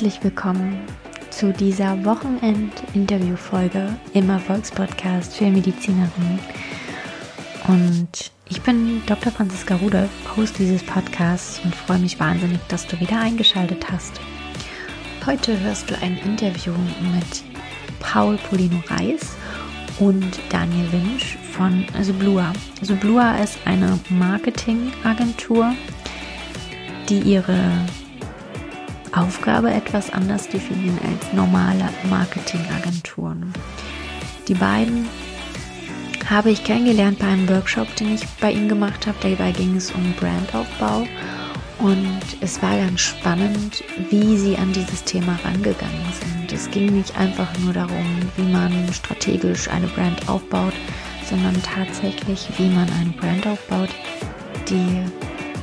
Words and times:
Herzlich 0.00 0.24
willkommen 0.24 0.80
zu 1.28 1.52
dieser 1.52 2.02
Wochenend-Interview-Folge 2.06 3.94
im 4.14 4.30
Erfolgspodcast 4.30 5.36
für 5.36 5.50
Medizinerinnen. 5.50 6.38
Und 7.68 8.32
ich 8.48 8.62
bin 8.62 9.02
Dr. 9.04 9.30
Franziska 9.30 9.74
Rude, 9.74 10.08
Host 10.34 10.58
dieses 10.58 10.82
Podcasts 10.84 11.60
und 11.62 11.74
freue 11.74 11.98
mich 11.98 12.18
wahnsinnig, 12.18 12.60
dass 12.68 12.86
du 12.86 12.98
wieder 12.98 13.20
eingeschaltet 13.20 13.92
hast. 13.92 14.18
Heute 15.26 15.60
hörst 15.60 15.90
du 15.90 15.94
ein 16.00 16.16
Interview 16.24 16.72
mit 17.12 17.44
Paul 18.00 18.38
Polino 18.48 18.82
Reis 18.88 19.36
und 19.98 20.40
Daniel 20.48 20.90
Winsch 20.92 21.36
von 21.52 21.84
Sublua. 22.00 22.54
Sublua 22.80 23.36
ist 23.36 23.58
eine 23.66 23.98
Marketingagentur, 24.08 25.74
die 27.10 27.18
ihre 27.18 27.60
Aufgabe 29.14 29.72
etwas 29.72 30.10
anders 30.12 30.48
definieren 30.48 30.98
als 31.04 31.32
normale 31.32 31.88
Marketingagenturen. 32.08 33.52
Die 34.48 34.54
beiden 34.54 35.08
habe 36.28 36.50
ich 36.50 36.62
kennengelernt 36.64 37.18
bei 37.18 37.26
einem 37.26 37.48
Workshop, 37.48 37.94
den 37.96 38.14
ich 38.14 38.26
bei 38.40 38.52
ihnen 38.52 38.68
gemacht 38.68 39.06
habe. 39.06 39.18
Dabei 39.22 39.52
ging 39.52 39.76
es 39.76 39.90
um 39.90 40.14
Brandaufbau 40.14 41.06
und 41.78 42.20
es 42.40 42.62
war 42.62 42.76
ganz 42.76 43.00
spannend, 43.00 43.82
wie 44.10 44.36
sie 44.36 44.56
an 44.56 44.72
dieses 44.72 45.02
Thema 45.02 45.38
rangegangen 45.44 46.06
sind. 46.20 46.52
Es 46.52 46.70
ging 46.70 46.94
nicht 46.94 47.16
einfach 47.18 47.48
nur 47.58 47.72
darum, 47.72 48.06
wie 48.36 48.50
man 48.50 48.72
strategisch 48.92 49.68
eine 49.68 49.86
Brand 49.88 50.28
aufbaut, 50.28 50.74
sondern 51.28 51.60
tatsächlich, 51.62 52.48
wie 52.58 52.68
man 52.68 52.88
eine 53.00 53.10
Brand 53.10 53.46
aufbaut, 53.46 53.90
die 54.68 55.02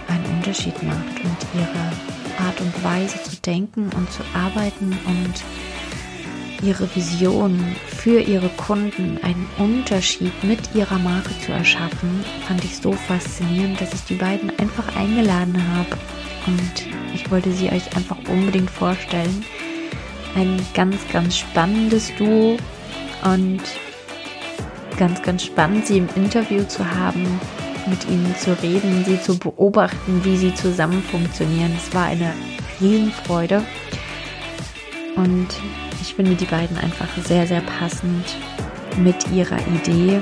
einen 0.07 0.25
Unterschied 0.38 0.81
macht 0.83 1.23
und 1.23 1.38
ihre 1.53 2.06
Art 2.38 2.59
und 2.61 2.83
Weise 2.83 3.21
zu 3.23 3.35
denken 3.38 3.89
und 3.95 4.11
zu 4.11 4.23
arbeiten 4.33 4.97
und 5.05 5.33
ihre 6.63 6.94
Vision 6.95 7.75
für 7.85 8.19
ihre 8.19 8.49
Kunden 8.49 9.19
einen 9.21 9.47
Unterschied 9.57 10.44
mit 10.44 10.73
ihrer 10.73 10.97
Marke 10.99 11.29
zu 11.45 11.52
erschaffen, 11.52 12.23
fand 12.47 12.63
ich 12.63 12.77
so 12.77 12.91
faszinierend, 12.94 13.79
dass 13.79 13.94
ich 13.94 14.03
die 14.05 14.16
beiden 14.16 14.49
einfach 14.57 14.95
eingeladen 14.95 15.61
habe. 15.75 15.97
Und 16.47 16.88
ich 17.13 17.29
wollte 17.29 17.52
sie 17.52 17.69
euch 17.69 17.95
einfach 17.95 18.17
unbedingt 18.29 18.69
vorstellen. 18.69 19.45
Ein 20.35 20.59
ganz, 20.73 20.97
ganz 21.11 21.38
spannendes 21.38 22.11
Duo 22.17 22.57
und 23.23 23.61
ganz, 24.97 25.22
ganz 25.22 25.44
spannend, 25.44 25.85
sie 25.85 25.97
im 25.97 26.09
Interview 26.16 26.63
zu 26.63 26.89
haben 26.89 27.39
mit 27.88 28.07
ihnen 28.07 28.35
zu 28.38 28.53
reden, 28.61 29.03
sie 29.05 29.21
zu 29.21 29.38
beobachten, 29.38 30.23
wie 30.23 30.38
sie 30.38 30.53
zusammen 30.53 31.02
funktionieren. 31.02 31.71
Es 31.77 31.94
war 31.94 32.05
eine 32.05 32.33
Riesenfreude. 32.79 33.63
Und 35.16 35.47
ich 36.02 36.13
finde 36.13 36.35
die 36.35 36.45
beiden 36.45 36.77
einfach 36.77 37.07
sehr, 37.25 37.47
sehr 37.47 37.61
passend 37.61 38.38
mit 38.97 39.29
ihrer 39.31 39.59
Idee, 39.67 40.21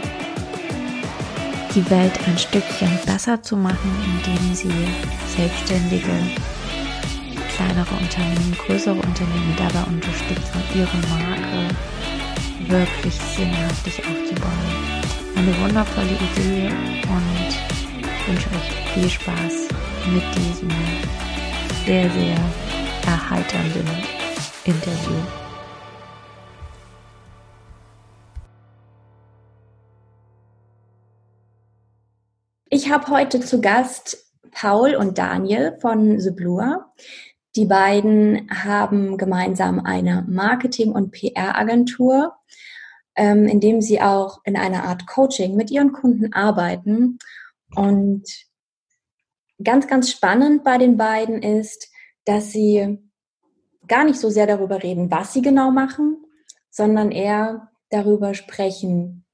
die 1.73 1.89
Welt 1.89 2.13
ein 2.25 2.37
Stückchen 2.37 2.99
besser 3.05 3.41
zu 3.41 3.57
machen, 3.57 3.91
indem 4.05 4.55
sie 4.55 4.71
selbstständige, 5.35 6.13
kleinere 7.55 7.95
Unternehmen, 7.95 8.55
größere 8.65 8.95
Unternehmen 8.95 9.55
dabei 9.57 9.83
unterstützen, 9.87 10.63
ihre 10.73 10.97
Marke 11.09 11.75
wirklich 12.69 13.15
sinnhaftig 13.35 13.99
aufzubauen 13.99 14.94
eine 15.35 15.51
wundervolle 15.61 16.07
Idee 16.07 16.71
und 17.09 18.27
wünsche 18.27 18.49
euch 18.49 18.93
viel 18.93 19.09
Spaß 19.09 19.67
mit 20.13 20.23
diesem 20.35 20.69
sehr, 21.85 22.09
sehr 22.09 22.37
erheiternden 23.05 23.87
Interview. 24.63 25.15
Ich 32.69 32.89
habe 32.89 33.07
heute 33.07 33.39
zu 33.41 33.61
Gast 33.61 34.17
Paul 34.51 34.95
und 34.95 35.17
Daniel 35.17 35.77
von 35.81 36.19
The 36.19 36.31
Blue. 36.31 36.83
Die 37.55 37.65
beiden 37.65 38.49
haben 38.51 39.17
gemeinsam 39.17 39.79
eine 39.79 40.25
Marketing- 40.27 40.91
und 40.91 41.11
PR-Agentur 41.11 42.33
ähm, 43.15 43.47
indem 43.47 43.81
sie 43.81 44.01
auch 44.01 44.39
in 44.43 44.55
einer 44.57 44.83
Art 44.83 45.07
Coaching 45.07 45.55
mit 45.55 45.71
ihren 45.71 45.91
Kunden 45.91 46.33
arbeiten. 46.33 47.17
Und 47.75 48.23
ganz, 49.63 49.87
ganz 49.87 50.11
spannend 50.11 50.63
bei 50.63 50.77
den 50.77 50.97
beiden 50.97 51.41
ist, 51.41 51.89
dass 52.25 52.51
sie 52.51 52.99
gar 53.87 54.03
nicht 54.03 54.19
so 54.19 54.29
sehr 54.29 54.47
darüber 54.47 54.83
reden, 54.83 55.11
was 55.11 55.33
sie 55.33 55.41
genau 55.41 55.71
machen, 55.71 56.17
sondern 56.69 57.11
eher 57.11 57.69
darüber 57.89 58.33
sprechen, 58.33 59.25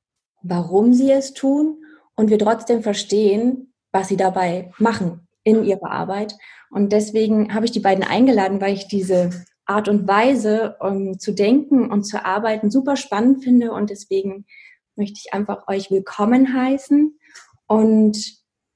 warum 0.43 0.93
sie 0.93 1.11
es 1.11 1.33
tun 1.33 1.83
und 2.15 2.29
wir 2.29 2.37
trotzdem 2.37 2.83
verstehen, 2.83 3.73
was 3.91 4.09
sie 4.09 4.17
dabei 4.17 4.71
machen 4.77 5.27
in 5.43 5.63
ihrer 5.63 5.89
Arbeit. 5.89 6.35
Und 6.69 6.91
deswegen 6.93 7.53
habe 7.53 7.65
ich 7.65 7.71
die 7.71 7.79
beiden 7.79 8.03
eingeladen, 8.03 8.61
weil 8.61 8.73
ich 8.73 8.87
diese 8.87 9.31
Art 9.71 9.87
und 9.87 10.07
Weise 10.07 10.75
um 10.79 11.17
zu 11.17 11.33
denken 11.33 11.89
und 11.89 12.03
zu 12.03 12.25
arbeiten 12.25 12.69
super 12.69 12.97
spannend 12.97 13.43
finde 13.43 13.71
und 13.71 13.89
deswegen 13.89 14.45
möchte 14.95 15.19
ich 15.23 15.33
einfach 15.33 15.67
euch 15.67 15.89
willkommen 15.89 16.53
heißen 16.53 17.17
und 17.67 18.17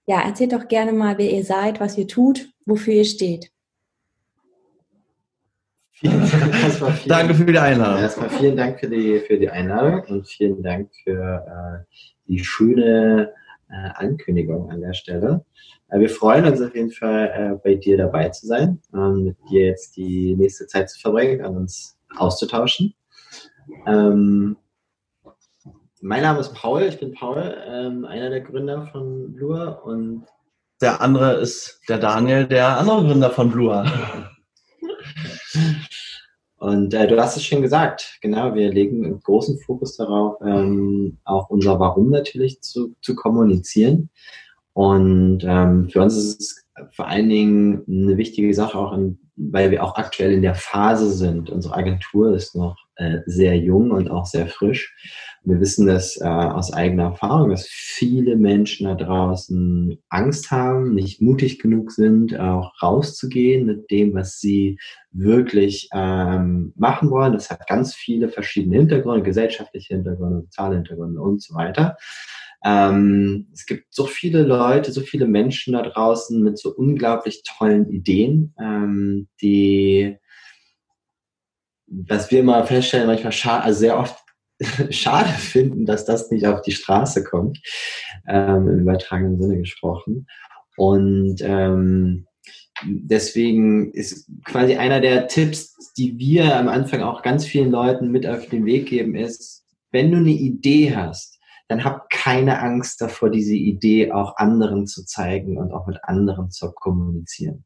ja, 0.07 0.21
erzählt 0.21 0.53
doch 0.53 0.67
gerne 0.67 0.93
mal, 0.93 1.17
wer 1.17 1.31
ihr 1.31 1.43
seid, 1.43 1.79
was 1.79 1.97
ihr 1.97 2.07
tut, 2.07 2.47
wofür 2.65 2.93
ihr 2.93 3.05
steht. 3.05 3.51
Danke 7.07 7.33
für 7.33 7.45
die 7.45 7.57
Einladung. 7.57 8.01
Erstmal 8.01 8.29
vielen 8.29 8.55
Dank 8.55 8.79
für 8.79 8.87
die, 8.87 9.19
für 9.19 9.37
die 9.37 9.49
Einladung 9.49 10.01
und 10.07 10.27
vielen 10.27 10.61
Dank 10.61 10.91
für 11.03 11.85
äh, 11.89 11.95
die 12.27 12.43
schöne 12.43 13.33
äh, 13.69 13.89
Ankündigung 13.95 14.69
an 14.69 14.81
der 14.81 14.93
Stelle. 14.93 15.45
Wir 15.97 16.09
freuen 16.09 16.45
uns 16.45 16.61
auf 16.61 16.75
jeden 16.75 16.91
Fall, 16.91 17.31
äh, 17.33 17.59
bei 17.63 17.75
dir 17.75 17.97
dabei 17.97 18.29
zu 18.29 18.47
sein, 18.47 18.81
ähm, 18.93 19.23
mit 19.23 19.37
dir 19.49 19.67
jetzt 19.67 19.95
die 19.95 20.35
nächste 20.35 20.67
Zeit 20.67 20.89
zu 20.89 20.99
verbringen 20.99 21.45
und 21.45 21.55
uns 21.55 21.97
auszutauschen. 22.17 22.93
Ähm, 23.87 24.57
mein 26.01 26.21
Name 26.21 26.39
ist 26.39 26.53
Paul, 26.53 26.83
ich 26.83 26.99
bin 26.99 27.13
Paul, 27.13 27.55
ähm, 27.65 28.03
einer 28.05 28.29
der 28.29 28.41
Gründer 28.41 28.87
von 28.91 29.33
Blua 29.33 29.69
und 29.69 30.25
der 30.81 30.99
andere 30.99 31.35
ist 31.35 31.79
der 31.87 31.97
Daniel, 31.97 32.45
der 32.45 32.77
andere 32.77 33.05
Gründer 33.05 33.29
von 33.31 33.49
Blua. 33.49 33.85
Und 36.57 36.93
äh, 36.93 37.07
du 37.07 37.17
hast 37.19 37.37
es 37.37 37.45
schon 37.45 37.61
gesagt, 37.61 38.17
genau, 38.21 38.53
wir 38.53 38.71
legen 38.71 39.05
einen 39.05 39.19
großen 39.21 39.59
Fokus 39.59 39.97
darauf, 39.97 40.41
ähm, 40.41 41.19
auch 41.23 41.49
unser 41.49 41.79
Warum 41.79 42.09
natürlich 42.09 42.61
zu, 42.61 42.95
zu 43.01 43.15
kommunizieren. 43.15 44.09
Und 44.75 45.39
ähm, 45.45 45.89
für 45.89 46.01
uns 46.01 46.17
ist 46.17 46.41
es 46.41 46.65
vor 46.91 47.07
allen 47.07 47.29
Dingen 47.29 47.83
eine 47.87 48.17
wichtige 48.17 48.53
Sache, 48.53 48.77
auch 48.77 48.91
in, 48.91 49.17
weil 49.37 49.71
wir 49.71 49.81
auch 49.81 49.95
aktuell 49.95 50.33
in 50.33 50.41
der 50.41 50.53
Phase 50.53 51.11
sind. 51.11 51.49
Unsere 51.49 51.75
Agentur 51.75 52.35
ist 52.35 52.55
noch 52.55 52.75
äh, 52.97 53.19
sehr 53.25 53.57
jung 53.57 53.91
und 53.91 54.11
auch 54.11 54.25
sehr 54.25 54.47
frisch. 54.47 54.93
Wir 55.45 55.61
wissen 55.61 55.87
das 55.87 56.19
äh, 56.19 56.25
aus 56.25 56.73
eigener 56.73 57.03
Erfahrung, 57.03 57.51
dass 57.51 57.65
viele 57.69 58.35
Menschen 58.35 58.85
da 58.85 58.95
draußen 58.95 59.97
Angst 60.09 60.51
haben, 60.51 60.93
nicht 60.93 61.21
mutig 61.21 61.59
genug 61.59 61.93
sind, 61.93 62.37
auch 62.37 62.73
rauszugehen 62.81 63.65
mit 63.65 63.89
dem, 63.91 64.13
was 64.13 64.41
sie 64.41 64.77
wirklich 65.11 65.87
ähm, 65.93 66.73
machen 66.75 67.11
wollen. 67.11 67.31
Das 67.31 67.49
hat 67.49 67.65
ganz 67.67 67.95
viele 67.95 68.27
verschiedene 68.27 68.75
Hintergründe, 68.75 69.23
gesellschaftliche 69.23 69.93
Hintergründe, 69.93 70.41
soziale 70.41 70.75
Hintergründe 70.75 71.21
und 71.21 71.41
so 71.41 71.55
weiter. 71.55 71.95
Ähm, 72.65 73.47
es 73.53 73.67
gibt 73.67 73.93
so 73.93 74.07
viele 74.07 74.41
Leute, 74.41 74.91
so 74.91 75.01
viele 75.01 75.27
Menschen 75.27 75.73
da 75.73 75.83
draußen 75.83 76.41
mit 76.41 76.57
so 76.57 76.73
unglaublich 76.73 77.43
tollen 77.43 77.87
Ideen, 77.91 78.55
ähm, 78.59 79.27
die, 79.39 80.17
was 81.85 82.31
wir 82.31 82.39
immer 82.39 82.65
feststellen, 82.65 83.05
manchmal 83.05 83.61
also 83.61 83.79
sehr 83.79 83.99
oft 83.99 84.17
schade 84.89 85.29
finden, 85.29 85.85
dass 85.85 86.05
das 86.05 86.31
nicht 86.31 86.47
auf 86.47 86.61
die 86.61 86.71
Straße 86.71 87.23
kommt, 87.23 87.59
ähm, 88.27 88.67
im 88.67 88.79
übertragenen 88.79 89.39
Sinne 89.39 89.59
gesprochen. 89.59 90.25
Und 90.75 91.37
ähm, 91.41 92.25
deswegen 92.83 93.91
ist 93.91 94.27
quasi 94.43 94.75
einer 94.75 95.01
der 95.01 95.27
Tipps, 95.27 95.93
die 95.97 96.17
wir 96.17 96.55
am 96.55 96.67
Anfang 96.67 97.03
auch 97.03 97.21
ganz 97.21 97.45
vielen 97.45 97.69
Leuten 97.69 98.09
mit 98.09 98.25
auf 98.25 98.47
den 98.47 98.65
Weg 98.65 98.87
geben, 98.87 99.15
ist, 99.15 99.65
wenn 99.91 100.11
du 100.11 100.17
eine 100.17 100.31
Idee 100.31 100.95
hast, 100.95 101.34
dann 101.67 101.83
hab 101.83 102.09
keine 102.09 102.61
Angst 102.61 103.01
davor, 103.01 103.29
diese 103.29 103.55
Idee 103.55 104.11
auch 104.11 104.37
anderen 104.37 104.87
zu 104.87 105.05
zeigen 105.05 105.57
und 105.57 105.71
auch 105.71 105.87
mit 105.87 106.03
anderen 106.03 106.51
zu 106.51 106.71
kommunizieren. 106.71 107.65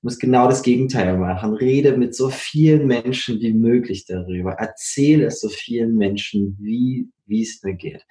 Du 0.00 0.06
musst 0.06 0.20
genau 0.20 0.46
das 0.46 0.62
Gegenteil 0.62 1.16
machen. 1.18 1.54
Rede 1.54 1.96
mit 1.96 2.14
so 2.14 2.30
vielen 2.30 2.86
Menschen 2.86 3.40
wie 3.40 3.52
möglich 3.52 4.06
darüber. 4.06 4.52
Erzähle 4.52 5.26
es 5.26 5.40
so 5.40 5.48
vielen 5.48 5.96
Menschen, 5.96 6.56
wie, 6.60 7.08
wie 7.26 7.42
es 7.42 7.62
mir 7.64 7.74
geht. 7.74 8.06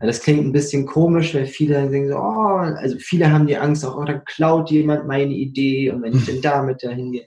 Das 0.00 0.22
klingt 0.22 0.44
ein 0.44 0.52
bisschen 0.52 0.86
komisch, 0.86 1.34
weil 1.34 1.46
viele 1.46 1.88
denken 1.90 2.08
so, 2.08 2.16
oh, 2.16 2.56
also 2.58 2.96
viele 2.98 3.30
haben 3.30 3.46
die 3.46 3.58
Angst 3.58 3.84
auch, 3.84 3.96
oh, 3.96 4.04
dann 4.04 4.24
klaut 4.24 4.70
jemand 4.70 5.06
meine 5.06 5.34
Idee 5.34 5.90
und 5.90 6.02
wenn 6.02 6.16
ich 6.16 6.24
denn 6.26 6.40
damit 6.40 6.82
dahin 6.82 7.12
gehe. 7.12 7.26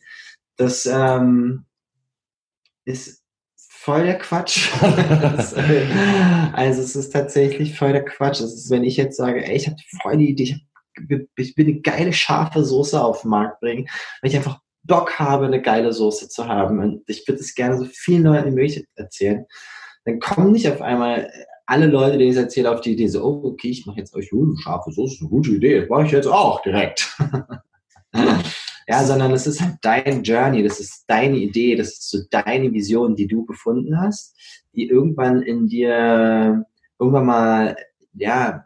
Das, 0.55 0.87
ähm, 0.87 1.65
ist 2.89 3.18
voll 3.81 4.03
der 4.03 4.17
Quatsch. 4.17 4.69
also 6.53 6.81
es 6.81 6.95
ist 6.95 7.11
tatsächlich 7.11 7.77
voll 7.77 7.93
der 7.93 8.03
Quatsch. 8.03 8.41
Es 8.41 8.53
ist, 8.53 8.69
wenn 8.69 8.83
ich 8.83 8.97
jetzt 8.97 9.15
sage, 9.15 9.45
ey, 9.45 9.55
ich 9.55 9.67
habe 9.67 9.77
voll 10.01 10.17
die 10.17 10.29
Idee, 10.29 10.43
ich, 10.43 11.27
ich 11.37 11.57
will 11.57 11.65
eine 11.65 11.79
geile 11.79 12.11
scharfe 12.11 12.65
Soße 12.65 13.01
auf 13.01 13.21
den 13.21 13.29
Markt 13.29 13.61
bringen, 13.61 13.87
weil 14.21 14.31
ich 14.31 14.35
einfach 14.35 14.59
Bock 14.83 15.17
habe, 15.17 15.45
eine 15.45 15.61
geile 15.61 15.93
Soße 15.93 16.27
zu 16.27 16.47
haben. 16.47 16.79
Und 16.79 17.03
ich 17.07 17.25
würde 17.27 17.39
es 17.39 17.55
gerne 17.55 17.77
so 17.77 17.85
vielen 17.85 18.23
Leuten 18.23 18.47
wie 18.47 18.55
möglich 18.55 18.85
erzählen. 18.95 19.45
Dann 20.03 20.19
kommen 20.19 20.51
nicht 20.51 20.69
auf 20.69 20.81
einmal 20.81 21.31
alle 21.65 21.87
Leute, 21.87 22.17
denen 22.17 22.31
ich 22.31 22.35
es 22.35 22.43
erzähle, 22.43 22.71
auf 22.71 22.81
die 22.81 22.93
Idee 22.93 23.07
so, 23.07 23.23
oh, 23.23 23.41
okay, 23.45 23.69
ich 23.69 23.85
mache 23.85 23.99
jetzt 23.99 24.13
euch 24.13 24.33
oh, 24.33 24.55
scharfe 24.61 24.91
Soße, 24.91 25.21
eine 25.21 25.29
gute 25.29 25.51
Idee, 25.51 25.81
das 25.81 25.89
mache 25.89 26.05
ich 26.05 26.11
jetzt 26.11 26.27
auch 26.27 26.61
direkt. 26.63 27.17
ja, 28.89 29.03
sondern 29.03 29.31
es 29.33 29.45
ist 29.45 29.61
halt 29.61 29.75
dein 29.83 30.23
Journey, 30.23 30.63
das 30.63 30.79
ist 30.79 31.03
deine 31.05 31.37
Idee, 31.37 31.75
das 31.75 31.89
ist 31.89 32.09
so 32.09 32.17
deine 32.31 32.73
Vision, 32.73 33.15
die 33.15 33.27
du 33.27 33.45
gefunden 33.45 34.01
hast, 34.01 34.35
die 34.73 34.89
irgendwann 34.89 35.43
in 35.43 35.67
dir 35.67 36.65
irgendwann 36.97 37.25
mal, 37.27 37.75
ja, 38.15 38.65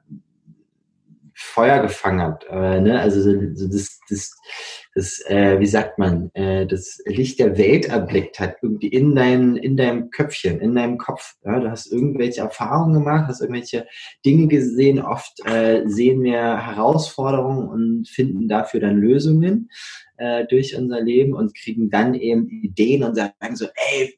Feuer 1.33 1.81
gefangen 1.81 2.21
hat. 2.21 2.45
Äh, 2.49 2.79
ne? 2.79 3.01
Also 3.01 3.21
so 3.21 3.67
das, 3.67 3.99
das, 4.09 4.33
das 4.95 5.19
äh, 5.27 5.59
wie 5.59 5.65
sagt 5.65 5.97
man, 5.97 6.29
äh, 6.33 6.67
das 6.67 6.99
Licht 7.05 7.39
der 7.39 7.57
Welt 7.57 7.85
erblickt 7.85 8.39
hat, 8.39 8.57
irgendwie 8.61 8.87
in, 8.87 9.15
dein, 9.15 9.55
in 9.55 9.75
deinem 9.75 10.11
Köpfchen, 10.11 10.59
in 10.59 10.75
deinem 10.75 10.97
Kopf. 10.97 11.35
Ja? 11.43 11.59
Du 11.59 11.69
hast 11.69 11.91
irgendwelche 11.91 12.41
Erfahrungen 12.41 12.93
gemacht, 12.93 13.25
hast 13.27 13.41
irgendwelche 13.41 13.87
Dinge 14.25 14.47
gesehen. 14.47 14.99
Oft 14.99 15.45
äh, 15.45 15.83
sehen 15.85 16.21
wir 16.21 16.57
Herausforderungen 16.65 17.67
und 17.67 18.07
finden 18.07 18.47
dafür 18.47 18.81
dann 18.81 18.97
Lösungen 18.97 19.69
äh, 20.17 20.45
durch 20.45 20.77
unser 20.77 21.01
Leben 21.01 21.33
und 21.33 21.55
kriegen 21.55 21.89
dann 21.89 22.13
eben 22.13 22.47
Ideen 22.47 23.03
und 23.03 23.15
sagen 23.15 23.55
so, 23.55 23.65
ey, 23.75 24.15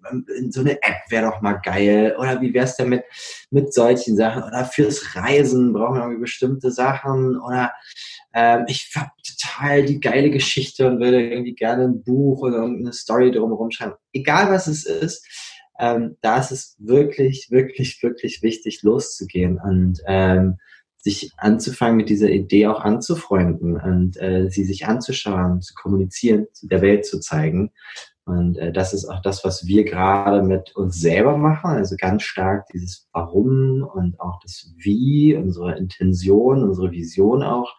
so 0.49 0.59
eine 0.59 0.73
App 0.73 1.09
wäre 1.09 1.31
doch 1.31 1.41
mal 1.41 1.53
geil. 1.63 2.15
Oder 2.19 2.41
wie 2.41 2.53
wär's 2.53 2.75
denn 2.75 2.89
mit, 2.89 3.03
mit 3.49 3.73
solchen 3.73 4.17
Sachen? 4.17 4.43
Oder 4.43 4.65
fürs 4.65 5.15
Reisen 5.15 5.73
brauchen 5.73 5.95
wir 5.95 6.01
irgendwie 6.01 6.21
bestimmte 6.21 6.71
Sachen. 6.71 7.39
Oder 7.39 7.71
ähm, 8.35 8.65
ich 8.67 8.91
habe 8.95 9.09
total 9.25 9.85
die 9.85 9.99
geile 9.99 10.29
Geschichte 10.29 10.87
und 10.87 10.99
würde 10.99 11.21
irgendwie 11.21 11.55
gerne 11.55 11.85
ein 11.85 12.03
Buch 12.03 12.41
oder 12.41 12.57
irgendeine 12.57 12.93
Story 12.93 13.31
drumherum 13.31 13.71
schreiben. 13.71 13.95
Egal 14.11 14.51
was 14.51 14.67
es 14.67 14.85
ist, 14.85 15.25
ähm, 15.79 16.17
da 16.21 16.37
ist 16.37 16.51
es 16.51 16.75
wirklich, 16.77 17.47
wirklich, 17.49 18.03
wirklich 18.03 18.41
wichtig, 18.41 18.83
loszugehen 18.83 19.59
und 19.63 20.01
ähm, 20.05 20.57
sich 20.97 21.31
anzufangen, 21.37 21.97
mit 21.97 22.09
dieser 22.09 22.29
Idee 22.29 22.67
auch 22.67 22.81
anzufreunden 22.81 23.79
und 23.79 24.17
äh, 24.17 24.49
sie 24.49 24.65
sich 24.65 24.85
anzuschauen, 24.85 25.61
zu 25.61 25.73
kommunizieren, 25.75 26.47
der 26.61 26.81
Welt 26.81 27.05
zu 27.05 27.19
zeigen. 27.19 27.71
Und 28.25 28.57
äh, 28.57 28.71
das 28.71 28.93
ist 28.93 29.05
auch 29.05 29.21
das, 29.21 29.43
was 29.43 29.67
wir 29.67 29.83
gerade 29.83 30.41
mit 30.41 30.75
uns 30.75 30.99
selber 30.99 31.37
machen. 31.37 31.71
Also 31.71 31.95
ganz 31.97 32.23
stark 32.23 32.65
dieses 32.73 33.07
Warum 33.13 33.83
und 33.83 34.19
auch 34.19 34.39
das 34.41 34.73
Wie, 34.77 35.35
unsere 35.35 35.77
Intention, 35.77 36.63
unsere 36.63 36.91
Vision 36.91 37.43
auch 37.43 37.71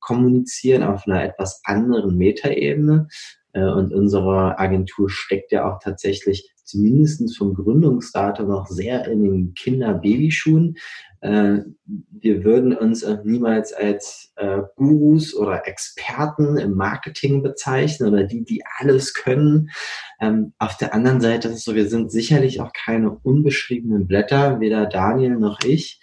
kommunizieren 0.00 0.82
auf 0.82 1.06
einer 1.06 1.22
etwas 1.22 1.60
anderen 1.64 2.16
Metaebene. 2.16 3.08
Äh, 3.52 3.64
und 3.64 3.92
unsere 3.92 4.58
Agentur 4.58 5.10
steckt 5.10 5.52
ja 5.52 5.70
auch 5.70 5.80
tatsächlich 5.82 6.50
zumindest 6.70 7.36
vom 7.36 7.54
Gründungsdatum 7.54 8.48
noch 8.48 8.66
sehr 8.66 9.06
in 9.06 9.24
den 9.24 9.54
Kinder-Babyschuhen. 9.54 10.76
Äh, 11.20 11.58
wir 11.84 12.44
würden 12.44 12.74
uns 12.74 13.06
niemals 13.24 13.72
als 13.72 14.32
äh, 14.36 14.60
Gurus 14.76 15.34
oder 15.34 15.66
Experten 15.66 16.56
im 16.56 16.74
Marketing 16.74 17.42
bezeichnen 17.42 18.08
oder 18.08 18.24
die, 18.24 18.42
die 18.44 18.62
alles 18.78 19.12
können. 19.12 19.70
Ähm, 20.20 20.54
auf 20.58 20.76
der 20.78 20.94
anderen 20.94 21.20
Seite 21.20 21.48
ist 21.48 21.54
es 21.56 21.64
so, 21.64 21.74
wir 21.74 21.88
sind 21.88 22.10
sicherlich 22.10 22.60
auch 22.60 22.72
keine 22.72 23.10
unbeschriebenen 23.10 24.06
Blätter, 24.06 24.60
weder 24.60 24.86
Daniel 24.86 25.36
noch 25.36 25.60
ich. 25.62 26.00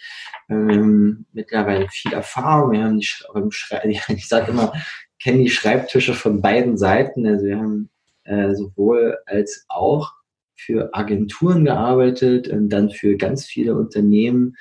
Ähm, 0.49 1.25
mittlerweile 1.33 1.87
viel 1.89 2.13
Erfahrung. 2.13 2.71
Wir 2.71 2.83
haben 2.83 2.99
die, 2.99 3.99
ich 4.13 4.27
sage 4.27 4.51
immer, 4.51 4.73
kennen 5.19 5.43
die 5.43 5.49
Schreibtische 5.49 6.13
von 6.13 6.41
beiden 6.41 6.77
Seiten. 6.77 7.25
Also 7.25 7.45
wir 7.45 7.57
haben 7.57 7.89
äh, 8.23 8.53
sowohl 8.53 9.17
als 9.25 9.65
auch 9.67 10.13
für 10.57 10.93
Agenturen 10.93 11.65
gearbeitet 11.65 12.47
und 12.47 12.69
dann 12.69 12.89
für 12.89 13.15
ganz 13.15 13.45
viele 13.45 13.75
Unternehmen 13.75 14.55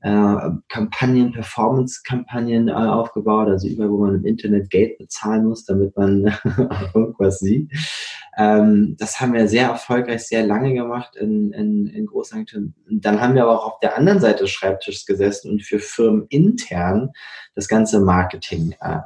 äh, 0.00 0.50
Kampagnen, 0.68 1.32
Performance-Kampagnen 1.32 2.68
äh, 2.68 2.72
aufgebaut, 2.72 3.48
also 3.48 3.66
überall, 3.66 3.90
wo 3.90 3.98
man 3.98 4.14
im 4.14 4.24
Internet 4.24 4.70
Geld 4.70 4.98
bezahlen 4.98 5.46
muss, 5.46 5.64
damit 5.64 5.96
man 5.96 6.32
irgendwas 6.94 7.40
sieht. 7.40 7.72
Ähm, 8.36 8.94
das 8.98 9.20
haben 9.20 9.32
wir 9.32 9.48
sehr 9.48 9.68
erfolgreich, 9.68 10.24
sehr 10.24 10.46
lange 10.46 10.72
gemacht 10.72 11.16
in, 11.16 11.52
in, 11.52 11.88
in 11.88 12.06
Großagenturen. 12.06 12.74
Dann 12.88 13.20
haben 13.20 13.34
wir 13.34 13.42
aber 13.42 13.60
auch 13.60 13.72
auf 13.72 13.80
der 13.80 13.96
anderen 13.96 14.20
Seite 14.20 14.44
des 14.44 14.50
Schreibtisches 14.50 15.04
gesessen 15.04 15.50
und 15.50 15.62
für 15.64 15.80
Firmen 15.80 16.26
intern 16.28 17.10
das 17.56 17.66
ganze 17.66 17.98
Marketing 18.00 18.76
äh, 18.80 18.98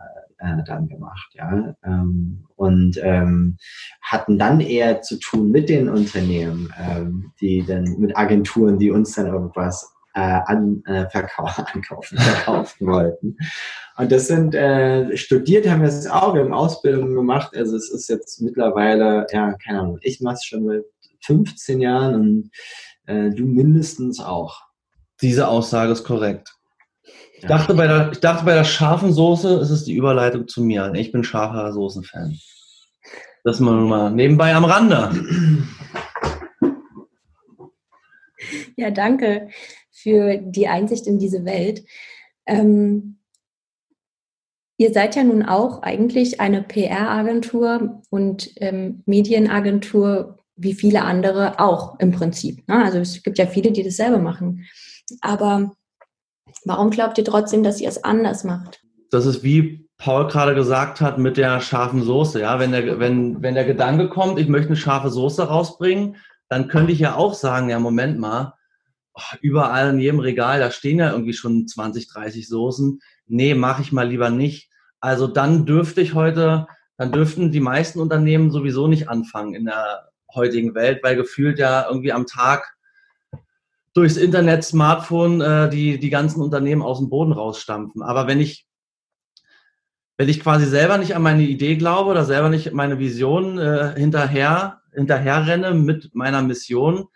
äh, 0.42 0.62
dann 0.66 0.88
gemacht, 0.88 1.30
ja. 1.34 1.74
Ähm, 1.84 2.44
und 2.56 2.98
ähm, 3.02 3.56
hatten 4.02 4.38
dann 4.38 4.60
eher 4.60 5.02
zu 5.02 5.18
tun 5.18 5.50
mit 5.50 5.68
den 5.68 5.88
Unternehmen, 5.88 6.72
ähm, 6.78 7.32
die 7.40 7.64
dann 7.64 7.84
mit 7.98 8.16
Agenturen, 8.16 8.78
die 8.78 8.90
uns 8.90 9.14
dann 9.14 9.26
irgendwas 9.26 9.94
äh, 10.14 10.20
an, 10.20 10.82
äh, 10.86 11.08
verkaufen, 11.08 11.64
ankaufen, 11.72 12.18
verkaufen 12.18 12.86
wollten. 12.86 13.36
Und 13.96 14.12
das 14.12 14.26
sind, 14.26 14.54
äh, 14.54 15.16
studiert 15.16 15.68
haben 15.68 15.82
wir 15.82 15.88
es 15.88 16.06
auch, 16.06 16.34
wir 16.34 16.42
haben 16.42 16.52
Ausbildungen 16.52 17.14
gemacht, 17.14 17.56
also 17.56 17.76
es 17.76 17.90
ist 17.90 18.08
jetzt 18.08 18.40
mittlerweile, 18.40 19.26
ja, 19.30 19.52
keine 19.64 19.80
Ahnung, 19.80 19.98
ich 20.02 20.20
mache 20.20 20.34
es 20.34 20.44
schon 20.44 20.66
seit 20.66 20.84
15 21.24 21.80
Jahren 21.80 22.14
und 22.14 22.50
äh, 23.06 23.30
du 23.30 23.46
mindestens 23.46 24.20
auch. 24.20 24.60
Diese 25.20 25.46
Aussage 25.46 25.92
ist 25.92 26.04
korrekt. 26.04 26.56
Ich 27.36 27.46
dachte, 27.46 27.74
bei 27.74 27.86
der, 27.86 28.12
ich 28.12 28.20
dachte, 28.20 28.44
bei 28.44 28.54
der 28.54 28.64
scharfen 28.64 29.12
Soße 29.12 29.58
ist 29.60 29.70
es 29.70 29.84
die 29.84 29.94
Überleitung 29.94 30.46
zu 30.46 30.62
mir. 30.62 30.92
Ich 30.94 31.10
bin 31.10 31.24
scharfer 31.24 31.72
Soßenfan. 31.72 32.38
Das 33.44 33.58
mal, 33.58 33.74
mal 33.74 34.10
nebenbei 34.10 34.54
am 34.54 34.64
Rande. 34.64 35.10
Ja, 38.76 38.90
danke 38.90 39.48
für 39.90 40.38
die 40.38 40.68
Einsicht 40.68 41.06
in 41.06 41.18
diese 41.18 41.44
Welt. 41.44 41.84
Ähm, 42.46 43.18
ihr 44.76 44.92
seid 44.92 45.14
ja 45.16 45.24
nun 45.24 45.42
auch 45.44 45.82
eigentlich 45.82 46.40
eine 46.40 46.62
PR-Agentur 46.62 48.02
und 48.10 48.50
ähm, 48.56 49.02
Medienagentur 49.06 50.38
wie 50.56 50.74
viele 50.74 51.02
andere 51.02 51.58
auch 51.60 51.98
im 51.98 52.12
Prinzip. 52.12 52.66
Ne? 52.68 52.84
Also 52.84 52.98
es 52.98 53.22
gibt 53.22 53.38
ja 53.38 53.46
viele, 53.46 53.72
die 53.72 53.82
das 53.82 53.96
selber 53.96 54.18
machen. 54.18 54.66
Aber 55.20 55.76
warum 56.64 56.90
glaubt 56.90 57.18
ihr 57.18 57.24
trotzdem, 57.24 57.62
dass 57.62 57.80
ihr 57.80 57.88
es 57.88 58.02
anders 58.04 58.44
macht? 58.44 58.80
Das 59.10 59.26
ist 59.26 59.42
wie 59.42 59.88
Paul 59.98 60.26
gerade 60.26 60.54
gesagt 60.54 61.00
hat 61.00 61.18
mit 61.18 61.36
der 61.36 61.60
scharfen 61.60 62.02
Soße. 62.02 62.40
Ja, 62.40 62.58
wenn 62.58 62.72
der, 62.72 62.98
wenn, 62.98 63.40
wenn 63.40 63.54
der 63.54 63.64
Gedanke 63.64 64.08
kommt, 64.08 64.38
ich 64.38 64.48
möchte 64.48 64.68
eine 64.68 64.76
scharfe 64.76 65.10
Soße 65.10 65.44
rausbringen, 65.44 66.16
dann 66.48 66.68
könnte 66.68 66.92
ich 66.92 66.98
ja 66.98 67.14
auch 67.14 67.34
sagen, 67.34 67.68
ja, 67.68 67.78
Moment 67.78 68.18
mal, 68.18 68.54
oh, 69.14 69.36
überall 69.40 69.90
in 69.90 70.00
jedem 70.00 70.18
Regal, 70.18 70.58
da 70.58 70.70
stehen 70.70 70.98
ja 70.98 71.12
irgendwie 71.12 71.34
schon 71.34 71.68
20, 71.68 72.08
30 72.08 72.48
Soßen. 72.48 73.00
Nee, 73.26 73.54
mache 73.54 73.82
ich 73.82 73.92
mal 73.92 74.08
lieber 74.08 74.30
nicht. 74.30 74.70
Also 74.98 75.26
dann 75.26 75.66
dürfte 75.66 76.00
ich 76.00 76.14
heute, 76.14 76.66
dann 76.96 77.12
dürften 77.12 77.52
die 77.52 77.60
meisten 77.60 78.00
Unternehmen 78.00 78.50
sowieso 78.50 78.88
nicht 78.88 79.08
anfangen 79.08 79.54
in 79.54 79.66
der 79.66 80.08
heutigen 80.34 80.74
Welt, 80.74 81.00
weil 81.02 81.16
gefühlt 81.16 81.58
ja 81.58 81.86
irgendwie 81.88 82.12
am 82.12 82.26
Tag 82.26 82.74
durchs 83.94 84.16
Internet, 84.16 84.64
Smartphone 84.64 85.40
äh, 85.40 85.70
die, 85.70 85.98
die 85.98 86.10
ganzen 86.10 86.40
Unternehmen 86.40 86.82
aus 86.82 86.98
dem 86.98 87.08
Boden 87.08 87.32
rausstampfen. 87.32 88.02
Aber 88.02 88.26
wenn 88.26 88.40
ich, 88.40 88.66
wenn 90.16 90.28
ich 90.28 90.40
quasi 90.40 90.66
selber 90.66 90.98
nicht 90.98 91.14
an 91.14 91.22
meine 91.22 91.42
Idee 91.42 91.76
glaube 91.76 92.10
oder 92.10 92.24
selber 92.24 92.48
nicht 92.48 92.72
meine 92.72 92.98
Vision 92.98 93.58
äh, 93.58 93.94
hinterher, 93.96 94.80
hinterher 94.92 95.46
renne 95.46 95.74
mit 95.74 96.14
meiner 96.14 96.42
Mission, 96.42 97.06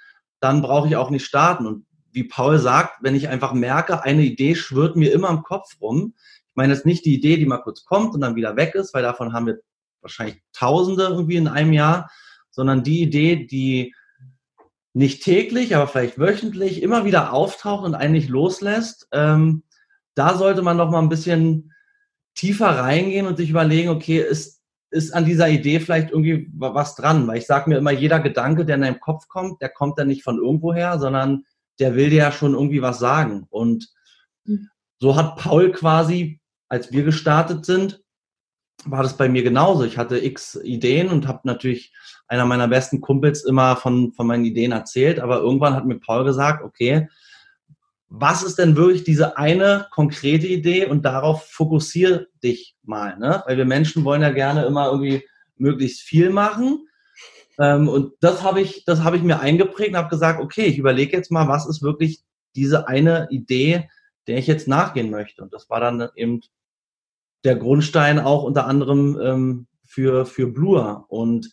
dann 0.41 0.63
brauche 0.63 0.89
ich 0.89 0.97
auch 0.97 1.11
nicht 1.11 1.25
starten. 1.25 1.67
Und 1.67 1.87
wie 2.13 2.25
Paul 2.25 2.59
sagt, 2.59 3.03
wenn 3.03 3.15
ich 3.15 3.29
einfach 3.29 3.53
merke, 3.53 4.03
eine 4.03 4.23
Idee 4.23 4.55
schwirrt 4.55 4.97
mir 4.97 5.13
immer 5.13 5.31
im 5.31 5.43
Kopf 5.43 5.81
rum. 5.81 6.15
Ich 6.49 6.55
meine 6.57 6.73
jetzt 6.73 6.87
nicht 6.87 7.05
die 7.05 7.15
Idee, 7.15 7.37
die 7.37 7.47
mal 7.47 7.59
kurz 7.59 7.85
kommt 7.85 8.15
und 8.15 8.21
dann 8.21 8.37
wieder 8.37 8.57
weg 8.57 8.75
ist, 8.75 8.95
weil 8.95 9.03
davon 9.03 9.33
haben 9.33 9.47
wir 9.47 9.61
wahrscheinlich 10.01 10.43
Tausende 10.53 11.05
irgendwie 11.05 11.37
in 11.37 11.49
einem 11.49 11.73
Jahr, 11.73 12.11
sondern 12.51 12.83
die 12.83 13.03
Idee, 13.03 13.47
die 13.47 13.95
nicht 14.97 15.23
täglich, 15.23 15.77
aber 15.77 15.87
vielleicht 15.87 16.19
wöchentlich 16.19 16.83
immer 16.83 17.05
wieder 17.05 17.35
auftaucht 17.35 17.85
und 17.85 17.95
eigentlich 17.95 18.29
loslässt. 18.29 19.07
Ähm, 19.13 19.63
da 20.15 20.39
sollte 20.39 20.63
man 20.63 20.79
noch 20.79 20.91
mal 20.91 21.01
ein 21.01 21.11
bisschen 21.11 21.75
tiefer 22.35 22.69
reingehen 22.69 23.27
und 23.27 23.37
sich 23.37 23.51
überlegen, 23.51 23.91
okay, 23.91 24.21
ist, 24.21 24.63
ist 24.91 25.13
an 25.13 25.27
dieser 25.27 25.51
Idee 25.51 25.81
vielleicht 25.81 26.13
irgendwie 26.13 26.51
was 26.55 26.95
dran? 26.95 27.27
Weil 27.27 27.37
ich 27.37 27.47
sage 27.47 27.69
mir 27.69 27.77
immer, 27.77 27.91
jeder 27.91 28.21
Gedanke, 28.21 28.65
der 28.65 28.77
in 28.77 28.81
deinem 28.81 29.01
Kopf 29.01 29.29
kommt, 29.29 29.61
der 29.61 29.69
kommt 29.69 29.99
dann 29.99 30.09
nicht 30.09 30.23
von 30.23 30.39
irgendwoher, 30.39 30.99
sondern 30.99 31.45
der 31.79 31.95
will 31.95 32.09
dir 32.09 32.17
ja 32.17 32.33
schon 32.33 32.55
irgendwie 32.55 32.81
was 32.81 32.99
sagen. 32.99 33.47
Und 33.51 33.91
mhm. 34.47 34.71
so 34.99 35.15
hat 35.15 35.37
Paul 35.37 35.73
quasi, 35.73 36.41
als 36.71 36.91
wir 36.91 37.05
gestartet 37.05 37.67
sind, 37.67 38.03
war 38.87 39.03
das 39.03 39.19
bei 39.19 39.29
mir 39.29 39.43
genauso. 39.43 39.85
Ich 39.85 39.99
hatte 39.99 40.25
x 40.25 40.55
Ideen 40.55 41.11
und 41.11 41.29
habe 41.29 41.41
natürlich 41.45 41.93
einer 42.29 42.47
meiner 42.47 42.69
besten 42.69 43.01
Kumpels 43.01 43.45
immer 43.45 43.77
von, 43.77 44.13
von 44.13 44.27
meinen 44.27 44.45
Ideen 44.45 44.73
erzählt, 44.73 45.21
aber 45.21 45.39
irgendwann 45.39 45.75
hat 45.75 45.87
mir 45.87 45.99
Paul 45.99 46.25
gesagt, 46.25 46.65
okay, 46.65 47.09
was 48.09 48.43
ist 48.43 48.59
denn 48.59 48.77
wirklich 48.77 49.05
diese 49.05 49.37
eine 49.37 49.87
konkrete 49.91 50.47
Idee 50.47 50.87
und 50.87 51.05
darauf 51.05 51.47
fokussiere 51.51 52.29
dich 52.43 52.77
mal, 52.83 53.19
ne? 53.19 53.43
Weil 53.47 53.57
wir 53.57 53.65
Menschen 53.65 54.05
wollen 54.05 54.23
ja 54.23 54.31
gerne 54.31 54.65
immer 54.65 54.87
irgendwie 54.91 55.25
möglichst 55.57 56.03
viel 56.03 56.31
machen. 56.31 56.87
Ähm, 57.59 57.89
und 57.89 58.13
das 58.21 58.43
habe 58.43 58.61
ich, 58.61 58.85
das 58.85 59.01
ich 59.15 59.23
mir 59.23 59.41
eingeprägt 59.41 59.91
und 59.91 59.97
habe 59.97 60.09
gesagt, 60.09 60.41
okay, 60.41 60.67
ich 60.67 60.79
überlege 60.79 61.17
jetzt 61.17 61.33
mal, 61.33 61.49
was 61.49 61.67
ist 61.67 61.83
wirklich 61.83 62.23
diese 62.55 62.87
eine 62.87 63.27
Idee, 63.31 63.89
der 64.27 64.39
ich 64.39 64.47
jetzt 64.47 64.69
nachgehen 64.69 65.11
möchte. 65.11 65.43
Und 65.43 65.53
das 65.53 65.69
war 65.69 65.81
dann 65.81 66.09
eben 66.15 66.41
der 67.45 67.57
Grundstein 67.57 68.19
auch 68.19 68.43
unter 68.43 68.67
anderem 68.67 69.19
ähm, 69.21 69.67
für, 69.85 70.27
für 70.27 70.47
Blur. 70.47 71.07
Und 71.09 71.51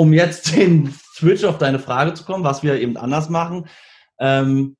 um 0.00 0.14
jetzt 0.14 0.52
den 0.56 0.94
Switch 1.14 1.44
auf 1.44 1.58
deine 1.58 1.78
Frage 1.78 2.14
zu 2.14 2.24
kommen, 2.24 2.42
was 2.42 2.62
wir 2.62 2.80
eben 2.80 2.96
anders 2.96 3.28
machen, 3.28 3.68
ähm, 4.18 4.76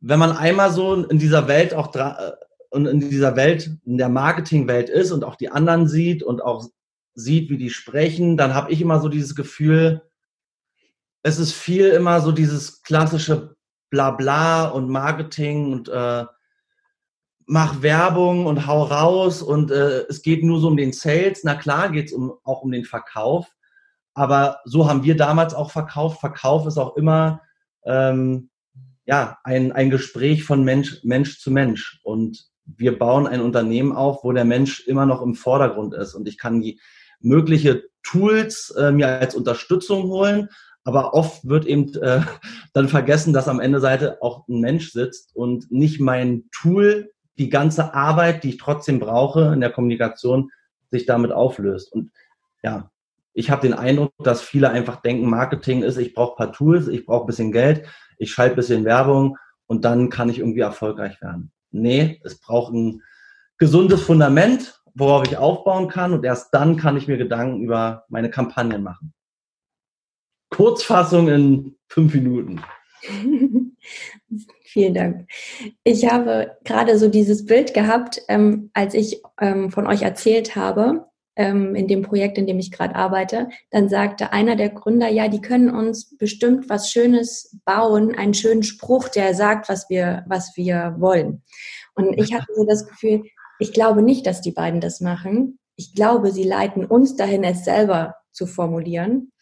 wenn 0.00 0.18
man 0.18 0.34
einmal 0.34 0.72
so 0.72 0.94
in 0.94 1.18
dieser 1.18 1.48
Welt 1.48 1.74
auch 1.74 1.94
äh, 1.94 2.32
und 2.70 2.86
in 2.86 3.00
dieser 3.00 3.36
Welt, 3.36 3.70
in 3.84 3.98
der 3.98 4.08
Marketingwelt 4.08 4.88
ist 4.88 5.12
und 5.12 5.22
auch 5.22 5.36
die 5.36 5.50
anderen 5.50 5.86
sieht 5.86 6.22
und 6.22 6.42
auch 6.42 6.66
sieht, 7.14 7.50
wie 7.50 7.58
die 7.58 7.70
sprechen, 7.70 8.36
dann 8.36 8.54
habe 8.54 8.72
ich 8.72 8.80
immer 8.80 9.00
so 9.00 9.08
dieses 9.08 9.34
Gefühl, 9.34 10.02
es 11.22 11.38
ist 11.38 11.52
viel 11.52 11.88
immer 11.88 12.20
so 12.20 12.32
dieses 12.32 12.82
klassische 12.82 13.56
Blabla 13.90 14.68
und 14.68 14.88
Marketing 14.88 15.72
und 15.72 15.88
äh, 15.88 16.24
mach 17.46 17.82
Werbung 17.82 18.46
und 18.46 18.66
hau 18.66 18.82
raus 18.82 19.42
und 19.42 19.70
äh, 19.70 20.04
es 20.08 20.22
geht 20.22 20.42
nur 20.42 20.60
so 20.60 20.68
um 20.68 20.76
den 20.76 20.92
Sales. 20.92 21.44
Na 21.44 21.54
klar 21.54 21.90
geht 21.90 22.06
es 22.06 22.12
um, 22.12 22.32
auch 22.44 22.62
um 22.62 22.72
den 22.72 22.84
Verkauf, 22.84 23.55
aber 24.16 24.60
so 24.64 24.88
haben 24.88 25.04
wir 25.04 25.14
damals 25.14 25.52
auch 25.52 25.70
verkauft. 25.70 26.20
Verkauf 26.20 26.66
ist 26.66 26.78
auch 26.78 26.96
immer 26.96 27.42
ähm, 27.84 28.48
ja, 29.04 29.38
ein, 29.44 29.72
ein 29.72 29.90
Gespräch 29.90 30.42
von 30.42 30.64
Mensch, 30.64 31.00
Mensch 31.04 31.38
zu 31.38 31.50
Mensch. 31.50 32.00
Und 32.02 32.46
wir 32.64 32.98
bauen 32.98 33.26
ein 33.26 33.42
Unternehmen 33.42 33.92
auf, 33.92 34.24
wo 34.24 34.32
der 34.32 34.46
Mensch 34.46 34.80
immer 34.86 35.04
noch 35.04 35.20
im 35.20 35.34
Vordergrund 35.34 35.92
ist. 35.92 36.14
Und 36.14 36.26
ich 36.28 36.38
kann 36.38 36.62
die 36.62 36.80
mögliche 37.20 37.84
Tools 38.02 38.74
äh, 38.78 38.90
mir 38.90 39.08
als 39.08 39.34
Unterstützung 39.34 40.04
holen, 40.04 40.48
aber 40.84 41.12
oft 41.12 41.46
wird 41.46 41.66
eben 41.66 41.94
äh, 41.96 42.22
dann 42.72 42.88
vergessen, 42.88 43.34
dass 43.34 43.48
am 43.48 43.60
Ende 43.60 43.80
Seite 43.80 44.22
auch 44.22 44.48
ein 44.48 44.60
Mensch 44.60 44.92
sitzt 44.92 45.36
und 45.36 45.70
nicht 45.70 46.00
mein 46.00 46.44
Tool, 46.52 47.12
die 47.38 47.50
ganze 47.50 47.92
Arbeit, 47.92 48.44
die 48.44 48.50
ich 48.50 48.56
trotzdem 48.56 48.98
brauche 48.98 49.52
in 49.52 49.60
der 49.60 49.70
Kommunikation, 49.70 50.50
sich 50.90 51.04
damit 51.04 51.32
auflöst. 51.32 51.92
Und 51.92 52.12
ja, 52.62 52.90
ich 53.36 53.50
habe 53.50 53.60
den 53.60 53.74
Eindruck, 53.74 54.12
dass 54.24 54.40
viele 54.40 54.70
einfach 54.70 55.02
denken, 55.02 55.28
Marketing 55.28 55.82
ist, 55.82 55.98
ich 55.98 56.14
brauche 56.14 56.36
paar 56.36 56.52
Tools, 56.52 56.88
ich 56.88 57.04
brauche 57.04 57.26
bisschen 57.26 57.52
Geld, 57.52 57.86
ich 58.16 58.32
schalte 58.32 58.54
ein 58.54 58.56
bisschen 58.56 58.84
Werbung 58.86 59.36
und 59.66 59.84
dann 59.84 60.08
kann 60.08 60.30
ich 60.30 60.38
irgendwie 60.38 60.60
erfolgreich 60.60 61.20
werden. 61.20 61.52
Nee, 61.70 62.18
es 62.24 62.40
braucht 62.40 62.72
ein 62.72 63.02
gesundes 63.58 64.00
Fundament, 64.00 64.80
worauf 64.94 65.26
ich 65.26 65.36
aufbauen 65.36 65.88
kann 65.88 66.14
und 66.14 66.24
erst 66.24 66.54
dann 66.54 66.78
kann 66.78 66.96
ich 66.96 67.08
mir 67.08 67.18
Gedanken 67.18 67.62
über 67.62 68.06
meine 68.08 68.30
Kampagnen 68.30 68.82
machen. 68.82 69.12
Kurzfassung 70.48 71.28
in 71.28 71.76
fünf 71.88 72.14
Minuten. 72.14 72.62
Vielen 74.64 74.94
Dank. 74.94 75.28
Ich 75.84 76.10
habe 76.10 76.56
gerade 76.64 76.98
so 76.98 77.08
dieses 77.08 77.44
Bild 77.44 77.74
gehabt, 77.74 78.22
ähm, 78.28 78.70
als 78.72 78.94
ich 78.94 79.20
ähm, 79.38 79.70
von 79.70 79.86
euch 79.86 80.02
erzählt 80.02 80.56
habe, 80.56 81.06
ähm, 81.36 81.74
in 81.74 81.86
dem 81.86 82.02
Projekt, 82.02 82.38
in 82.38 82.46
dem 82.46 82.58
ich 82.58 82.72
gerade 82.72 82.94
arbeite, 82.94 83.48
dann 83.70 83.88
sagte 83.88 84.32
einer 84.32 84.56
der 84.56 84.70
Gründer, 84.70 85.08
ja, 85.08 85.28
die 85.28 85.40
können 85.40 85.70
uns 85.70 86.16
bestimmt 86.16 86.68
was 86.68 86.90
Schönes 86.90 87.58
bauen, 87.64 88.14
einen 88.14 88.34
schönen 88.34 88.62
Spruch, 88.62 89.08
der 89.08 89.34
sagt, 89.34 89.68
was 89.68 89.88
wir, 89.90 90.24
was 90.26 90.56
wir 90.56 90.96
wollen. 90.98 91.42
Und 91.94 92.18
ich 92.18 92.34
hatte 92.34 92.52
so 92.54 92.64
das 92.64 92.86
Gefühl, 92.86 93.22
ich 93.58 93.72
glaube 93.72 94.02
nicht, 94.02 94.26
dass 94.26 94.40
die 94.40 94.52
beiden 94.52 94.80
das 94.80 95.00
machen. 95.00 95.58
Ich 95.76 95.94
glaube, 95.94 96.32
sie 96.32 96.44
leiten 96.44 96.84
uns 96.84 97.16
dahin, 97.16 97.44
es 97.44 97.64
selber 97.64 98.16
zu 98.32 98.46
formulieren. 98.46 99.32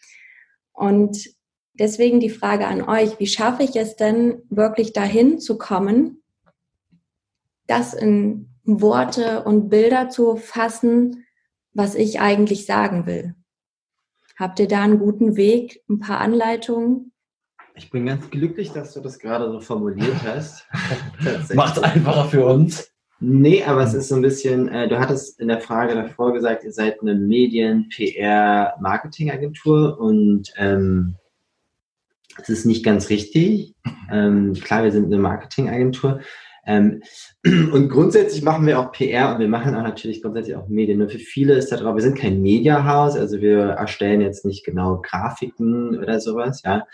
Und 0.73 1.29
deswegen 1.75 2.21
die 2.21 2.31
Frage 2.31 2.67
an 2.67 2.83
euch, 2.83 3.19
wie 3.19 3.27
schaffe 3.27 3.63
ich 3.63 3.77
es 3.77 3.97
denn 3.97 4.43
wirklich 4.51 4.93
dahin 4.93 5.39
zu 5.39 5.59
kommen, 5.59 6.23
das 7.67 7.95
in 7.95 8.51
Worte 8.65 9.45
und 9.45 9.69
Bilder 9.69 10.09
zu 10.09 10.37
fassen, 10.37 11.25
was 11.75 11.95
ich 11.95 12.21
eigentlich 12.21 12.67
sagen 12.67 13.07
will. 13.07 13.35
Habt 14.37 14.59
ihr 14.59 14.69
da 14.69 14.83
einen 14.83 14.99
guten 14.99 15.37
Weg, 15.37 15.83
ein 15.89 15.99
paar 15.99 16.21
Anleitungen? 16.21 17.13
Ich 17.77 17.91
bin 17.91 18.07
ganz 18.07 18.31
glücklich, 18.31 18.71
dass 18.71 18.95
du 18.95 19.01
das 19.01 19.19
gerade 19.19 19.51
so 19.51 19.61
formuliert 19.61 20.23
hast. 20.25 20.67
Macht 21.55 21.83
einfacher 21.83 22.27
für 22.27 22.47
uns. 22.47 22.91
Nee, 23.21 23.65
aber 23.65 23.83
es 23.83 23.95
ist 23.95 24.09
so 24.09 24.17
ein 24.17 24.23
bisschen, 24.23 24.69
äh, 24.69 24.89
du 24.89 24.99
hattest 24.99 25.41
in 25.41 25.49
der 25.49 25.61
Frage 25.61 25.95
davor 25.95 26.33
gesagt, 26.33 26.65
ihr 26.65 26.73
seid 26.73 27.01
eine 27.01 27.15
Medien-, 27.15 27.89
PR-, 27.89 28.75
Marketingagentur 28.81 29.99
und 29.99 30.53
ähm, 30.57 31.17
es 32.41 32.49
ist 32.49 32.67
nicht 32.67 32.85
ganz 32.85 33.09
richtig. 33.11 33.75
Ähm, 34.11 34.53
klar, 34.55 34.85
wir 34.85 34.93
sind 34.93 35.07
eine 35.07 35.19
Marketingagentur, 35.19 36.21
ähm, 36.67 37.03
und 37.45 37.89
grundsätzlich 37.89 38.43
machen 38.43 38.67
wir 38.67 38.79
auch 38.79 38.93
PR 38.93 39.35
und 39.35 39.41
wir 39.41 39.49
machen 39.49 39.75
auch 39.75 39.83
natürlich 39.83 40.23
grundsätzlich 40.23 40.57
auch 40.57 40.69
Medien. 40.69 40.99
Nur 40.99 41.09
für 41.09 41.19
viele 41.19 41.55
ist 41.55 41.71
da 41.71 41.77
drauf, 41.77 41.95
wir 41.95 42.03
sind 42.03 42.19
kein 42.19 42.41
Mediahaus, 42.43 43.17
also 43.17 43.41
wir 43.41 43.61
erstellen 43.61 44.21
jetzt 44.21 44.45
nicht 44.45 44.65
genau 44.65 45.01
Grafiken 45.03 45.99
oder 45.99 46.21
sowas, 46.21 46.63
ja, 46.65 46.87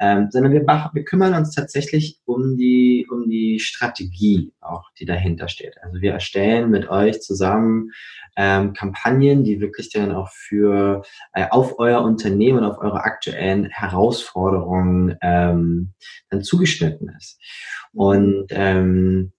ähm, 0.00 0.28
sondern 0.30 0.52
wir, 0.52 0.62
wir 0.62 1.04
kümmern 1.04 1.34
uns 1.34 1.54
tatsächlich 1.54 2.18
um 2.24 2.56
die, 2.56 3.06
um 3.10 3.28
die 3.28 3.60
Strategie 3.60 4.54
auch, 4.60 4.90
die 4.98 5.04
dahinter 5.04 5.48
steht. 5.48 5.76
Also 5.82 6.00
wir 6.00 6.12
erstellen 6.12 6.70
mit 6.70 6.88
euch 6.88 7.20
zusammen 7.20 7.90
ähm, 8.36 8.72
Kampagnen, 8.72 9.44
die 9.44 9.60
wirklich 9.60 9.92
dann 9.92 10.12
auch 10.12 10.30
für 10.30 11.02
äh, 11.34 11.46
auf 11.50 11.78
euer 11.78 12.00
Unternehmen 12.02 12.60
und 12.60 12.64
auf 12.64 12.78
eure 12.78 13.04
aktuellen 13.04 13.66
Herausforderungen 13.66 15.18
ähm, 15.20 15.92
dann 16.30 16.42
zugeschnitten 16.42 17.14
ist. 17.18 17.38
Und 17.92 18.46
ähm, 18.50 19.32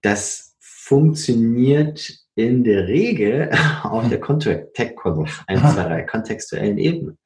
das 0.00 0.56
funktioniert 0.60 2.10
in 2.36 2.64
der 2.64 2.88
Regel 2.88 3.50
auf 3.82 4.08
der 4.08 4.20
kontextuellen 4.20 6.78
Ebene. 6.78 7.18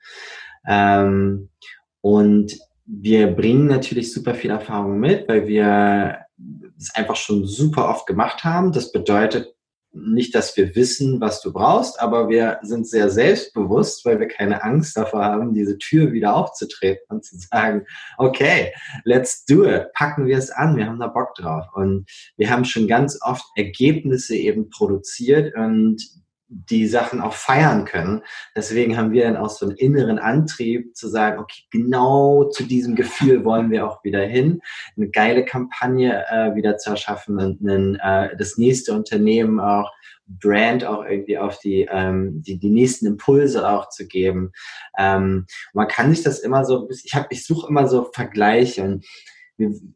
Ähm, 0.67 1.51
und 2.05 2.59
wir 2.85 3.29
bringen 3.29 3.67
natürlich 3.67 4.13
super 4.13 4.35
viel 4.35 4.51
Erfahrung 4.51 5.01
mit, 5.01 5.27
weil 5.27 5.47
wir 5.47 6.19
es 6.79 6.95
einfach 6.95 7.17
schon 7.17 7.47
super 7.47 7.89
oft 7.89 8.07
gemacht 8.07 8.45
haben. 8.45 8.73
Das 8.73 8.93
bedeutet, 8.93 9.55
nicht, 9.91 10.35
dass 10.35 10.55
wir 10.59 10.77
wissen, 10.77 11.19
was 11.23 11.41
du 11.41 11.51
brauchst, 11.51 11.99
aber 11.99 12.29
wir 12.29 12.59
sind 12.61 12.87
sehr 12.87 13.09
selbstbewusst, 13.09 14.05
weil 14.05 14.21
wir 14.21 14.29
keine 14.29 14.63
Angst 14.63 14.99
davor 14.99 15.25
haben, 15.25 15.55
diese 15.55 15.79
Tür 15.79 16.13
wieder 16.13 16.37
aufzutreten 16.37 17.07
und 17.09 17.25
zu 17.25 17.39
sagen, 17.39 17.87
okay, 18.19 18.75
let's 19.05 19.47
do 19.47 19.65
it, 19.65 19.91
packen 19.95 20.27
wir 20.27 20.37
es 20.37 20.51
an, 20.51 20.77
wir 20.77 20.85
haben 20.85 21.01
da 21.01 21.07
Bock 21.07 21.35
drauf. 21.37 21.65
Und 21.73 22.05
wir 22.37 22.51
haben 22.51 22.67
schon 22.67 22.87
ganz 22.87 23.19
oft 23.23 23.47
Ergebnisse 23.57 24.37
eben 24.37 24.69
produziert 24.69 25.55
und 25.57 26.03
die 26.49 26.87
Sachen 26.87 27.21
auch 27.21 27.33
feiern 27.33 27.85
können. 27.85 28.23
Deswegen 28.55 28.97
haben 28.97 29.13
wir 29.13 29.25
dann 29.25 29.37
auch 29.37 29.51
so 29.51 29.67
einen 29.67 29.77
inneren 29.77 30.19
Antrieb 30.19 30.95
zu 30.97 31.09
sagen, 31.09 31.39
okay, 31.39 31.63
genau 31.71 32.45
zu 32.45 32.65
diesem 32.65 32.95
Gefühl 32.95 33.45
wollen 33.45 33.71
wir 33.71 33.87
auch 33.87 34.05
wieder 34.05 34.23
hin, 34.23 34.61
eine 34.97 35.09
geile 35.09 35.45
Kampagne 35.45 36.25
äh, 36.31 36.55
wieder 36.55 36.77
zu 36.77 36.91
erschaffen 36.91 37.39
und 37.39 37.61
einen, 37.61 37.97
äh, 37.97 38.37
das 38.37 38.59
nächste 38.59 38.93
Unternehmen 38.93 39.59
auch 39.59 39.91
Brand 40.27 40.85
auch 40.85 41.05
irgendwie 41.05 41.39
auf 41.39 41.59
die, 41.59 41.87
ähm, 41.91 42.43
die, 42.43 42.59
die 42.59 42.71
nächsten 42.71 43.07
Impulse 43.07 43.69
auch 43.69 43.91
zu 43.91 44.07
geben. 44.07 44.53
Ähm, 44.99 45.47
man 45.73 45.89
kann 45.89 46.15
sich 46.15 46.25
das 46.25 46.39
immer 46.39 46.65
so, 46.65 46.89
ich 46.91 47.15
habe, 47.15 47.27
ich 47.31 47.45
suche 47.45 47.69
immer 47.69 47.89
so 47.89 48.11
Vergleiche 48.13 48.83
und 48.83 49.07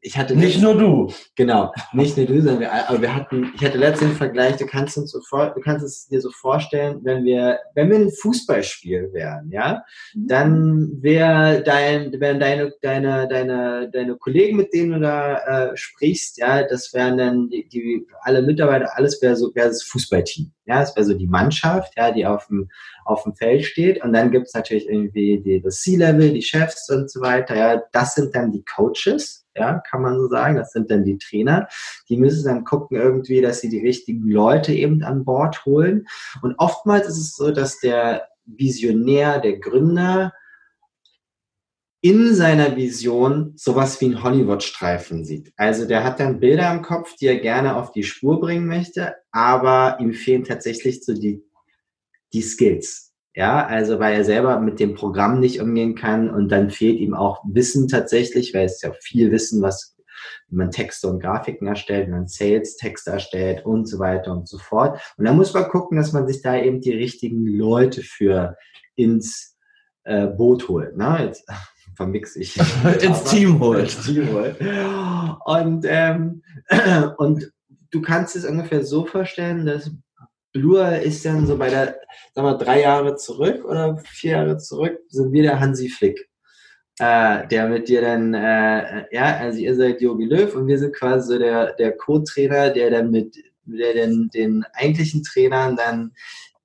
ich 0.00 0.16
hatte 0.16 0.36
nicht 0.36 0.60
nur 0.60 0.76
du. 0.76 1.12
Genau, 1.34 1.72
nicht 1.92 2.16
nur 2.16 2.26
du, 2.26 2.40
sondern 2.40 2.60
wir, 2.60 2.88
aber 2.88 3.02
wir 3.02 3.14
hatten, 3.14 3.52
ich 3.56 3.64
hatte 3.64 3.78
letztens 3.78 4.12
den 4.12 4.16
Vergleich, 4.16 4.56
du 4.56 4.66
kannst 4.66 4.96
uns 4.96 5.10
so 5.10 5.20
vor, 5.28 5.52
du 5.54 5.60
kannst 5.60 5.84
es 5.84 6.06
dir 6.06 6.20
so 6.20 6.30
vorstellen, 6.30 7.00
wenn 7.02 7.24
wir, 7.24 7.58
wenn 7.74 7.90
wir 7.90 7.98
ein 7.98 8.10
Fußballspiel 8.10 9.12
wären, 9.12 9.50
ja, 9.50 9.82
mhm. 10.14 10.26
dann 10.28 11.02
wäre 11.02 11.62
dein, 11.62 12.12
wären 12.20 12.38
deine, 12.38 12.72
deine, 12.82 13.26
deine, 13.28 13.90
deine 13.90 14.16
Kollegen, 14.16 14.56
mit 14.56 14.72
denen 14.72 14.92
du 14.92 15.00
da 15.00 15.38
äh, 15.70 15.76
sprichst, 15.76 16.38
ja, 16.38 16.62
das 16.62 16.92
wären 16.94 17.18
dann 17.18 17.48
die, 17.48 17.68
die 17.68 18.06
alle 18.22 18.42
Mitarbeiter, 18.42 18.96
alles 18.96 19.20
wäre 19.20 19.36
so, 19.36 19.52
wäre 19.54 19.68
das 19.68 19.82
Fußballteam 19.82 20.52
Ja, 20.68 20.80
das 20.80 20.94
wäre 20.94 21.06
so 21.06 21.14
die 21.14 21.26
Mannschaft, 21.26 21.94
ja, 21.96 22.12
die 22.12 22.26
auf 22.26 22.46
dem, 22.48 22.68
auf 23.06 23.22
dem 23.22 23.34
Feld 23.34 23.64
steht. 23.64 24.04
Und 24.04 24.12
dann 24.12 24.30
gibt's 24.30 24.52
natürlich 24.52 24.86
irgendwie 24.86 25.40
die, 25.40 25.62
das 25.62 25.80
C-Level, 25.80 26.32
die 26.34 26.42
Chefs 26.42 26.90
und 26.90 27.10
so 27.10 27.22
weiter. 27.22 27.56
Ja, 27.56 27.82
das 27.92 28.14
sind 28.14 28.34
dann 28.34 28.52
die 28.52 28.62
Coaches, 28.64 29.46
ja, 29.56 29.78
kann 29.78 30.02
man 30.02 30.16
so 30.16 30.28
sagen. 30.28 30.56
Das 30.56 30.72
sind 30.72 30.90
dann 30.90 31.04
die 31.04 31.16
Trainer. 31.16 31.68
Die 32.10 32.18
müssen 32.18 32.44
dann 32.44 32.64
gucken 32.64 32.98
irgendwie, 32.98 33.40
dass 33.40 33.60
sie 33.60 33.70
die 33.70 33.80
richtigen 33.80 34.28
Leute 34.30 34.74
eben 34.74 35.02
an 35.02 35.24
Bord 35.24 35.64
holen. 35.64 36.06
Und 36.42 36.54
oftmals 36.58 37.08
ist 37.08 37.18
es 37.18 37.36
so, 37.36 37.50
dass 37.50 37.80
der 37.80 38.28
Visionär, 38.44 39.40
der 39.40 39.58
Gründer, 39.58 40.32
in 42.08 42.34
seiner 42.34 42.74
Vision 42.74 43.52
sowas 43.54 44.00
wie 44.00 44.06
ein 44.06 44.22
Hollywood-Streifen 44.22 45.26
sieht. 45.26 45.52
Also 45.58 45.86
der 45.86 46.04
hat 46.04 46.20
dann 46.20 46.40
Bilder 46.40 46.72
im 46.72 46.80
Kopf, 46.80 47.14
die 47.16 47.26
er 47.26 47.38
gerne 47.38 47.76
auf 47.76 47.92
die 47.92 48.02
Spur 48.02 48.40
bringen 48.40 48.66
möchte, 48.66 49.16
aber 49.30 49.98
ihm 50.00 50.14
fehlen 50.14 50.44
tatsächlich 50.44 51.04
so 51.04 51.12
die, 51.12 51.44
die 52.32 52.40
Skills. 52.40 53.12
Ja, 53.34 53.66
also 53.66 53.98
weil 53.98 54.14
er 54.14 54.24
selber 54.24 54.58
mit 54.58 54.80
dem 54.80 54.94
Programm 54.94 55.38
nicht 55.38 55.60
umgehen 55.60 55.96
kann 55.96 56.30
und 56.30 56.48
dann 56.48 56.70
fehlt 56.70 56.98
ihm 56.98 57.12
auch 57.12 57.42
Wissen 57.46 57.88
tatsächlich, 57.88 58.54
weil 58.54 58.64
es 58.64 58.80
ja 58.80 58.90
viel 59.02 59.30
Wissen, 59.30 59.60
was 59.60 59.94
wie 60.48 60.56
man 60.56 60.70
Texte 60.70 61.08
und 61.08 61.20
Grafiken 61.20 61.68
erstellt, 61.68 62.06
wie 62.06 62.12
man 62.12 62.26
Sales-Texte 62.26 63.10
erstellt 63.10 63.66
und 63.66 63.84
so 63.84 63.98
weiter 63.98 64.32
und 64.32 64.48
so 64.48 64.56
fort. 64.56 64.98
Und 65.18 65.26
da 65.26 65.34
muss 65.34 65.52
man 65.52 65.68
gucken, 65.68 65.98
dass 65.98 66.14
man 66.14 66.26
sich 66.26 66.40
da 66.40 66.56
eben 66.56 66.80
die 66.80 66.94
richtigen 66.94 67.46
Leute 67.46 68.02
für 68.02 68.56
ins 68.96 69.58
äh, 70.04 70.26
Boot 70.26 70.68
holt. 70.68 70.96
Ne? 70.96 71.26
Jetzt 71.26 71.46
vermixe 71.98 72.40
ich. 72.40 72.56
ins 73.02 73.24
Team 73.24 73.60
holt. 73.60 73.80
Ins 73.80 74.06
Team 74.06 74.32
holt. 74.32 74.56
Und, 75.44 75.84
ähm, 75.86 76.42
und 77.18 77.52
du 77.90 78.00
kannst 78.00 78.36
es 78.36 78.44
ungefähr 78.44 78.84
so 78.84 79.04
vorstellen, 79.04 79.66
dass 79.66 79.90
Blur 80.52 80.96
ist 80.96 81.24
dann 81.24 81.46
so 81.46 81.58
bei 81.58 81.68
der, 81.68 81.96
sagen 82.34 82.48
wir, 82.48 82.56
drei 82.56 82.82
Jahre 82.82 83.16
zurück 83.16 83.64
oder 83.64 83.98
vier 83.98 84.32
Jahre 84.32 84.58
zurück, 84.58 84.98
sind 85.08 85.32
wir 85.32 85.42
der 85.42 85.60
Hansi 85.60 85.88
Flick. 85.88 86.28
Äh, 87.00 87.46
der 87.48 87.68
mit 87.68 87.88
dir 87.88 88.00
dann, 88.00 88.34
äh, 88.34 89.04
ja, 89.12 89.36
also 89.36 89.58
ihr 89.58 89.76
seid 89.76 90.00
Jogi 90.00 90.24
Löw 90.24 90.52
und 90.56 90.66
wir 90.66 90.78
sind 90.78 90.94
quasi 90.96 91.32
so 91.32 91.38
der, 91.38 91.74
der 91.74 91.96
Co-Trainer, 91.96 92.70
der 92.70 92.90
dann 92.90 93.10
mit, 93.10 93.36
der 93.66 93.94
dann 93.94 94.30
den 94.34 94.64
eigentlichen 94.72 95.22
Trainern 95.22 95.76
dann 95.76 96.12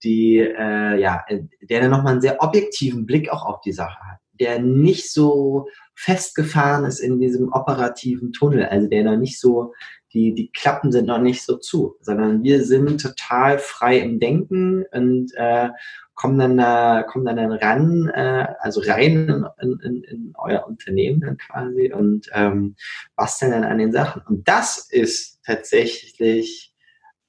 die, 0.03 0.39
äh, 0.39 0.99
ja, 0.99 1.23
der 1.61 1.81
dann 1.81 1.91
nochmal 1.91 2.13
einen 2.13 2.21
sehr 2.21 2.41
objektiven 2.41 3.05
Blick 3.05 3.29
auch 3.29 3.45
auf 3.45 3.61
die 3.61 3.73
Sache 3.73 3.99
hat 4.11 4.23
der 4.43 4.59
nicht 4.59 5.12
so 5.12 5.67
festgefahren 5.95 6.85
ist 6.85 7.00
in 7.00 7.19
diesem 7.19 7.51
operativen 7.53 8.33
Tunnel, 8.33 8.65
also 8.65 8.88
der 8.88 9.03
noch 9.03 9.17
nicht 9.17 9.39
so, 9.39 9.73
die, 10.12 10.33
die 10.33 10.51
Klappen 10.51 10.91
sind 10.91 11.07
noch 11.07 11.19
nicht 11.19 11.43
so 11.43 11.57
zu, 11.57 11.95
sondern 12.01 12.43
wir 12.43 12.63
sind 12.63 13.01
total 13.01 13.57
frei 13.57 14.00
im 14.00 14.19
Denken 14.19 14.85
und 14.91 15.31
äh, 15.35 15.69
kommen 16.13 16.38
dann 16.38 16.57
da, 16.57 17.03
kommen 17.03 17.25
dann, 17.25 17.38
dann 17.38 17.51
ran, 17.53 18.09
äh, 18.13 18.47
also 18.59 18.81
rein 18.81 19.45
in, 19.62 19.79
in, 19.81 20.03
in 20.03 20.33
euer 20.38 20.67
Unternehmen 20.67 21.21
dann 21.21 21.38
quasi 21.38 21.93
und 21.93 22.29
ähm, 22.33 22.75
basteln 23.15 23.51
dann 23.51 23.63
an 23.63 23.77
den 23.77 23.91
Sachen. 23.91 24.21
Und 24.27 24.47
das 24.47 24.89
ist 24.89 25.41
tatsächlich 25.45 26.73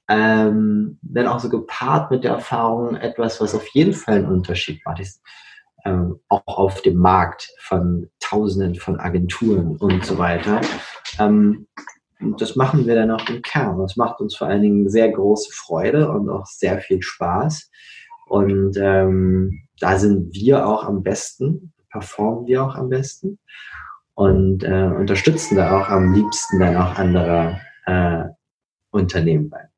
ähm, 0.09 0.99
dann 1.03 1.29
auch 1.29 1.41
so 1.41 1.49
gepaart 1.49 2.11
mit 2.11 2.25
der 2.25 2.33
Erfahrung 2.33 2.97
etwas, 2.97 3.41
was 3.41 3.55
auf 3.55 3.67
jeden 3.69 3.95
Fall 3.95 4.17
einen 4.17 4.33
Unterschied 4.33 4.83
macht. 4.85 5.01
Ähm, 5.85 6.21
auch 6.29 6.43
auf 6.47 6.83
dem 6.83 6.97
Markt 6.97 7.51
von 7.61 8.09
Tausenden 8.21 8.75
von 8.75 8.99
Agenturen 8.99 9.77
und 9.77 10.05
so 10.05 10.19
weiter. 10.19 10.61
Ähm, 11.19 11.67
und 12.21 12.41
das 12.41 12.57
machen 12.57 12.87
wir 12.87 12.95
dann 12.95 13.11
auch 13.11 13.29
im 13.29 13.43
Kern. 13.43 13.79
Das 13.79 13.97
macht 13.97 14.21
uns 14.21 14.37
vor 14.37 14.47
allen 14.47 14.63
Dingen 14.63 14.89
sehr 14.89 15.11
große 15.11 15.51
Freude 15.53 16.11
und 16.11 16.31
auch 16.31 16.47
sehr 16.47 16.79
viel 16.79 17.03
Spaß. 17.03 17.71
Und 18.27 18.77
ähm, 18.79 19.63
da 19.79 19.99
sind 19.99 20.35
wir 20.35 20.67
auch 20.67 20.85
am 20.85 21.03
besten, 21.03 21.73
performen 21.91 22.47
wir 22.47 22.65
auch 22.65 22.75
am 22.77 22.89
besten 22.89 23.39
und 24.15 24.65
äh, 24.65 24.91
unterstützen 24.97 25.57
da 25.57 25.79
auch 25.79 25.89
am 25.89 26.15
liebsten 26.15 26.61
dann 26.61 26.77
auch 26.77 26.97
andere 26.97 27.61
äh, 27.87 28.25
Unternehmen 28.91 29.51
bei. 29.51 29.69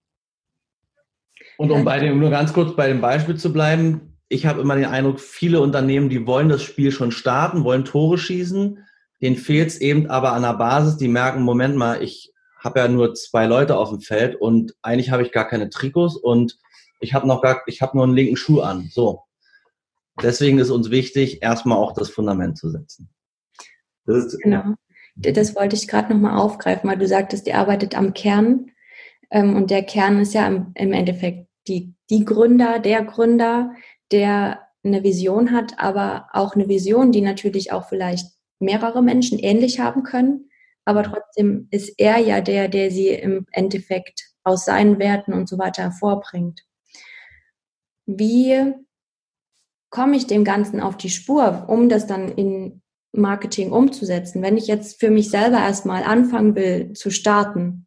Und 1.59 1.71
um 1.71 1.85
bei 1.85 1.99
dem, 1.99 2.21
nur 2.21 2.31
ganz 2.31 2.53
kurz 2.53 2.77
bei 2.77 2.89
dem 2.89 3.01
Beispiel 3.01 3.37
zu 3.37 3.53
bleiben, 3.53 4.16
ich 4.29 4.47
habe 4.47 4.61
immer 4.61 4.75
den 4.75 4.87
Eindruck, 4.87 5.21
viele 5.21 5.61
Unternehmen, 5.61 6.09
die 6.09 6.27
wollen 6.27 6.49
das 6.49 6.63
Spiel 6.63 6.91
schon 6.91 7.13
starten, 7.13 7.65
wollen 7.65 7.85
Tore 7.85 8.19
schießen. 8.19 8.85
Denen 9.23 9.37
fehlt 9.37 9.69
es 9.69 9.81
eben 9.81 10.09
aber 10.09 10.33
an 10.33 10.43
der 10.43 10.55
Basis. 10.55 10.97
Die 10.97 11.09
merken, 11.09 11.43
Moment 11.43 11.77
mal, 11.77 12.03
ich 12.03 12.33
habe 12.59 12.81
ja 12.81 12.89
nur 12.89 13.15
zwei 13.15 13.47
Leute 13.47 13.77
auf 13.77 13.91
dem 13.91 14.01
Feld 14.01 14.35
und 14.37 14.75
eigentlich 14.83 15.11
habe 15.11 15.23
ich 15.23 15.33
gar 15.33 15.47
keine 15.47 15.71
Trikots 15.71 16.17
und 16.17 16.59
ich 17.01 17.15
habe 17.15 17.27
noch 17.27 17.41
gar, 17.41 17.63
ich 17.67 17.83
habe 17.83 17.97
nur 17.97 18.05
einen 18.05 18.15
linken 18.15 18.37
Schuh 18.37 18.61
an. 18.61 18.89
So. 18.91 19.23
Deswegen 20.23 20.59
ist 20.59 20.71
uns 20.71 20.91
wichtig, 20.91 21.43
erstmal 21.43 21.79
auch 21.79 21.93
das 21.93 22.11
Fundament 22.11 22.59
zu 22.59 22.71
setzen. 22.71 23.09
Das 24.07 24.37
genau. 24.39 24.75
Das 25.15 25.55
wollte 25.55 25.77
ich 25.77 25.89
gerade 25.89 26.13
nochmal 26.13 26.39
aufgreifen, 26.39 26.91
weil 26.91 26.99
du 26.99 27.07
sagtest, 27.07 27.47
ihr 27.47 27.57
arbeitet 27.57 27.97
am 27.97 28.13
Kern. 28.13 28.73
Ähm, 29.31 29.57
und 29.57 29.71
der 29.71 29.83
Kern 29.83 30.21
ist 30.21 30.35
ja 30.35 30.47
im 30.47 30.93
Endeffekt 30.93 31.49
die, 31.69 31.95
die 32.11 32.25
Gründer, 32.25 32.79
der 32.81 33.03
Gründer, 33.05 33.73
der 34.13 34.67
eine 34.85 35.03
Vision 35.03 35.53
hat, 35.53 35.79
aber 35.79 36.29
auch 36.33 36.55
eine 36.55 36.69
Vision, 36.69 37.13
die 37.13 37.21
natürlich 37.21 37.73
auch 37.73 37.89
vielleicht 37.89 38.27
mehrere 38.59 39.03
Menschen 39.03 39.39
ähnlich 39.39 39.81
haben 39.81 40.03
können. 40.03 40.51
Aber 40.85 41.03
trotzdem 41.03 41.69
ist 41.71 41.95
er 41.99 42.19
ja 42.19 42.41
der, 42.41 42.69
der 42.69 42.91
sie 42.91 43.09
im 43.09 43.47
Endeffekt 43.51 44.23
aus 44.45 44.65
seinen 44.65 44.99
Werten 44.99 45.33
und 45.33 45.49
so 45.49 45.59
weiter 45.59 45.83
hervorbringt. 45.83 46.63
Wie 48.07 48.73
komme 49.91 50.17
ich 50.17 50.29
dem 50.29 50.45
Ganzen 50.45 50.81
auf 50.81 50.97
die 50.97 51.11
Spur, 51.11 51.65
um 51.69 51.89
das 51.89 52.07
dann 52.07 52.29
in 52.29 52.83
Marketing 53.13 53.73
umzusetzen? 53.73 54.43
Wenn 54.43 54.57
ich 54.57 54.69
jetzt 54.69 55.01
für 55.01 55.11
mich 55.11 55.31
selber 55.31 55.59
erstmal 55.59 56.05
anfangen 56.05 56.55
will 56.55 56.93
zu 56.93 57.11
starten, 57.11 57.87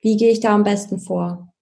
wie 0.00 0.16
gehe 0.16 0.30
ich 0.30 0.40
da 0.40 0.54
am 0.54 0.64
besten 0.64 1.00
vor? 1.00 1.52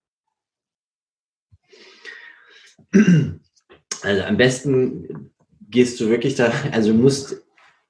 Also 4.02 4.22
am 4.22 4.36
besten 4.36 5.32
gehst 5.70 6.00
du 6.00 6.08
wirklich 6.08 6.34
da, 6.34 6.52
also 6.72 6.92
du 6.92 6.98
musst, 6.98 7.42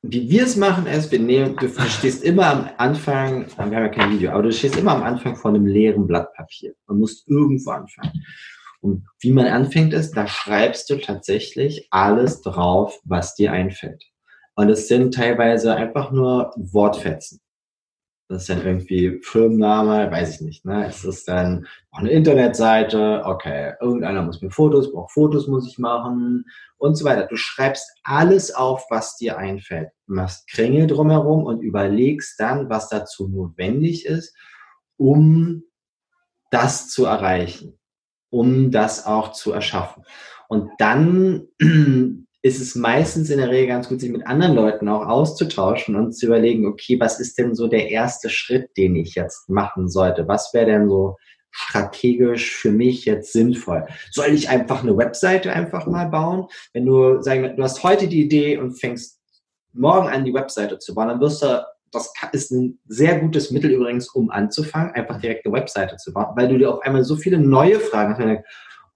wie 0.03 0.31
wir 0.31 0.45
es 0.45 0.57
machen, 0.57 0.87
ist, 0.87 1.11
wir 1.11 1.19
nehmen, 1.19 1.57
du 1.57 1.69
stehst 1.69 2.23
immer 2.23 2.47
am 2.47 2.71
Anfang, 2.79 3.47
wir 3.49 3.57
haben 3.57 3.73
ja 3.73 3.89
kein 3.89 4.13
Video, 4.13 4.31
aber 4.31 4.45
du 4.45 4.53
stehst 4.53 4.77
immer 4.77 4.93
am 4.93 5.03
Anfang 5.03 5.37
vor 5.37 5.51
einem 5.51 5.67
leeren 5.67 6.07
Blatt 6.07 6.33
Papier 6.35 6.75
und 6.87 7.01
musst 7.01 7.29
irgendwo 7.29 7.71
anfangen. 7.71 8.13
Und 8.81 9.05
wie 9.21 9.33
man 9.33 9.47
anfängt 9.47 9.93
ist, 9.93 10.17
da 10.17 10.27
schreibst 10.27 10.89
du 10.91 10.97
tatsächlich 10.97 11.89
alles 11.91 12.41
drauf, 12.43 13.01
was 13.05 13.35
dir 13.35 13.53
einfällt. 13.53 14.05
Und 14.55 14.71
es 14.71 14.89
sind 14.89 15.13
teilweise 15.13 15.75
einfach 15.75 16.13
nur 16.13 16.53
Wortfetzen. 16.57 17.41
Das 18.29 18.43
ist 18.43 18.49
dann 18.49 18.67
irgendwie 18.67 19.21
Firmenname, 19.23 20.11
weiß 20.11 20.35
ich 20.35 20.41
nicht. 20.41 20.65
Ne? 20.65 20.87
Es 20.87 21.05
ist 21.05 21.29
dann 21.29 21.67
auch 21.93 22.01
eine 22.01 22.11
Internetseite, 22.11 23.23
okay, 23.25 23.75
irgendeiner 23.81 24.23
muss 24.23 24.43
mir 24.43 24.51
Fotos, 24.51 24.91
braucht 24.91 25.12
Fotos 25.12 25.47
muss 25.47 25.69
ich 25.69 25.79
machen 25.79 26.45
und 26.77 26.97
so 26.97 27.05
weiter. 27.05 27.27
Du 27.29 27.37
schreibst 27.37 27.89
alles 28.03 28.53
auf, 28.53 28.87
was 28.91 29.17
dir 29.17 29.39
einfällt. 29.39 29.91
Machst 30.07 30.49
Kringel 30.51 30.89
drumherum 30.89 31.45
und 31.45 31.62
überlegst 31.62 32.41
dann, 32.41 32.69
was 32.69 32.89
dazu 32.89 33.29
notwendig 33.29 34.07
ist, 34.07 34.35
um 34.97 35.62
das 36.51 36.89
zu 36.89 37.05
erreichen, 37.05 37.79
um 38.31 38.73
das 38.73 39.07
auch 39.07 39.33
zu 39.33 39.53
erschaffen. 39.53 40.03
Und 40.49 40.71
dann 40.79 41.47
ist 42.47 42.61
es 42.61 42.77
meistens 42.77 43.29
in 43.29 43.39
der 43.39 43.51
Regel 43.51 43.67
ganz 43.67 43.89
gut, 43.89 44.01
sich 44.01 44.13
mit 44.13 44.25
anderen 44.25 44.55
Leuten 44.55 44.89
auch 44.89 45.05
auszutauschen 45.05 45.97
und 45.97 46.13
zu 46.13 46.27
überlegen, 46.27 46.67
okay, 46.67 46.99
was 47.01 47.19
ist 47.19 47.37
denn 47.39 47.57
so 47.57 47.67
der 47.67 47.91
erste 47.91 48.31
Schritt, 48.31 48.71
den 48.77 48.95
ich 48.95 49.17
jetzt 49.17 49.49
machen 49.49 49.89
sollte? 49.89 50.29
Was 50.29 50.55
wäre 50.55 50.67
denn 50.67 50.89
so 50.89 51.17
strategisch 51.51 52.55
für 52.55 52.71
mich 52.71 53.05
jetzt 53.05 53.33
sinnvoll? 53.33 53.87
Soll 54.13 54.29
ich 54.29 54.49
einfach 54.49 54.85
eine 54.85 54.97
Webseite 54.97 55.53
einfach 55.53 55.87
mal 55.87 56.09
bauen? 56.09 56.47
Wenn 56.73 56.87
du 56.87 57.21
sagen, 57.21 57.57
du 57.57 57.63
hast 57.65 57.83
heute 57.83 58.07
die 58.07 58.23
Idee 58.23 58.59
und 58.59 58.79
fängst 58.79 59.21
morgen 59.73 60.07
an, 60.07 60.25
die 60.25 60.35
Webseite 60.35 60.79
zu 60.79 60.95
bauen, 60.95 61.09
dann 61.09 61.21
wirst 61.21 61.43
du 61.43 61.65
das 61.93 62.13
ist 62.33 62.51
ein 62.51 62.79
sehr 62.87 63.19
gutes 63.21 63.51
Mittel 63.51 63.71
übrigens, 63.71 64.09
um 64.09 64.31
anzufangen, 64.31 64.93
einfach 64.93 65.19
direkt 65.21 65.47
eine 65.47 65.55
Webseite 65.55 65.97
zu 65.97 66.13
bauen, 66.13 66.37
weil 66.37 66.49
du 66.49 66.59
dir 66.59 66.75
auf 66.75 66.83
einmal 66.83 67.05
so 67.05 67.17
viele 67.17 67.39
neue 67.39 67.81
Fragen 67.81 68.11
hast 68.11 68.21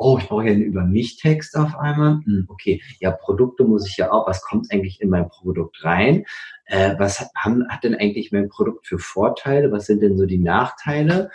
oh, 0.01 0.19
ich 0.19 0.29
brauche 0.29 0.47
ja 0.47 0.53
einen 0.53 0.63
Über 0.63 0.85
mich-Text 0.85 1.57
auf 1.57 1.79
einmal. 1.79 2.21
Hm, 2.25 2.47
okay, 2.49 2.83
ja, 3.01 3.11
Produkte 3.11 3.65
muss 3.65 3.87
ich 3.87 3.99
ja 3.99 4.11
auch. 4.11 4.27
Was 4.27 4.43
kommt 4.43 4.73
eigentlich 4.73 5.01
in 5.01 5.11
mein 5.11 5.29
Produkt 5.29 5.85
rein? 5.85 6.25
Äh, 6.65 6.95
was 6.99 7.21
hat, 7.21 7.29
haben, 7.37 7.69
hat 7.69 7.85
denn 7.85 7.95
eigentlich 7.95 8.33
mein 8.33 8.49
Produkt 8.49 8.87
für 8.87 8.99
Vorteile? 8.99 9.71
Was 9.71 9.87
sind 9.87 10.03
denn 10.03 10.17
so 10.17 10.25
die 10.25 10.39
Nachteile? 10.39 11.31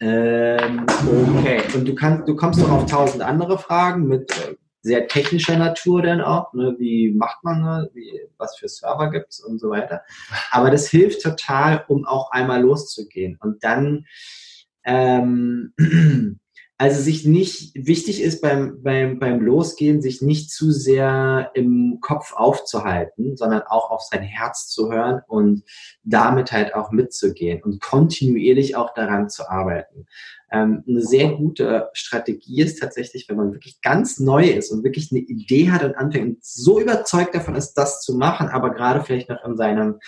Ähm, 0.00 0.86
okay, 1.38 1.62
und 1.74 1.88
du 1.88 1.94
kannst, 1.94 2.28
du 2.28 2.36
kommst 2.36 2.60
noch 2.60 2.70
auf 2.70 2.86
tausend 2.86 3.22
andere 3.22 3.58
Fragen 3.58 4.06
mit 4.06 4.30
äh, 4.32 4.54
sehr 4.82 5.08
technischer 5.08 5.56
Natur 5.56 6.02
dann 6.02 6.20
auch, 6.20 6.52
ne? 6.52 6.74
wie 6.78 7.12
macht 7.12 7.42
man, 7.42 7.62
ne? 7.62 7.90
wie, 7.94 8.20
was 8.38 8.56
für 8.56 8.68
Server 8.68 9.10
gibt's 9.10 9.40
und 9.40 9.58
so 9.60 9.70
weiter. 9.70 10.02
Aber 10.50 10.70
das 10.70 10.88
hilft 10.88 11.22
total, 11.22 11.84
um 11.88 12.06
auch 12.06 12.30
einmal 12.32 12.62
loszugehen. 12.62 13.38
Und 13.40 13.62
dann 13.64 14.06
ähm, 14.84 15.74
Also 16.80 17.02
sich 17.02 17.26
nicht, 17.26 17.74
wichtig 17.74 18.22
ist 18.22 18.40
beim, 18.40 18.82
beim, 18.82 19.18
beim 19.18 19.42
Losgehen, 19.42 20.00
sich 20.00 20.22
nicht 20.22 20.50
zu 20.50 20.70
sehr 20.72 21.50
im 21.52 21.98
Kopf 22.00 22.32
aufzuhalten, 22.32 23.36
sondern 23.36 23.60
auch 23.68 23.90
auf 23.90 24.00
sein 24.00 24.22
Herz 24.22 24.66
zu 24.66 24.90
hören 24.90 25.20
und 25.28 25.62
damit 26.04 26.52
halt 26.52 26.74
auch 26.74 26.90
mitzugehen 26.90 27.62
und 27.62 27.82
kontinuierlich 27.82 28.76
auch 28.76 28.94
daran 28.94 29.28
zu 29.28 29.46
arbeiten. 29.46 30.06
Ähm, 30.50 30.82
eine 30.88 31.02
sehr 31.02 31.28
gute 31.32 31.90
Strategie 31.92 32.62
ist 32.62 32.80
tatsächlich, 32.80 33.28
wenn 33.28 33.36
man 33.36 33.52
wirklich 33.52 33.82
ganz 33.82 34.18
neu 34.18 34.46
ist 34.46 34.72
und 34.72 34.82
wirklich 34.82 35.12
eine 35.12 35.20
Idee 35.20 35.70
hat 35.70 35.84
und 35.84 35.96
anfängt 35.96 36.26
und 36.28 36.38
so 36.42 36.80
überzeugt 36.80 37.34
davon 37.34 37.56
ist, 37.56 37.74
das 37.74 38.00
zu 38.00 38.16
machen, 38.16 38.48
aber 38.48 38.70
gerade 38.70 39.04
vielleicht 39.04 39.28
noch 39.28 39.44
in 39.44 39.58
seinem, 39.58 39.98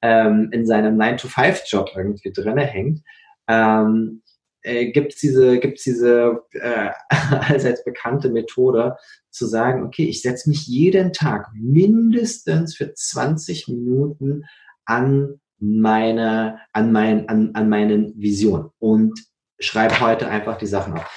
ähm, 0.00 0.48
in 0.52 0.64
seinem 0.64 0.96
9-to-5-Job 0.98 1.90
irgendwie 1.94 2.32
drinne 2.32 2.64
hängt, 2.64 3.02
ähm, 3.46 4.22
äh, 4.64 4.90
gibt 4.90 5.14
es 5.14 5.20
diese, 5.20 5.58
gibt's 5.58 5.84
diese 5.84 6.42
äh, 6.52 6.90
allseits 7.30 7.84
bekannte 7.84 8.30
Methode 8.30 8.96
zu 9.30 9.46
sagen, 9.46 9.84
okay, 9.84 10.04
ich 10.04 10.22
setze 10.22 10.48
mich 10.48 10.66
jeden 10.66 11.12
Tag 11.12 11.48
mindestens 11.54 12.74
für 12.74 12.92
20 12.92 13.68
Minuten 13.68 14.44
an 14.84 15.40
meine, 15.58 16.60
an 16.72 16.92
mein, 16.92 17.28
an, 17.28 17.50
an 17.54 17.68
meinen 17.68 18.14
Visionen 18.20 18.70
und 18.78 19.18
schreibe 19.58 20.00
heute 20.00 20.28
einfach 20.28 20.58
die 20.58 20.66
Sachen 20.66 20.94
auf. 20.94 21.10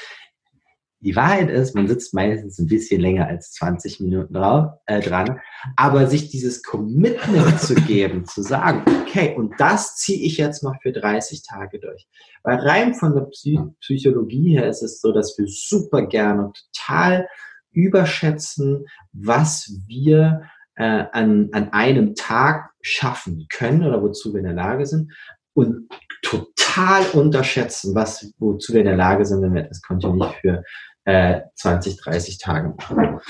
Die 1.08 1.16
Wahrheit 1.16 1.50
ist, 1.50 1.74
man 1.74 1.88
sitzt 1.88 2.14
meistens 2.14 2.60
ein 2.60 2.68
bisschen 2.68 3.00
länger 3.00 3.28
als 3.28 3.54
20 3.54 4.02
Minuten 4.02 4.34
drauf, 4.34 4.74
äh, 4.88 5.00
dran, 5.00 5.40
aber 5.78 6.08
sich 6.08 6.28
dieses 6.28 6.64
Commitment 6.64 7.62
zu 7.62 7.76
geben, 7.76 8.26
zu 8.26 8.42
sagen, 8.42 8.84
okay, 9.04 9.34
und 9.34 9.54
das 9.58 9.96
ziehe 9.96 10.22
ich 10.22 10.36
jetzt 10.36 10.64
mal 10.64 10.78
für 10.82 10.92
30 10.92 11.44
Tage 11.44 11.80
durch. 11.80 12.10
Weil 12.44 12.58
rein 12.58 12.94
von 12.94 13.16
der 13.16 13.22
Psy 13.22 13.58
Psychologie 13.80 14.58
her 14.58 14.68
ist 14.68 14.84
es 14.84 15.00
so, 15.00 15.14
dass 15.14 15.38
wir 15.38 15.46
super 15.48 16.06
gerne 16.08 16.52
total 16.74 17.30
überschätzen, 17.72 18.84
was 19.14 19.80
wir 19.88 20.42
äh, 20.76 21.06
an, 21.14 21.48
an 21.54 21.72
einem 21.72 22.16
Tag 22.16 22.72
schaffen 22.82 23.48
können 23.50 23.86
oder 23.86 24.02
wozu 24.02 24.34
wir 24.34 24.40
in 24.40 24.46
der 24.48 24.56
Lage 24.56 24.86
sind 24.86 25.14
und 25.54 25.88
total 26.22 27.04
unterschätzen, 27.14 27.96
was, 27.96 28.34
wozu 28.40 28.74
wir 28.74 28.82
in 28.82 28.88
der 28.88 28.98
Lage 28.98 29.26
sind, 29.26 29.42
wenn 29.42 29.56
wir 29.56 29.64
das 29.64 29.82
kontinuierlich 29.82 30.36
für 30.42 30.64
äh, 31.08 31.42
20, 31.56 31.98
30 31.98 32.38
Tage 32.38 32.76
machen. 32.78 33.22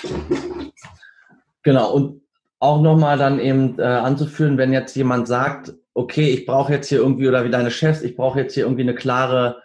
Genau, 1.62 1.94
und 1.94 2.22
auch 2.60 2.82
nochmal 2.82 3.20
dann 3.20 3.40
eben 3.40 3.78
äh, 3.78 3.84
anzuführen, 3.84 4.58
wenn 4.58 4.74
jetzt 4.74 4.96
jemand 4.96 5.28
sagt, 5.28 5.74
okay, 5.94 6.30
ich 6.32 6.48
brauche 6.48 6.74
jetzt 6.74 6.90
hier 6.90 6.98
irgendwie, 6.98 7.28
oder 7.28 7.44
wie 7.44 7.52
deine 7.52 7.70
Chefs, 7.70 8.02
ich 8.02 8.16
brauche 8.16 8.40
jetzt 8.40 8.56
hier 8.56 8.64
irgendwie 8.64 8.82
eine 8.82 8.96
klare 8.96 9.62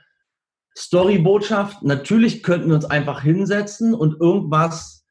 Story-Botschaft. 0.77 1.83
Natürlich 1.83 2.43
könnten 2.43 2.69
wir 2.69 2.75
uns 2.75 2.85
einfach 2.85 3.23
hinsetzen 3.23 3.95
und 3.95 4.21
irgendwas 4.21 5.07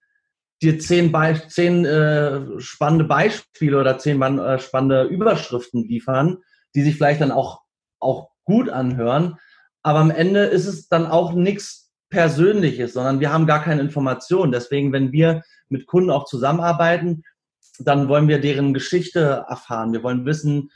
dir 0.62 0.78
zehn, 0.78 1.12
Be 1.12 1.42
zehn 1.48 1.86
äh, 1.86 2.60
spannende 2.60 3.06
Beispiele 3.06 3.80
oder 3.80 3.98
zehn 3.98 4.22
äh, 4.22 4.60
spannende 4.60 5.06
Überschriften 5.06 5.86
liefern, 5.86 6.38
die 6.76 6.84
sich 6.84 6.98
vielleicht 6.98 7.22
dann 7.22 7.32
auch, 7.32 7.62
auch 8.00 8.30
gut 8.44 8.70
anhören. 8.70 9.40
Aber 9.82 10.00
am 10.00 10.12
Ende 10.12 10.42
ist 10.42 10.68
es 10.68 10.88
dann 10.88 11.08
auch 11.08 11.34
nichts 11.34 11.81
Persönliches, 12.12 12.94
sondern 12.94 13.20
wir 13.20 13.34
haben 13.34 13.48
gar 13.48 13.64
keine 13.64 13.82
Informationen. 13.82 14.52
Deswegen, 14.52 14.94
wenn 14.94 15.12
wir 15.12 15.42
mit 15.70 15.88
Kunden 15.88 16.12
auch 16.12 16.26
zusammenarbeiten, 16.26 17.24
dann 17.80 18.08
wollen 18.08 18.28
wir 18.28 18.40
deren 18.40 18.76
Geschichte 18.76 19.46
erfahren. 19.50 19.94
Wir 19.94 20.04
wollen 20.04 20.26
wissen, 20.26 20.70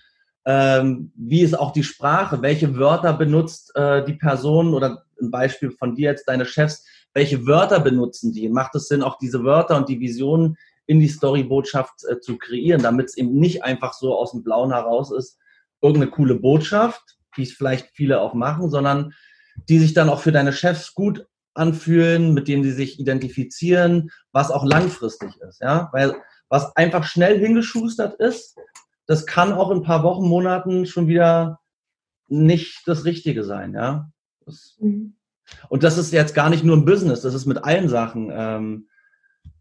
ähm, 0.45 1.11
wie 1.15 1.41
ist 1.41 1.57
auch 1.57 1.73
die 1.73 1.83
Sprache, 1.83 2.41
welche 2.41 2.77
Wörter 2.77 3.13
benutzt 3.13 3.75
äh, 3.75 4.03
die 4.05 4.13
Person 4.13 4.73
oder 4.73 5.03
ein 5.21 5.29
Beispiel 5.29 5.71
von 5.71 5.95
dir 5.95 6.11
jetzt, 6.11 6.27
deine 6.27 6.45
Chefs, 6.45 6.85
welche 7.13 7.45
Wörter 7.45 7.79
benutzen 7.79 8.31
die? 8.31 8.49
Macht 8.49 8.75
es 8.75 8.87
Sinn, 8.87 9.03
auch 9.03 9.17
diese 9.17 9.43
Wörter 9.43 9.77
und 9.77 9.89
die 9.89 9.99
Visionen 9.99 10.57
in 10.85 10.99
die 10.99 11.07
Storybotschaft 11.07 12.05
äh, 12.07 12.19
zu 12.19 12.37
kreieren, 12.37 12.83
damit 12.83 13.07
es 13.07 13.17
eben 13.17 13.33
nicht 13.33 13.63
einfach 13.63 13.93
so 13.93 14.15
aus 14.15 14.31
dem 14.31 14.43
Blauen 14.43 14.71
heraus 14.71 15.11
ist, 15.11 15.37
irgendeine 15.81 16.11
coole 16.11 16.35
Botschaft, 16.35 17.01
die 17.37 17.43
es 17.43 17.53
vielleicht 17.53 17.89
viele 17.93 18.21
auch 18.21 18.33
machen, 18.33 18.69
sondern 18.69 19.13
die 19.69 19.79
sich 19.79 19.93
dann 19.93 20.09
auch 20.09 20.19
für 20.19 20.31
deine 20.31 20.53
Chefs 20.53 20.93
gut 20.93 21.27
anfühlen, 21.53 22.33
mit 22.33 22.47
denen 22.47 22.63
sie 22.63 22.71
sich 22.71 22.99
identifizieren, 22.99 24.11
was 24.31 24.51
auch 24.51 24.65
langfristig 24.65 25.29
ist, 25.47 25.61
ja, 25.61 25.89
weil 25.93 26.15
was 26.49 26.75
einfach 26.75 27.05
schnell 27.05 27.39
hingeschustert 27.39 28.19
ist, 28.19 28.57
das 29.07 29.25
kann 29.25 29.53
auch 29.53 29.71
in 29.71 29.77
ein 29.77 29.83
paar 29.83 30.03
Wochen, 30.03 30.27
Monaten 30.27 30.85
schon 30.85 31.07
wieder 31.07 31.59
nicht 32.27 32.87
das 32.87 33.05
Richtige 33.05 33.43
sein, 33.43 33.73
ja. 33.73 34.09
Das, 34.45 34.75
mhm. 34.79 35.15
Und 35.69 35.83
das 35.83 35.97
ist 35.97 36.11
jetzt 36.11 36.35
gar 36.35 36.49
nicht 36.49 36.63
nur 36.63 36.75
im 36.75 36.85
Business, 36.85 37.21
das 37.21 37.33
ist 37.33 37.45
mit 37.45 37.63
allen 37.63 37.87
Sachen, 37.87 38.31
ähm, 38.33 38.87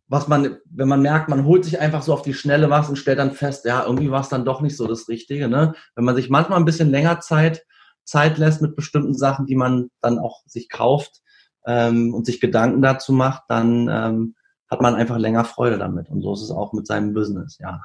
was 0.07 0.29
man, 0.29 0.59
wenn 0.67 0.89
man 0.89 1.01
merkt, 1.01 1.29
man 1.29 1.45
holt 1.45 1.65
sich 1.65 1.81
einfach 1.81 2.03
so 2.03 2.13
auf 2.13 2.23
die 2.23 2.35
Schnelle 2.35 2.71
was 2.71 2.89
und 2.89 2.97
stellt 2.97 3.19
dann 3.19 3.33
fest, 3.33 3.65
ja, 3.65 3.85
irgendwie 3.85 4.11
war 4.11 4.21
es 4.21 4.29
dann 4.29 4.45
doch 4.45 4.61
nicht 4.61 4.77
so 4.77 4.87
das 4.87 5.09
Richtige, 5.09 5.49
ne? 5.49 5.75
Wenn 5.95 6.05
man 6.05 6.15
sich 6.15 6.29
manchmal 6.29 6.59
ein 6.59 6.67
bisschen 6.67 6.91
länger 6.91 7.21
Zeit 7.21 7.65
Zeit 8.05 8.39
lässt 8.39 8.63
mit 8.63 8.77
bestimmten 8.77 9.15
Sachen, 9.15 9.47
die 9.47 9.57
man 9.57 9.91
dann 10.01 10.19
auch 10.19 10.43
sich 10.47 10.69
kauft 10.69 11.23
ähm, 11.67 12.15
und 12.15 12.27
sich 12.27 12.41
Gedanken 12.41 12.83
dazu 12.83 13.13
macht, 13.13 13.45
dann 13.49 13.89
ähm, 13.91 14.35
hat 14.71 14.81
man 14.81 14.95
einfach 14.95 15.19
länger 15.19 15.45
Freude 15.45 15.79
damit. 15.79 16.09
Und 16.09 16.23
so 16.23 16.33
ist 16.33 16.43
es 16.43 16.51
auch 16.51 16.73
mit 16.73 16.87
seinem 16.87 17.15
Business, 17.15 17.59
ja. 17.59 17.83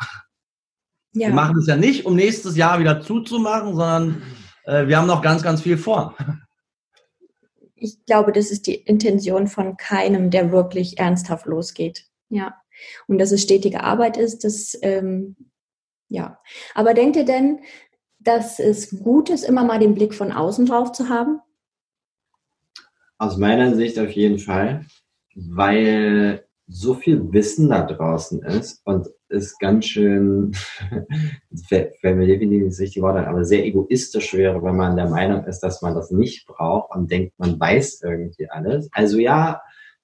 ja. 1.14 1.28
Wir 1.28 1.34
machen 1.34 1.58
es 1.58 1.68
ja 1.68 1.76
nicht, 1.76 2.06
um 2.06 2.16
nächstes 2.16 2.56
Jahr 2.56 2.80
wieder 2.80 3.02
zuzumachen, 3.02 3.76
sondern 3.76 4.22
äh, 4.66 4.88
wir 4.88 4.98
haben 4.98 5.08
noch 5.08 5.22
ganz, 5.22 5.44
ganz 5.44 5.62
viel 5.62 5.78
vor. 5.78 6.16
Ich 7.76 8.06
glaube, 8.06 8.32
das 8.34 8.52
ist 8.52 8.68
die 8.68 8.76
Intention 8.76 9.48
von 9.48 9.78
keinem, 9.78 10.30
der 10.32 10.52
wirklich 10.52 11.00
ernsthaft 11.00 11.46
losgeht. 11.46 12.06
Ja. 12.30 12.56
Und 13.08 13.20
dass 13.20 13.32
es 13.32 13.42
stetige 13.42 13.84
Arbeit 13.84 14.18
ist, 14.18 14.44
das, 14.44 14.78
ähm, 14.82 15.36
ja. 16.10 16.40
Aber 16.76 16.94
denkt 16.94 17.16
ihr 17.16 17.26
denn, 17.26 17.62
dass 18.20 18.60
es 18.60 19.00
gut 19.04 19.30
ist, 19.30 19.44
immer 19.44 19.64
mal 19.64 19.80
den 19.80 19.96
Blick 19.96 20.14
von 20.14 20.32
außen 20.32 20.66
drauf 20.66 20.92
zu 20.92 21.10
haben? 21.10 21.42
Aus 23.18 23.38
meiner 23.38 23.76
Sicht 23.76 24.00
auf 24.00 24.12
jeden 24.12 24.40
Fall, 24.40 24.86
weil 25.36 26.46
so 26.68 26.94
viel 26.94 27.34
Wissen 27.34 27.70
da 27.70 27.84
draußen 27.84 28.44
ist 28.44 28.82
und 28.86 29.08
es 29.28 29.58
ganz 29.58 29.86
schön, 29.86 30.52
wenn 31.70 32.18
mir 32.18 32.28
definitiv 32.28 32.64
nicht 32.64 32.74
das 32.74 32.80
richtige 32.80 33.06
Wort 33.06 33.18
aber 33.18 33.44
sehr 33.44 33.66
egoistisch 33.66 34.34
wäre, 34.34 34.64
wenn 34.64 34.76
man 34.76 34.96
der 34.96 35.10
Meinung 35.10 35.46
ist, 35.46 35.60
dass 35.62 35.82
man 35.82 35.96
das 35.96 36.12
nicht 36.12 36.46
braucht 36.48 36.96
und 36.96 37.12
denkt, 37.12 37.34
man 37.38 37.60
weiß 37.60 38.02
irgendwie 38.04 38.50
alles. 38.50 38.90
Also 38.92 39.18
ja, 39.18 39.62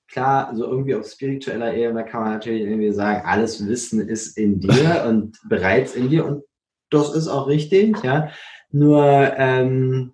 klar, 0.07 0.55
so 0.55 0.65
irgendwie 0.65 0.95
auf 0.95 1.07
spiritueller 1.07 1.73
Ebene 1.73 2.05
kann 2.05 2.21
man 2.21 2.33
natürlich 2.33 2.63
irgendwie 2.63 2.91
sagen, 2.91 3.25
alles 3.25 3.65
Wissen 3.67 4.07
ist 4.07 4.37
in 4.37 4.59
dir 4.59 5.05
und 5.07 5.39
bereits 5.47 5.95
in 5.95 6.09
dir 6.09 6.25
und 6.25 6.43
das 6.89 7.13
ist 7.13 7.27
auch 7.27 7.47
richtig, 7.47 8.03
ja. 8.03 8.29
Nur 8.71 9.03
ähm, 9.37 10.13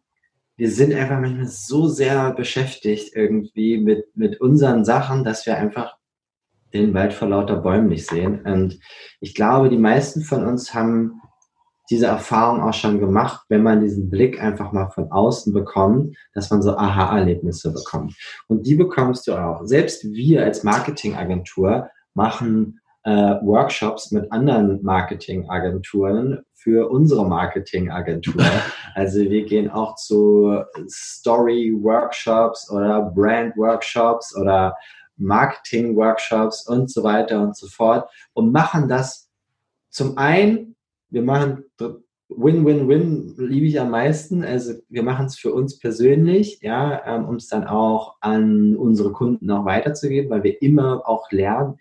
wir 0.55 0.69
sind 0.69 0.93
einfach 0.93 1.19
manchmal 1.19 1.47
so 1.47 1.87
sehr 1.87 2.33
beschäftigt 2.33 3.15
irgendwie 3.15 3.77
mit, 3.79 4.15
mit 4.15 4.39
unseren 4.39 4.85
Sachen, 4.85 5.23
dass 5.23 5.45
wir 5.45 5.57
einfach 5.57 5.97
den 6.73 6.93
Wald 6.93 7.13
vor 7.13 7.29
lauter 7.29 7.57
Bäumen 7.57 7.87
nicht 7.87 8.07
sehen. 8.07 8.41
Und 8.43 8.79
ich 9.19 9.33
glaube, 9.35 9.69
die 9.69 9.77
meisten 9.77 10.21
von 10.21 10.45
uns 10.45 10.73
haben 10.73 11.21
diese 11.89 12.05
Erfahrung 12.05 12.61
auch 12.61 12.73
schon 12.73 12.99
gemacht, 12.99 13.43
wenn 13.49 13.63
man 13.63 13.81
diesen 13.81 14.09
Blick 14.09 14.41
einfach 14.41 14.71
mal 14.71 14.89
von 14.89 15.11
außen 15.11 15.51
bekommt, 15.51 16.15
dass 16.33 16.49
man 16.49 16.61
so 16.61 16.77
Aha-Erlebnisse 16.77 17.73
bekommt. 17.73 18.15
Und 18.47 18.65
die 18.65 18.75
bekommst 18.75 19.27
du 19.27 19.33
auch. 19.33 19.65
Selbst 19.65 20.05
wir 20.13 20.43
als 20.43 20.63
Marketingagentur 20.63 21.89
machen 22.13 22.79
äh, 23.03 23.35
Workshops 23.41 24.11
mit 24.11 24.31
anderen 24.31 24.81
Marketingagenturen 24.83 26.43
für 26.61 26.89
unsere 26.89 27.27
Marketingagentur. 27.27 28.43
Also 28.93 29.21
wir 29.21 29.45
gehen 29.45 29.69
auch 29.69 29.95
zu 29.95 30.63
Story-Workshops 30.89 32.69
oder 32.69 33.09
Brand-Workshops 33.15 34.35
oder 34.35 34.75
Marketing-Workshops 35.15 36.67
und 36.67 36.91
so 36.91 37.01
weiter 37.01 37.41
und 37.41 37.55
so 37.55 37.67
fort 37.67 38.09
und 38.33 38.51
machen 38.51 38.89
das 38.89 39.29
zum 39.89 40.17
einen, 40.17 40.75
wir 41.09 41.21
machen 41.21 41.63
Win-Win-Win 42.35 43.35
liebe 43.37 43.65
ich 43.65 43.79
am 43.79 43.91
meisten. 43.91 44.43
Also 44.43 44.73
wir 44.89 45.03
machen 45.03 45.27
es 45.27 45.37
für 45.37 45.53
uns 45.53 45.79
persönlich, 45.79 46.59
ja, 46.61 47.01
ähm, 47.05 47.25
um 47.25 47.35
es 47.35 47.47
dann 47.47 47.65
auch 47.65 48.17
an 48.19 48.75
unsere 48.75 49.11
Kunden 49.11 49.49
auch 49.51 49.65
weiterzugeben, 49.65 50.29
weil 50.29 50.43
wir 50.43 50.61
immer 50.61 51.07
auch 51.07 51.31
lernen 51.31 51.77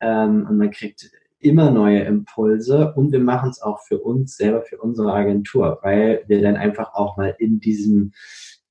ähm, 0.00 0.46
und 0.48 0.56
man 0.56 0.70
kriegt 0.70 1.10
immer 1.44 1.70
neue 1.70 2.00
Impulse 2.00 2.92
und 2.94 3.12
wir 3.12 3.20
machen 3.20 3.50
es 3.50 3.60
auch 3.60 3.80
für 3.82 3.98
uns 3.98 4.36
selber, 4.36 4.62
für 4.62 4.78
unsere 4.78 5.12
Agentur, 5.12 5.78
weil 5.82 6.24
wir 6.26 6.42
dann 6.42 6.56
einfach 6.56 6.94
auch 6.94 7.16
mal 7.16 7.34
in 7.38 7.60
diesem 7.60 8.12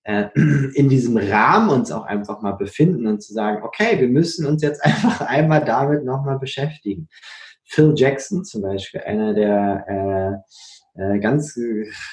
äh, 0.03 0.25
in 0.35 0.89
diesem 0.89 1.17
Rahmen 1.17 1.69
uns 1.69 1.91
auch 1.91 2.05
einfach 2.05 2.41
mal 2.41 2.53
befinden 2.53 3.07
und 3.07 3.21
zu 3.21 3.33
sagen, 3.33 3.63
okay, 3.63 3.99
wir 3.99 4.09
müssen 4.09 4.45
uns 4.45 4.61
jetzt 4.61 4.83
einfach 4.83 5.21
einmal 5.21 5.63
damit 5.63 6.03
nochmal 6.03 6.39
beschäftigen. 6.39 7.07
Phil 7.63 7.93
Jackson 7.95 8.43
zum 8.43 8.61
Beispiel, 8.61 9.01
einer 9.01 9.33
der 9.33 9.85
äh, 9.87 10.53
äh, 10.95 11.19
ganz, 11.19 11.59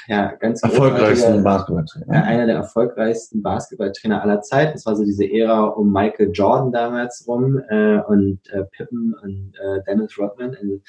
ja, 0.06 0.32
ganz 0.36 0.62
erfolgreichsten 0.62 1.42
Basketballtrainer. 1.44 2.14
Ja, 2.14 2.22
einer 2.22 2.46
der 2.46 2.56
erfolgreichsten 2.56 3.42
Basketballtrainer 3.42 4.22
aller 4.22 4.40
Zeiten. 4.40 4.72
Das 4.72 4.86
war 4.86 4.96
so 4.96 5.04
diese 5.04 5.30
Ära 5.30 5.64
um 5.64 5.92
Michael 5.92 6.30
Jordan 6.32 6.72
damals 6.72 7.24
rum 7.26 7.60
äh, 7.68 7.98
und 8.00 8.40
äh, 8.50 8.64
Pippen 8.64 9.14
und 9.22 9.52
äh, 9.62 9.82
Dennis 9.86 10.18
Rodman. 10.18 10.54
Also, 10.54 10.80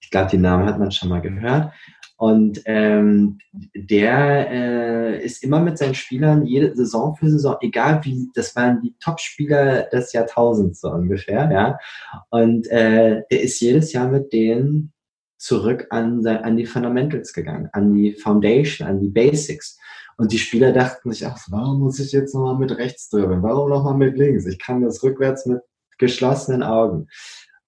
ich 0.00 0.10
glaube, 0.10 0.30
die 0.30 0.38
Namen 0.38 0.66
hat 0.66 0.78
man 0.78 0.90
schon 0.90 1.08
mal 1.08 1.20
gehört. 1.20 1.72
Und 2.18 2.60
ähm, 2.64 3.38
der 3.74 4.50
äh, 4.50 5.24
ist 5.24 5.44
immer 5.44 5.60
mit 5.60 5.78
seinen 5.78 5.94
Spielern 5.94 6.44
jede 6.44 6.74
Saison 6.74 7.14
für 7.14 7.30
Saison, 7.30 7.56
egal 7.60 8.00
wie, 8.04 8.28
das 8.34 8.56
waren 8.56 8.80
die 8.82 8.96
Top-Spieler 8.98 9.82
des 9.84 10.12
Jahrtausends 10.12 10.80
so 10.80 10.90
ungefähr, 10.90 11.48
ja. 11.52 11.78
Und 12.30 12.66
äh, 12.72 13.22
er 13.28 13.40
ist 13.40 13.60
jedes 13.60 13.92
Jahr 13.92 14.08
mit 14.08 14.32
denen 14.32 14.92
zurück 15.38 15.86
an, 15.90 16.26
an 16.26 16.56
die 16.56 16.66
Fundamentals 16.66 17.32
gegangen, 17.32 17.68
an 17.72 17.94
die 17.94 18.12
Foundation, 18.12 18.86
an 18.86 19.00
die 19.00 19.08
Basics. 19.08 19.78
Und 20.16 20.32
die 20.32 20.38
Spieler 20.38 20.72
dachten 20.72 21.12
sich, 21.12 21.26
ach, 21.26 21.38
warum 21.48 21.80
muss 21.80 22.00
ich 22.00 22.12
jetzt 22.12 22.34
nochmal 22.34 22.58
mit 22.58 22.76
rechts 22.76 23.08
dribbeln? 23.08 23.42
Warum 23.42 23.70
nochmal 23.70 23.94
mit 23.94 24.16
links? 24.16 24.46
Ich 24.46 24.58
kann 24.58 24.82
das 24.82 25.02
rückwärts 25.02 25.46
mit 25.46 25.60
geschlossenen 25.98 26.62
Augen 26.62 27.06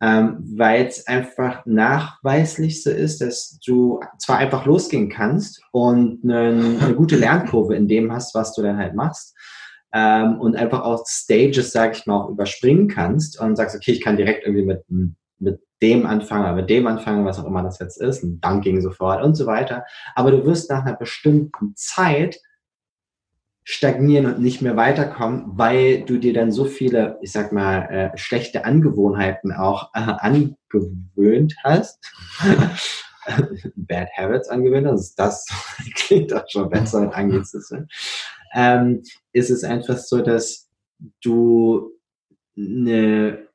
ähm, 0.02 0.38
weil 0.56 0.86
es 0.86 1.06
einfach 1.06 1.64
nachweislich 1.66 2.82
so 2.82 2.90
ist, 2.90 3.20
dass 3.20 3.58
du 3.64 4.00
zwar 4.18 4.38
einfach 4.38 4.64
losgehen 4.64 5.10
kannst 5.10 5.62
und 5.72 6.24
eine, 6.24 6.78
eine 6.80 6.94
gute 6.94 7.16
Lernkurve 7.16 7.76
in 7.76 7.86
dem 7.86 8.10
hast, 8.10 8.34
was 8.34 8.54
du 8.54 8.62
dann 8.62 8.78
halt 8.78 8.94
machst, 8.94 9.36
ähm, 9.92 10.40
und 10.40 10.56
einfach 10.56 10.82
auch 10.82 11.04
Stages, 11.06 11.72
sag 11.72 11.96
ich 11.96 12.06
mal, 12.06 12.16
auch 12.16 12.30
überspringen 12.30 12.88
kannst 12.88 13.38
und 13.40 13.56
sagst, 13.56 13.76
okay, 13.76 13.92
ich 13.92 14.00
kann 14.00 14.16
direkt 14.16 14.46
irgendwie 14.46 14.64
mit, 14.64 14.84
mit 15.38 15.60
dem 15.82 16.06
anfangen, 16.06 16.54
mit 16.56 16.70
dem 16.70 16.86
anfangen, 16.86 17.24
was 17.24 17.38
auch 17.38 17.46
immer 17.46 17.62
das 17.62 17.78
jetzt 17.78 18.00
ist, 18.00 18.22
ein 18.22 18.40
Dunking 18.40 18.80
sofort 18.80 19.22
und 19.22 19.34
so 19.34 19.46
weiter. 19.46 19.84
Aber 20.14 20.30
du 20.30 20.44
wirst 20.44 20.70
nach 20.70 20.84
einer 20.84 20.96
bestimmten 20.96 21.74
Zeit 21.76 22.38
stagnieren 23.64 24.26
und 24.26 24.40
nicht 24.40 24.62
mehr 24.62 24.76
weiterkommen, 24.76 25.44
weil 25.46 26.02
du 26.02 26.18
dir 26.18 26.32
dann 26.32 26.50
so 26.50 26.64
viele, 26.64 27.18
ich 27.22 27.32
sag 27.32 27.52
mal, 27.52 27.82
äh, 27.90 28.18
schlechte 28.18 28.64
Angewohnheiten 28.64 29.52
auch 29.52 29.90
äh, 29.94 30.00
angewöhnt 30.00 31.54
hast. 31.62 31.98
Bad 33.76 34.08
Habits 34.16 34.48
angewöhnt 34.48 34.86
hast. 34.86 35.14
Das 35.14 35.46
klingt 35.94 36.32
auch 36.32 36.44
schon 36.48 36.68
besser 36.70 37.00
und 37.00 37.14
Anglizismen. 37.14 37.88
Ähm, 38.54 39.02
ist 39.32 39.50
es 39.50 39.62
einfach 39.62 39.98
so, 39.98 40.20
dass 40.20 40.68
du 41.22 41.92
eine 42.56 43.46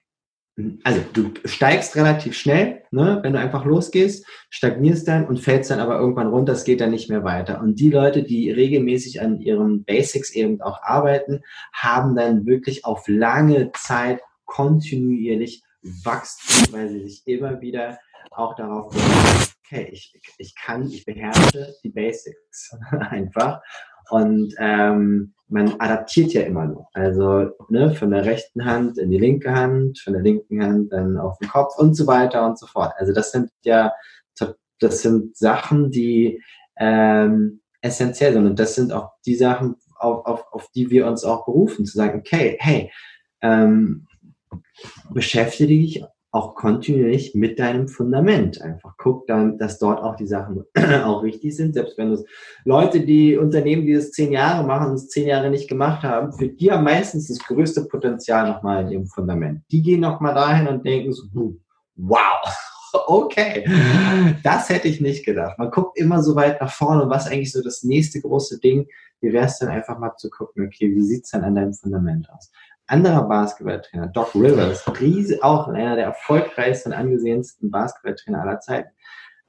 also 0.83 1.01
du 1.11 1.31
steigst 1.43 1.95
relativ 1.97 2.37
schnell, 2.37 2.83
ne, 2.91 3.19
wenn 3.21 3.33
du 3.33 3.39
einfach 3.39 3.65
losgehst, 3.65 4.25
stagnierst 4.49 5.07
dann 5.07 5.27
und 5.27 5.39
fällst 5.39 5.69
dann 5.69 5.81
aber 5.81 5.99
irgendwann 5.99 6.29
runter, 6.29 6.53
es 6.53 6.63
geht 6.63 6.79
dann 6.79 6.91
nicht 6.91 7.09
mehr 7.09 7.25
weiter. 7.25 7.61
Und 7.61 7.79
die 7.79 7.89
Leute, 7.89 8.23
die 8.23 8.51
regelmäßig 8.51 9.21
an 9.21 9.41
ihren 9.41 9.83
Basics 9.83 10.31
eben 10.31 10.61
auch 10.61 10.81
arbeiten, 10.81 11.41
haben 11.73 12.15
dann 12.15 12.45
wirklich 12.45 12.85
auf 12.85 13.03
lange 13.07 13.71
Zeit 13.73 14.21
kontinuierlich 14.45 15.63
Wachstum, 16.03 16.73
weil 16.73 16.89
sie 16.89 17.01
sich 17.01 17.23
immer 17.25 17.59
wieder 17.59 17.99
auch 18.31 18.55
darauf 18.55 18.91
berufen, 18.91 19.55
okay, 19.65 19.89
ich, 19.91 20.19
ich 20.37 20.55
kann, 20.55 20.89
ich 20.89 21.05
beherrsche 21.05 21.75
die 21.83 21.89
Basics 21.89 22.75
einfach. 22.91 23.61
Und 24.09 24.53
ähm, 24.59 25.33
man 25.47 25.79
adaptiert 25.79 26.33
ja 26.33 26.41
immer 26.41 26.65
nur. 26.65 26.87
Also 26.93 27.51
ne, 27.69 27.93
von 27.93 28.11
der 28.11 28.25
rechten 28.25 28.65
Hand 28.65 28.97
in 28.97 29.11
die 29.11 29.19
linke 29.19 29.53
Hand, 29.53 29.99
von 29.99 30.13
der 30.13 30.21
linken 30.21 30.63
Hand 30.63 30.91
dann 30.91 31.17
auf 31.17 31.37
den 31.37 31.49
Kopf 31.49 31.77
und 31.77 31.95
so 31.95 32.07
weiter 32.07 32.45
und 32.45 32.57
so 32.57 32.65
fort. 32.65 32.93
Also 32.97 33.13
das 33.13 33.31
sind 33.31 33.51
ja, 33.63 33.93
das 34.79 35.01
sind 35.01 35.37
Sachen, 35.37 35.91
die 35.91 36.41
ähm, 36.77 37.61
essentiell 37.81 38.33
sind. 38.33 38.45
Und 38.45 38.59
das 38.59 38.75
sind 38.75 38.91
auch 38.91 39.11
die 39.25 39.35
Sachen, 39.35 39.75
auf, 39.97 40.25
auf, 40.25 40.45
auf 40.51 40.69
die 40.75 40.89
wir 40.89 41.07
uns 41.07 41.23
auch 41.23 41.45
berufen, 41.45 41.85
zu 41.85 41.97
sagen, 41.97 42.19
okay, 42.19 42.57
hey, 42.59 42.91
ähm, 43.41 44.07
beschäftige 45.11 45.67
dich 45.67 46.03
auch 46.35 46.53
kontinuierlich 46.53 47.33
mit 47.33 47.59
deinem 47.59 47.87
Fundament. 47.87 48.61
Einfach 48.61 48.95
guck 48.97 49.25
dann, 49.25 49.57
dass 49.57 49.79
dort 49.79 50.03
auch 50.03 50.17
die 50.17 50.27
Sachen 50.27 50.65
auch 51.03 51.23
richtig 51.23 51.55
sind. 51.55 51.73
Selbst 51.73 51.97
wenn 51.97 52.11
es 52.11 52.25
Leute, 52.65 52.99
die 52.99 53.37
Unternehmen, 53.37 53.85
die 53.85 53.93
das 53.93 54.11
zehn 54.11 54.33
Jahre 54.33 54.67
machen 54.67 54.89
und 54.89 54.95
es 54.95 55.07
zehn 55.07 55.27
Jahre 55.27 55.49
nicht 55.49 55.69
gemacht 55.69 56.03
haben, 56.03 56.33
für 56.33 56.49
die 56.49 56.69
haben 56.69 56.83
meistens 56.83 57.29
das 57.29 57.39
größte 57.39 57.85
Potenzial 57.85 58.49
nochmal 58.49 58.83
in 58.83 58.91
ihrem 58.91 59.07
Fundament. 59.07 59.61
Die 59.71 59.81
gehen 59.81 60.01
nochmal 60.01 60.33
dahin 60.33 60.67
und 60.67 60.85
denken 60.85 61.13
so, 61.13 61.23
wow, 61.95 62.43
okay, 63.07 63.65
das 64.43 64.67
hätte 64.67 64.89
ich 64.89 64.99
nicht 64.99 65.25
gedacht. 65.25 65.57
Man 65.57 65.71
guckt 65.71 65.97
immer 65.97 66.21
so 66.21 66.35
weit 66.35 66.59
nach 66.59 66.71
vorne 66.71 67.09
was 67.09 67.27
eigentlich 67.27 67.53
so 67.53 67.63
das 67.63 67.83
nächste 67.83 68.19
große 68.19 68.59
Ding, 68.59 68.87
wie 69.21 69.31
wäre 69.31 69.45
es 69.45 69.57
dann 69.59 69.69
einfach 69.69 69.97
mal 69.97 70.11
zu 70.17 70.29
gucken, 70.29 70.65
okay, 70.65 70.93
wie 70.93 71.01
sieht 71.01 71.23
es 71.23 71.31
denn 71.31 71.45
an 71.45 71.55
deinem 71.55 71.73
Fundament 71.73 72.29
aus? 72.29 72.51
Anderer 72.87 73.27
Basketballtrainer, 73.27 74.07
Doc 74.07 74.35
Rivers, 74.35 74.85
riesig, 74.99 75.43
auch 75.43 75.67
einer 75.67 75.95
der 75.95 76.05
erfolgreichsten 76.05 76.89
und 76.91 76.97
angesehensten 76.97 77.71
Basketballtrainer 77.71 78.41
aller 78.41 78.59
Zeiten, 78.59 78.89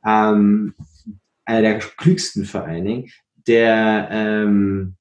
ähm, 0.04 0.74
einer 1.44 1.62
der 1.62 1.78
klügsten 1.78 2.44
vor 2.44 2.64
allen 2.64 2.84
Dingen, 2.84 3.10
der 3.46 4.08
ähm, 4.10 4.96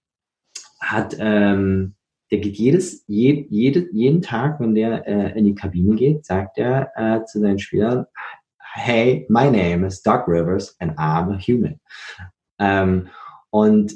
hat, 0.80 1.16
ähm, 1.20 1.96
der 2.32 2.40
geht 2.40 2.58
jedes, 2.58 3.04
je, 3.08 3.48
jede, 3.50 3.88
jeden 3.92 4.22
Tag, 4.22 4.60
wenn 4.60 4.76
der 4.76 5.08
äh, 5.08 5.38
in 5.38 5.46
die 5.46 5.56
Kabine 5.56 5.96
geht, 5.96 6.26
sagt 6.26 6.58
er 6.58 6.92
äh, 6.96 7.24
zu 7.26 7.40
seinen 7.40 7.60
Spielern, 7.60 8.06
hey, 8.60 9.26
my 9.30 9.46
name 9.46 9.86
is 9.86 10.02
Doc 10.02 10.28
Rivers 10.28 10.76
and 10.80 10.98
I'm 10.98 11.34
a 11.34 11.38
human. 11.38 11.80
Ähm, 12.60 13.10
und 13.50 13.94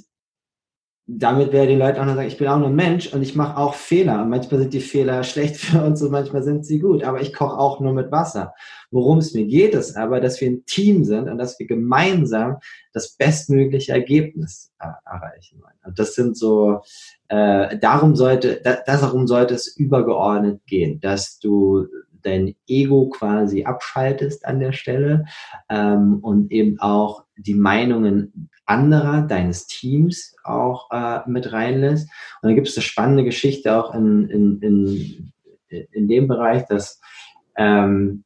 damit 1.11 1.51
wäre 1.51 1.65
den 1.65 1.79
Leuten 1.79 1.99
auch 1.99 2.05
noch 2.05 2.15
sagen, 2.15 2.27
ich 2.27 2.37
bin 2.37 2.47
auch 2.47 2.59
nur 2.59 2.67
ein 2.67 2.75
Mensch 2.75 3.11
und 3.11 3.23
ich 3.23 3.35
mache 3.35 3.57
auch 3.57 3.73
Fehler. 3.73 4.21
Und 4.21 4.29
manchmal 4.29 4.61
sind 4.61 4.73
die 4.73 4.79
Fehler 4.79 5.23
schlecht 5.23 5.57
für 5.57 5.83
uns 5.83 6.01
und 6.01 6.11
manchmal 6.11 6.43
sind 6.43 6.65
sie 6.65 6.79
gut. 6.79 7.03
Aber 7.03 7.19
ich 7.21 7.33
koche 7.33 7.57
auch 7.57 7.79
nur 7.79 7.93
mit 7.93 8.11
Wasser. 8.11 8.53
Worum 8.91 9.17
es 9.17 9.33
mir 9.33 9.45
geht, 9.45 9.73
ist 9.73 9.95
aber, 9.95 10.19
dass 10.19 10.39
wir 10.39 10.49
ein 10.49 10.65
Team 10.65 11.03
sind 11.03 11.27
und 11.27 11.37
dass 11.39 11.59
wir 11.59 11.65
gemeinsam 11.65 12.57
das 12.93 13.15
bestmögliche 13.15 13.91
Ergebnis 13.91 14.71
äh, 14.79 14.87
erreichen 15.05 15.61
wollen. 15.61 15.73
Und 15.83 15.97
das 15.97 16.13
sind 16.13 16.37
so, 16.37 16.81
äh, 17.27 17.77
darum 17.79 18.15
sollte, 18.15 18.61
da, 18.63 18.77
darum 18.85 19.25
sollte 19.25 19.55
es 19.55 19.67
übergeordnet 19.75 20.61
gehen, 20.67 20.99
dass 20.99 21.39
du 21.39 21.87
dein 22.21 22.55
Ego 22.67 23.09
quasi 23.09 23.63
abschaltest 23.63 24.45
an 24.45 24.59
der 24.59 24.73
Stelle 24.73 25.25
ähm, 25.69 26.19
und 26.21 26.51
eben 26.51 26.79
auch 26.79 27.23
die 27.37 27.55
Meinungen 27.55 28.48
anderer, 28.69 29.21
deines 29.21 29.67
Teams 29.67 30.35
auch 30.43 30.89
äh, 30.91 31.19
mit 31.27 31.51
reinlässt. 31.51 32.07
Und 32.41 32.49
dann 32.49 32.55
gibt 32.55 32.67
es 32.67 32.77
eine 32.77 32.83
spannende 32.83 33.23
Geschichte 33.23 33.75
auch 33.75 33.93
in, 33.93 34.29
in, 34.29 34.59
in, 34.61 35.33
in 35.91 36.07
dem 36.07 36.27
Bereich, 36.27 36.65
dass 36.67 36.99
ähm, 37.55 38.23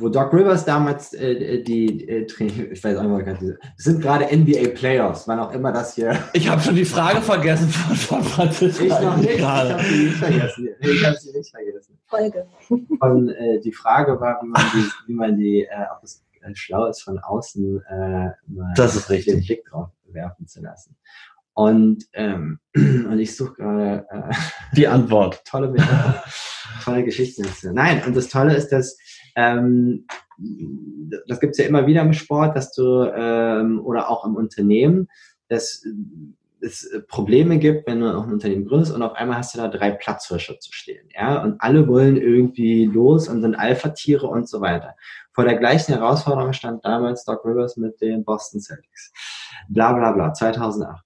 wo 0.00 0.08
Doc 0.08 0.32
Rivers 0.32 0.64
damals 0.64 1.12
äh, 1.12 1.62
die 1.62 2.08
äh, 2.08 2.26
ich 2.72 2.82
weiß 2.82 2.96
auch 2.96 3.02
nicht 3.02 3.58
es 3.76 3.84
sind 3.84 4.00
gerade 4.00 4.24
NBA 4.34 4.70
Playoffs, 4.74 5.28
wann 5.28 5.38
auch 5.38 5.52
immer 5.52 5.72
das 5.72 5.94
hier. 5.94 6.16
Ich 6.32 6.48
habe 6.48 6.60
schon 6.60 6.74
die 6.74 6.84
Frage 6.84 7.20
vergessen 7.20 7.68
von, 7.68 7.96
von 7.96 8.22
Franziska. 8.22 8.84
Ich 8.84 9.00
noch 9.00 9.16
nicht, 9.16 9.38
gerade. 9.38 9.80
ich 9.80 9.80
habe 9.80 9.82
sie 9.86 10.04
nicht 10.04 10.16
vergessen. 10.16 10.68
Ich 10.80 11.04
habe 11.04 11.16
sie 11.16 11.36
nicht 11.36 11.50
vergessen. 11.50 11.98
Folge. 12.06 12.46
Und 13.00 13.28
äh, 13.28 13.60
die 13.60 13.72
Frage 13.72 14.20
war, 14.20 14.40
wie 14.42 14.48
man 14.48 14.62
die, 14.74 14.90
wie 15.06 15.14
man 15.14 15.36
die 15.36 15.62
äh, 15.62 15.86
es 16.02 16.16
äh, 16.16 16.29
schlau 16.54 16.86
ist, 16.86 17.02
von 17.02 17.18
außen 17.18 17.82
äh, 17.88 18.30
mal 18.46 18.72
das 18.74 18.96
ist 18.96 19.10
richtig. 19.10 19.34
den 19.34 19.44
Blick 19.44 19.64
drauf 19.66 19.90
werfen 20.04 20.46
zu 20.46 20.60
lassen. 20.60 20.96
Und, 21.54 22.04
ähm, 22.14 22.60
und 22.74 23.18
ich 23.18 23.36
suche 23.36 23.54
gerade 23.54 24.06
äh, 24.10 24.34
die 24.76 24.88
Antwort. 24.88 25.44
Tolle, 25.50 25.74
tolle 26.82 27.04
Geschichte. 27.04 27.42
Nein, 27.72 28.02
und 28.06 28.16
das 28.16 28.28
Tolle 28.28 28.54
ist, 28.54 28.68
dass 28.68 28.96
ähm, 29.36 30.06
das 31.28 31.40
gibt's 31.40 31.58
ja 31.58 31.66
immer 31.66 31.86
wieder 31.86 32.02
im 32.02 32.12
Sport, 32.12 32.56
dass 32.56 32.72
du 32.72 33.04
ähm, 33.14 33.80
oder 33.84 34.08
auch 34.08 34.24
im 34.24 34.36
Unternehmen, 34.36 35.08
dass 35.48 35.84
es 36.62 36.90
Probleme 37.08 37.58
gibt, 37.58 37.86
wenn 37.86 38.00
du 38.00 38.16
auch 38.16 38.24
ein 38.24 38.32
Unternehmen 38.32 38.66
gründest 38.66 38.92
und 38.92 39.02
auf 39.02 39.14
einmal 39.14 39.38
hast 39.38 39.54
du 39.54 39.58
da 39.58 39.68
drei 39.68 39.90
Platzhirsche 39.90 40.58
zu 40.58 40.72
stehen, 40.72 41.08
ja, 41.14 41.42
und 41.42 41.60
alle 41.60 41.88
wollen 41.88 42.16
irgendwie 42.16 42.86
los 42.86 43.28
und 43.28 43.42
sind 43.42 43.54
Alpha-Tiere 43.54 44.26
und 44.26 44.48
so 44.48 44.60
weiter. 44.60 44.94
Vor 45.32 45.44
der 45.44 45.56
gleichen 45.56 45.94
Herausforderung 45.94 46.52
stand 46.52 46.84
damals 46.84 47.24
Doc 47.24 47.44
Rivers 47.44 47.76
mit 47.76 48.00
den 48.00 48.24
Boston 48.24 48.60
Celtics. 48.60 49.12
Bla 49.68 49.92
bla 49.92 50.12
bla, 50.12 50.32
2008. 50.32 51.04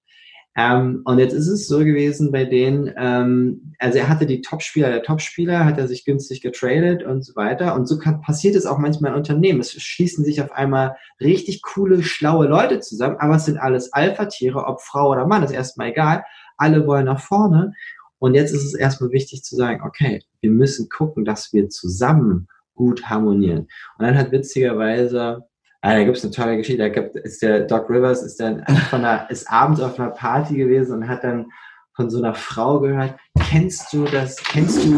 Ähm, 0.57 1.01
und 1.03 1.19
jetzt 1.19 1.33
ist 1.33 1.49
es 1.49 1.67
so 1.67 1.79
gewesen 1.79 2.31
bei 2.31 2.45
denen, 2.45 2.89
ähm, 2.97 3.73
also 3.77 3.97
er 3.97 4.07
hatte 4.07 4.25
die 4.25 4.41
Topspieler 4.41 4.89
der 4.89 5.03
Topspieler, 5.03 5.65
hat 5.65 5.77
er 5.77 5.87
sich 5.89 6.05
günstig 6.05 6.39
getradet 6.41 7.03
und 7.03 7.23
so 7.23 7.35
weiter. 7.35 7.75
Und 7.75 7.87
so 7.87 7.97
kann, 7.97 8.21
passiert 8.21 8.55
es 8.55 8.65
auch 8.65 8.77
manchmal 8.77 9.11
in 9.11 9.17
Unternehmen. 9.17 9.59
Es 9.59 9.73
schließen 9.73 10.23
sich 10.23 10.41
auf 10.41 10.53
einmal 10.53 10.95
richtig 11.19 11.61
coole, 11.61 12.03
schlaue 12.03 12.47
Leute 12.47 12.79
zusammen, 12.79 13.17
aber 13.19 13.35
es 13.35 13.45
sind 13.45 13.57
alles 13.57 13.91
Alpha-Tiere, 13.91 14.65
ob 14.65 14.81
Frau 14.81 15.11
oder 15.11 15.27
Mann, 15.27 15.43
ist 15.43 15.51
erstmal 15.51 15.89
egal. 15.89 16.23
Alle 16.57 16.87
wollen 16.87 17.05
nach 17.05 17.19
vorne. 17.19 17.73
Und 18.19 18.33
jetzt 18.33 18.51
ist 18.51 18.63
es 18.63 18.75
erstmal 18.75 19.11
wichtig 19.11 19.43
zu 19.43 19.57
sagen, 19.57 19.81
okay, 19.85 20.23
wir 20.39 20.51
müssen 20.51 20.87
gucken, 20.87 21.25
dass 21.25 21.51
wir 21.51 21.67
zusammen 21.67 22.47
gut 22.75 23.09
harmonieren. 23.09 23.67
Und 23.97 24.05
dann 24.05 24.17
hat 24.17 24.31
witzigerweise, 24.31 25.43
ah, 25.85 25.93
da 25.93 26.03
gibt 26.03 26.17
es 26.17 26.23
eine 26.23 26.33
tolle 26.33 26.57
Geschichte, 26.57 26.81
da 26.81 26.89
gibt, 26.89 27.15
ist 27.15 27.41
der 27.41 27.61
Doc 27.61 27.89
Rivers, 27.89 28.23
ist 28.23 28.39
dann 28.39 28.65
von 28.89 29.05
einer, 29.05 29.29
ist 29.29 29.49
abends 29.51 29.79
auf 29.79 29.99
einer 29.99 30.09
Party 30.09 30.55
gewesen 30.55 30.95
und 30.95 31.07
hat 31.07 31.23
dann 31.23 31.51
von 31.93 32.09
so 32.09 32.17
einer 32.17 32.33
Frau 32.33 32.79
gehört, 32.79 33.15
kennst 33.39 33.93
du 33.93 34.05
das, 34.05 34.37
kennst 34.37 34.83
du 34.83 34.97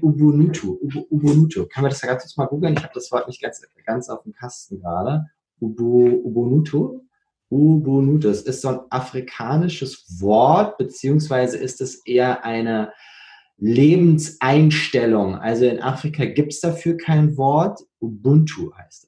Ubuntu, 0.00 0.78
Ubuntu. 1.10 1.66
Kann 1.66 1.82
man 1.82 1.90
das 1.90 2.00
ja 2.00 2.08
ganz 2.08 2.22
kurz 2.22 2.36
mal 2.36 2.46
googeln? 2.46 2.74
Ich 2.74 2.82
habe 2.82 2.94
das 2.94 3.10
Wort 3.12 3.26
nicht 3.26 3.42
ganz, 3.42 3.60
ganz 3.84 4.08
auf 4.08 4.22
dem 4.22 4.32
Kasten 4.32 4.80
gerade. 4.80 5.26
Ubuntu. 5.60 7.02
Ubuntu. 7.50 8.28
Das 8.28 8.42
ist 8.42 8.62
so 8.62 8.68
ein 8.68 8.80
afrikanisches 8.88 10.20
Wort, 10.20 10.78
beziehungsweise 10.78 11.58
ist 11.58 11.82
es 11.82 12.06
eher 12.06 12.44
eine 12.44 12.92
Lebenseinstellung. 13.58 15.34
Also 15.34 15.66
in 15.66 15.82
Afrika 15.82 16.24
gibt 16.24 16.52
es 16.52 16.60
dafür 16.60 16.96
kein 16.96 17.36
Wort. 17.36 17.80
Ubuntu 18.00 18.72
heißt 18.74 19.07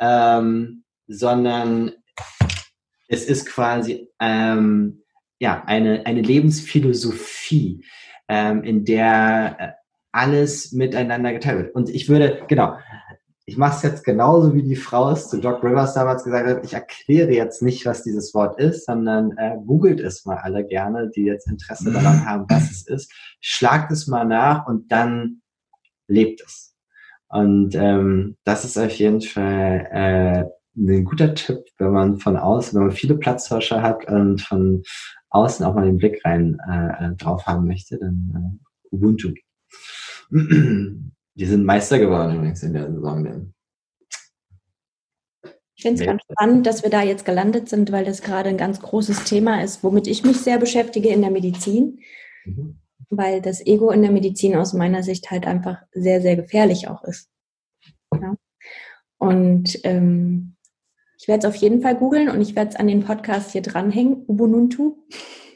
Ähm, 0.00 0.84
sondern 1.06 1.92
es 3.08 3.24
ist 3.24 3.46
quasi 3.46 4.08
ähm, 4.20 5.02
ja, 5.40 5.62
eine, 5.66 6.06
eine 6.06 6.22
Lebensphilosophie, 6.22 7.84
ähm, 8.28 8.62
in 8.62 8.84
der 8.84 9.56
äh, 9.58 9.68
alles 10.12 10.72
miteinander 10.72 11.32
geteilt 11.32 11.58
wird. 11.58 11.74
Und 11.74 11.88
ich 11.88 12.08
würde, 12.08 12.42
genau, 12.48 12.76
ich 13.46 13.56
mache 13.56 13.76
es 13.76 13.82
jetzt 13.82 14.04
genauso, 14.04 14.54
wie 14.54 14.62
die 14.62 14.76
Frau 14.76 15.10
es 15.10 15.28
zu 15.28 15.40
Doc 15.40 15.64
Rivers 15.64 15.94
damals 15.94 16.22
gesagt 16.22 16.46
hat. 16.46 16.64
Ich 16.64 16.74
erkläre 16.74 17.32
jetzt 17.32 17.62
nicht, 17.62 17.84
was 17.84 18.04
dieses 18.04 18.32
Wort 18.32 18.60
ist, 18.60 18.86
sondern 18.86 19.36
äh, 19.38 19.56
googelt 19.66 19.98
es 19.98 20.24
mal 20.24 20.36
alle 20.36 20.64
gerne, 20.64 21.10
die 21.10 21.22
jetzt 21.22 21.48
Interesse 21.48 21.90
daran 21.90 22.24
haben, 22.24 22.44
was 22.48 22.70
es 22.70 22.86
ist. 22.86 23.12
Schlagt 23.40 23.90
es 23.90 24.06
mal 24.06 24.24
nach 24.24 24.66
und 24.66 24.92
dann 24.92 25.42
lebt 26.06 26.42
es. 26.42 26.69
Und 27.30 27.76
ähm, 27.76 28.36
das 28.44 28.64
ist 28.64 28.76
auf 28.76 28.90
jeden 28.90 29.20
Fall 29.20 29.88
äh, 29.92 30.44
ein 30.76 31.04
guter 31.04 31.34
Tipp, 31.34 31.64
wenn 31.78 31.92
man 31.92 32.18
von 32.18 32.36
außen, 32.36 32.76
wenn 32.76 32.88
man 32.88 32.96
viele 32.96 33.16
Platzhirsche 33.16 33.82
hat 33.82 34.06
und 34.08 34.40
von 34.40 34.82
außen 35.30 35.64
auch 35.64 35.74
mal 35.74 35.86
den 35.86 35.98
Blick 35.98 36.24
rein 36.24 36.58
äh, 36.68 37.06
äh 37.06 37.16
drauf 37.16 37.46
haben 37.46 37.66
möchte, 37.66 37.98
dann 37.98 38.60
äh, 38.60 38.94
Ubuntu. 38.94 39.32
Die 40.30 41.46
sind 41.46 41.64
Meister 41.64 41.98
geworden 41.98 42.36
übrigens 42.36 42.62
in 42.64 42.72
der 42.72 42.92
Saison. 42.92 43.24
Denn. 43.24 43.54
Ich 45.76 45.82
finde 45.82 46.02
es 46.02 46.06
ganz 46.06 46.22
spannend, 46.30 46.66
dass 46.66 46.82
wir 46.82 46.90
da 46.90 47.02
jetzt 47.02 47.24
gelandet 47.24 47.68
sind, 47.68 47.92
weil 47.92 48.04
das 48.04 48.22
gerade 48.22 48.48
ein 48.48 48.58
ganz 48.58 48.80
großes 48.80 49.24
Thema 49.24 49.62
ist, 49.62 49.84
womit 49.84 50.08
ich 50.08 50.24
mich 50.24 50.38
sehr 50.38 50.58
beschäftige 50.58 51.10
in 51.10 51.22
der 51.22 51.30
Medizin. 51.30 52.00
Mhm. 52.44 52.80
Weil 53.10 53.42
das 53.42 53.64
Ego 53.66 53.90
in 53.90 54.02
der 54.02 54.12
Medizin 54.12 54.56
aus 54.56 54.72
meiner 54.72 55.02
Sicht 55.02 55.30
halt 55.30 55.46
einfach 55.46 55.82
sehr, 55.92 56.22
sehr 56.22 56.36
gefährlich 56.36 56.88
auch 56.88 57.04
ist. 57.04 57.28
Ja? 58.14 58.36
Und 59.18 59.78
ähm, 59.84 60.56
ich 61.18 61.28
werde 61.28 61.46
es 61.46 61.54
auf 61.54 61.56
jeden 61.56 61.82
Fall 61.82 61.96
googeln 61.96 62.30
und 62.30 62.40
ich 62.40 62.56
werde 62.56 62.70
es 62.70 62.76
an 62.76 62.86
den 62.86 63.04
Podcast 63.04 63.50
hier 63.50 63.60
dranhängen. 63.60 64.24
Ubuntu. 64.26 64.96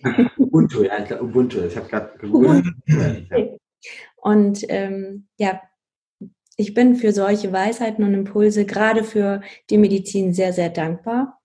Ubuntu, 0.37 0.83
ja, 0.83 1.23
Ubuntu. 1.23 1.61
Ich 1.63 1.77
habe 1.77 1.89
gerade 1.89 2.19
gegoogelt. 2.19 2.67
Und 4.17 4.65
ähm, 4.69 5.29
ja, 5.39 5.63
ich 6.57 6.75
bin 6.75 6.97
für 6.97 7.13
solche 7.13 7.53
Weisheiten 7.53 8.05
und 8.05 8.15
Impulse, 8.15 8.67
gerade 8.67 9.05
für 9.05 9.41
die 9.71 9.79
Medizin, 9.79 10.35
sehr, 10.35 10.53
sehr 10.53 10.69
dankbar, 10.69 11.41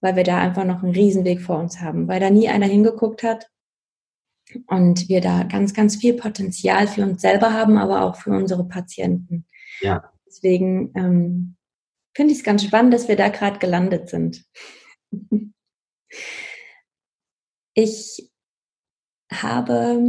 weil 0.00 0.16
wir 0.16 0.24
da 0.24 0.38
einfach 0.38 0.64
noch 0.64 0.82
einen 0.82 0.94
Riesenweg 0.94 1.40
vor 1.40 1.58
uns 1.58 1.80
haben, 1.80 2.08
weil 2.08 2.20
da 2.20 2.30
nie 2.30 2.48
einer 2.48 2.66
hingeguckt 2.66 3.22
hat 3.22 3.51
und 4.66 5.08
wir 5.08 5.20
da 5.20 5.44
ganz, 5.44 5.74
ganz 5.74 5.96
viel 5.96 6.14
Potenzial 6.14 6.86
für 6.86 7.02
uns 7.02 7.22
selber 7.22 7.52
haben, 7.52 7.78
aber 7.78 8.02
auch 8.02 8.16
für 8.16 8.30
unsere 8.30 8.64
Patienten. 8.64 9.46
Ja. 9.80 10.10
Deswegen 10.26 10.92
ähm, 10.94 11.56
finde 12.14 12.32
ich 12.32 12.38
es 12.38 12.44
ganz 12.44 12.64
spannend, 12.64 12.94
dass 12.94 13.08
wir 13.08 13.16
da 13.16 13.28
gerade 13.28 13.58
gelandet 13.58 14.08
sind. 14.08 14.44
Ich 17.74 18.30
habe 19.32 20.04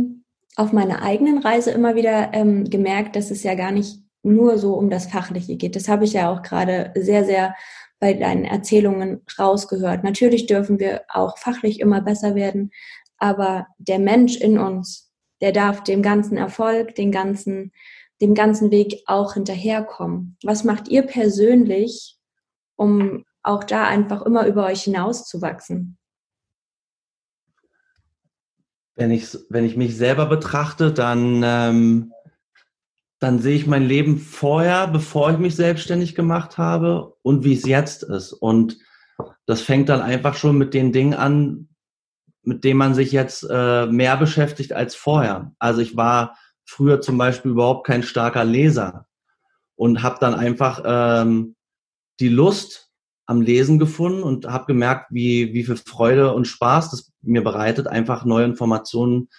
auf 0.57 0.73
meiner 0.73 1.01
eigenen 1.01 1.37
Reise 1.37 1.71
immer 1.71 1.95
wieder 1.95 2.33
ähm, 2.33 2.69
gemerkt, 2.69 3.15
dass 3.15 3.31
es 3.31 3.43
ja 3.43 3.55
gar 3.55 3.71
nicht 3.71 3.99
nur 4.21 4.57
so 4.57 4.73
um 4.73 4.89
das 4.89 5.07
Fachliche 5.07 5.55
geht. 5.55 5.75
Das 5.75 5.87
habe 5.87 6.03
ich 6.05 6.13
ja 6.13 6.31
auch 6.31 6.41
gerade 6.41 6.91
sehr, 6.95 7.25
sehr 7.25 7.55
bei 7.99 8.13
deinen 8.13 8.43
Erzählungen 8.43 9.21
rausgehört. 9.39 10.03
Natürlich 10.03 10.45
dürfen 10.45 10.79
wir 10.79 11.03
auch 11.07 11.37
fachlich 11.37 11.79
immer 11.79 12.01
besser 12.01 12.35
werden, 12.35 12.71
aber 13.23 13.67
der 13.77 13.99
Mensch 13.99 14.35
in 14.35 14.57
uns, 14.57 15.09
der 15.39 15.53
darf 15.53 15.81
dem 15.81 16.01
ganzen 16.01 16.35
Erfolg, 16.35 16.93
den 16.95 17.09
ganzen, 17.09 17.71
dem 18.19 18.33
ganzen 18.33 18.69
Weg 18.69 19.01
auch 19.05 19.35
hinterherkommen. 19.35 20.35
Was 20.43 20.65
macht 20.65 20.89
ihr 20.89 21.03
persönlich, 21.03 22.17
um 22.75 23.23
auch 23.41 23.63
da 23.63 23.87
einfach 23.87 24.23
immer 24.23 24.45
über 24.45 24.65
euch 24.65 24.83
hinauszuwachsen? 24.83 25.97
Wenn 28.95 29.11
ich, 29.11 29.37
wenn 29.47 29.63
ich 29.63 29.77
mich 29.77 29.95
selber 29.95 30.25
betrachte, 30.25 30.91
dann, 30.91 31.43
ähm, 31.45 32.11
dann 33.19 33.39
sehe 33.39 33.55
ich 33.55 33.67
mein 33.67 33.83
Leben 33.83 34.17
vorher, 34.17 34.87
bevor 34.87 35.31
ich 35.31 35.37
mich 35.37 35.55
selbstständig 35.55 36.13
gemacht 36.13 36.57
habe 36.57 37.15
und 37.21 37.45
wie 37.45 37.53
es 37.53 37.65
jetzt 37.65 38.03
ist. 38.03 38.33
Und 38.33 38.79
das 39.45 39.61
fängt 39.61 39.87
dann 39.87 40.01
einfach 40.01 40.35
schon 40.35 40.57
mit 40.57 40.73
den 40.73 40.91
Dingen 40.91 41.13
an, 41.13 41.69
mit 42.43 42.63
denen 42.63 42.77
man 42.77 42.93
sich 42.93 43.11
jetzt 43.11 43.47
äh, 43.49 43.85
mehr 43.87 44.17
beschäftigt 44.17 44.73
als 44.73 44.95
vorher. 44.95 45.53
Also 45.59 45.81
ich 45.81 45.95
war 45.95 46.37
früher 46.65 47.01
zum 47.01 47.17
Beispiel 47.17 47.51
überhaupt 47.51 47.87
kein 47.87 48.03
starker 48.03 48.43
Leser 48.43 49.07
und 49.75 50.03
habe 50.03 50.17
dann 50.19 50.35
einfach 50.35 50.81
ähm, 50.85 51.55
die 52.19 52.29
Lust 52.29 52.91
am 53.25 53.41
Lesen 53.41 53.79
gefunden 53.79 54.23
und 54.23 54.47
habe 54.47 54.65
gemerkt, 54.65 55.07
wie, 55.11 55.53
wie 55.53 55.63
viel 55.63 55.77
Freude 55.77 56.33
und 56.33 56.45
Spaß 56.45 56.91
das 56.91 57.11
mir 57.21 57.43
bereitet, 57.43 57.87
einfach 57.87 58.25
neue 58.25 58.45
Informationen 58.45 59.29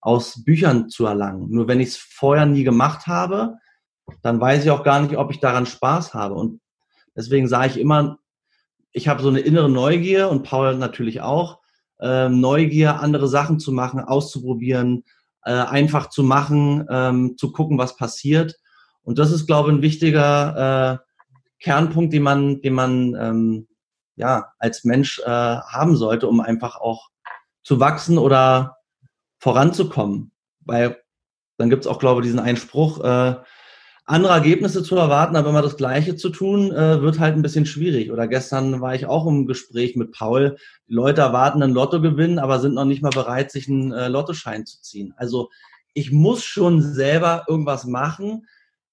aus 0.00 0.44
Büchern 0.44 0.88
zu 0.88 1.06
erlangen. 1.06 1.50
Nur 1.50 1.68
wenn 1.68 1.80
ich 1.80 1.88
es 1.88 1.96
vorher 1.96 2.46
nie 2.46 2.64
gemacht 2.64 3.06
habe, 3.06 3.56
dann 4.22 4.40
weiß 4.40 4.64
ich 4.64 4.70
auch 4.70 4.82
gar 4.82 5.00
nicht, 5.00 5.16
ob 5.16 5.30
ich 5.30 5.40
daran 5.40 5.66
Spaß 5.66 6.14
habe. 6.14 6.34
Und 6.34 6.60
deswegen 7.16 7.46
sage 7.46 7.68
ich 7.68 7.78
immer, 7.78 8.18
ich 8.92 9.06
habe 9.06 9.22
so 9.22 9.28
eine 9.28 9.40
innere 9.40 9.68
Neugier 9.68 10.30
und 10.30 10.42
Paul 10.42 10.76
natürlich 10.76 11.20
auch, 11.20 11.60
äh, 12.00 12.28
Neugier, 12.28 13.00
andere 13.00 13.28
Sachen 13.28 13.58
zu 13.58 13.72
machen, 13.72 14.00
auszuprobieren, 14.00 15.04
äh, 15.44 15.52
einfach 15.52 16.08
zu 16.08 16.22
machen, 16.22 16.86
ähm, 16.90 17.36
zu 17.36 17.52
gucken, 17.52 17.78
was 17.78 17.96
passiert. 17.96 18.56
Und 19.02 19.18
das 19.18 19.32
ist, 19.32 19.46
glaube 19.46 19.70
ich, 19.70 19.76
ein 19.76 19.82
wichtiger 19.82 21.00
äh, 21.00 21.62
Kernpunkt, 21.62 22.12
den 22.12 22.22
man, 22.22 22.60
den 22.60 22.74
man 22.74 23.16
ähm, 23.18 23.68
ja 24.16 24.52
als 24.58 24.84
Mensch 24.84 25.20
äh, 25.20 25.24
haben 25.26 25.96
sollte, 25.96 26.28
um 26.28 26.40
einfach 26.40 26.76
auch 26.76 27.08
zu 27.62 27.80
wachsen 27.80 28.18
oder 28.18 28.76
voranzukommen. 29.38 30.32
Weil 30.64 31.00
dann 31.56 31.70
gibt 31.70 31.84
es 31.84 31.86
auch, 31.86 31.98
glaube 31.98 32.20
ich, 32.20 32.26
diesen 32.26 32.40
Einspruch, 32.40 33.02
äh, 33.02 33.36
andere 34.08 34.32
Ergebnisse 34.32 34.82
zu 34.82 34.96
erwarten, 34.96 35.36
aber 35.36 35.50
immer 35.50 35.60
das 35.60 35.76
Gleiche 35.76 36.16
zu 36.16 36.30
tun, 36.30 36.72
äh, 36.72 37.02
wird 37.02 37.18
halt 37.18 37.36
ein 37.36 37.42
bisschen 37.42 37.66
schwierig. 37.66 38.10
Oder 38.10 38.26
gestern 38.26 38.80
war 38.80 38.94
ich 38.94 39.04
auch 39.04 39.26
im 39.26 39.46
Gespräch 39.46 39.96
mit 39.96 40.12
Paul. 40.12 40.56
Die 40.88 40.94
Leute 40.94 41.20
erwarten 41.20 41.62
einen 41.62 41.74
Lottogewinn, 41.74 42.38
aber 42.38 42.58
sind 42.58 42.74
noch 42.74 42.86
nicht 42.86 43.02
mal 43.02 43.10
bereit, 43.10 43.52
sich 43.52 43.68
einen 43.68 43.92
äh, 43.92 44.08
Lottoschein 44.08 44.64
zu 44.64 44.80
ziehen. 44.80 45.12
Also 45.18 45.50
ich 45.92 46.10
muss 46.10 46.42
schon 46.42 46.80
selber 46.80 47.44
irgendwas 47.48 47.84
machen, 47.84 48.46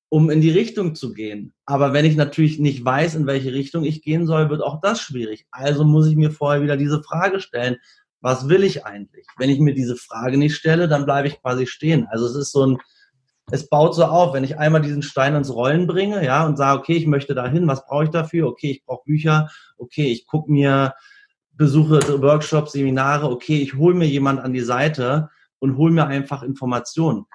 um 0.10 0.30
in 0.30 0.42
die 0.42 0.52
Richtung 0.52 0.96
zu 0.96 1.14
gehen. 1.14 1.54
Aber 1.66 1.94
wenn 1.94 2.04
ich 2.04 2.18
natürlich 2.18 2.60
nicht 2.60 2.84
weiß, 2.84 3.16
in 3.16 3.26
welche 3.26 3.54
Richtung 3.54 3.86
ich 3.86 4.02
gehen 4.02 4.28
soll, 4.28 4.50
wird 4.50 4.62
auch 4.62 4.82
das 4.82 5.00
schwierig. 5.00 5.48
Also 5.50 5.86
muss 5.86 6.08
ich 6.08 6.18
mir 6.18 6.32
vorher 6.32 6.62
wieder 6.62 6.76
diese 6.76 7.02
Frage 7.02 7.40
stellen, 7.40 7.78
was 8.20 8.50
will 8.50 8.66
ich 8.66 8.86
eigentlich? 8.86 9.28
Wenn 9.38 9.50
ich 9.50 9.60
mir 9.60 9.74
diese 9.74 9.96
Frage 9.96 10.38
nicht 10.38 10.56
stelle, 10.56 10.90
dann 10.90 11.06
bleibe 11.06 11.30
ich 11.30 11.42
quasi 11.42 11.68
stehen. 11.68 12.06
Also 12.10 12.26
es 12.26 12.36
ist 12.36 12.52
so 12.52 12.66
ein, 12.66 12.80
es 13.52 13.70
baut 13.70 13.96
so 13.96 14.06
auf, 14.06 14.34
wenn 14.34 14.44
ich 14.44 14.58
einmal 14.58 14.82
diesen 14.82 15.04
Stein 15.04 15.36
ins 15.36 15.54
Rollen 15.54 15.88
bringe, 15.88 16.26
ja, 16.26 16.46
und 16.46 16.58
sage, 16.58 16.80
okay, 16.80 16.96
ich 16.96 17.08
möchte 17.08 17.36
dahin, 17.36 17.68
was 17.68 17.86
brauche 17.86 18.06
ich 18.06 18.10
dafür? 18.10 18.48
Okay, 18.48 18.72
ich 18.72 18.84
brauche 18.84 19.04
Bücher, 19.06 19.50
okay, 19.78 20.12
ich 20.12 20.26
gucke 20.26 20.52
mir, 20.52 20.94
besuche 21.52 22.22
Workshops, 22.22 22.74
Seminare, 22.74 23.30
okay, 23.30 23.62
ich 23.62 23.76
hole 23.76 23.96
mir 23.96 24.08
jemand 24.08 24.40
an 24.40 24.54
die 24.54 24.62
Seite 24.62 25.30
und 25.60 25.78
hole 25.78 25.94
mir 25.94 26.08
einfach 26.08 26.44
Informationen. 26.44 27.26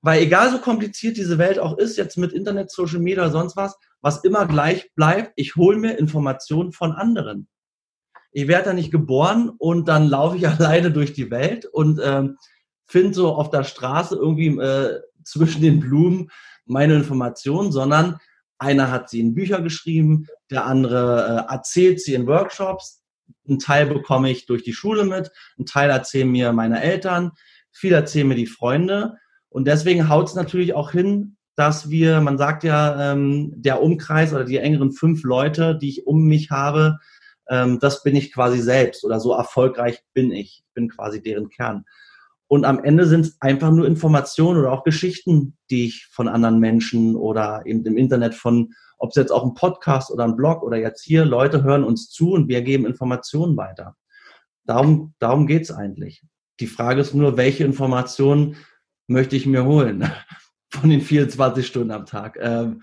Weil 0.00 0.22
egal 0.22 0.50
so 0.50 0.58
kompliziert 0.58 1.16
diese 1.16 1.38
Welt 1.38 1.58
auch 1.58 1.78
ist, 1.78 1.96
jetzt 1.96 2.16
mit 2.16 2.32
Internet, 2.32 2.70
Social 2.70 3.00
Media 3.00 3.30
sonst 3.30 3.56
was, 3.56 3.76
was 4.00 4.22
immer 4.22 4.46
gleich 4.46 4.92
bleibt, 4.94 5.32
ich 5.36 5.56
hole 5.56 5.78
mir 5.78 5.98
Informationen 5.98 6.72
von 6.72 6.92
anderen. 6.92 7.48
Ich 8.32 8.48
werde 8.48 8.66
da 8.66 8.72
nicht 8.74 8.90
geboren 8.90 9.50
und 9.58 9.88
dann 9.88 10.08
laufe 10.08 10.36
ich 10.36 10.46
alleine 10.48 10.90
durch 10.90 11.14
die 11.14 11.30
Welt 11.30 11.66
und 11.66 12.00
ähm, 12.02 12.36
finde 12.86 13.14
so 13.14 13.34
auf 13.34 13.50
der 13.50 13.64
Straße 13.64 14.16
irgendwie 14.16 14.58
äh, 14.58 15.00
zwischen 15.24 15.62
den 15.62 15.80
Blumen 15.80 16.30
meine 16.66 16.94
Informationen, 16.94 17.72
sondern 17.72 18.18
einer 18.58 18.90
hat 18.90 19.10
sie 19.10 19.20
in 19.20 19.34
Bücher 19.34 19.60
geschrieben, 19.60 20.26
der 20.50 20.66
andere 20.66 21.46
äh, 21.48 21.52
erzählt 21.52 22.00
sie 22.00 22.14
in 22.14 22.26
Workshops, 22.26 23.02
ein 23.48 23.58
Teil 23.58 23.86
bekomme 23.86 24.30
ich 24.30 24.46
durch 24.46 24.62
die 24.62 24.72
Schule 24.72 25.04
mit, 25.04 25.30
ein 25.58 25.66
Teil 25.66 25.90
erzählen 25.90 26.30
mir 26.30 26.52
meine 26.52 26.82
Eltern, 26.82 27.32
viel 27.72 27.92
erzählen 27.92 28.28
mir 28.28 28.36
die 28.36 28.46
Freunde 28.46 29.16
und 29.48 29.66
deswegen 29.66 30.08
haut 30.08 30.28
es 30.28 30.34
natürlich 30.34 30.74
auch 30.74 30.92
hin, 30.92 31.36
dass 31.56 31.90
wir, 31.90 32.20
man 32.20 32.38
sagt 32.38 32.64
ja, 32.64 33.12
ähm, 33.12 33.52
der 33.56 33.82
Umkreis 33.82 34.32
oder 34.32 34.44
die 34.44 34.58
engeren 34.58 34.92
fünf 34.92 35.22
Leute, 35.22 35.76
die 35.76 35.88
ich 35.88 36.06
um 36.06 36.24
mich 36.24 36.50
habe, 36.50 36.98
ähm, 37.48 37.78
das 37.78 38.02
bin 38.02 38.16
ich 38.16 38.32
quasi 38.32 38.60
selbst 38.60 39.04
oder 39.04 39.20
so 39.20 39.32
erfolgreich 39.32 40.02
bin 40.12 40.32
ich. 40.32 40.64
Ich 40.66 40.74
bin 40.74 40.88
quasi 40.88 41.22
deren 41.22 41.50
Kern. 41.50 41.84
Und 42.46 42.64
am 42.64 42.82
Ende 42.84 43.06
sind 43.06 43.22
es 43.22 43.36
einfach 43.40 43.70
nur 43.70 43.86
Informationen 43.86 44.60
oder 44.60 44.72
auch 44.72 44.84
Geschichten, 44.84 45.56
die 45.70 45.86
ich 45.86 46.06
von 46.10 46.28
anderen 46.28 46.58
Menschen 46.60 47.16
oder 47.16 47.62
eben 47.64 47.84
im 47.86 47.96
Internet 47.96 48.34
von, 48.34 48.72
ob 48.98 49.10
es 49.10 49.16
jetzt 49.16 49.32
auch 49.32 49.44
ein 49.44 49.54
Podcast 49.54 50.10
oder 50.10 50.24
ein 50.24 50.36
Blog 50.36 50.62
oder 50.62 50.76
jetzt 50.76 51.02
hier, 51.02 51.24
Leute 51.24 51.62
hören 51.62 51.84
uns 51.84 52.10
zu 52.10 52.32
und 52.32 52.48
wir 52.48 52.62
geben 52.62 52.86
Informationen 52.86 53.56
weiter. 53.56 53.96
Darum, 54.64 55.14
darum 55.18 55.46
geht's 55.46 55.70
eigentlich. 55.70 56.22
Die 56.60 56.66
Frage 56.66 57.00
ist 57.00 57.14
nur, 57.14 57.36
welche 57.36 57.64
Informationen 57.64 58.56
möchte 59.06 59.36
ich 59.36 59.46
mir 59.46 59.64
holen 59.64 60.10
von 60.70 60.90
den 60.90 61.00
24 61.00 61.66
Stunden 61.66 61.90
am 61.90 62.06
Tag? 62.06 62.38
Ähm, 62.40 62.82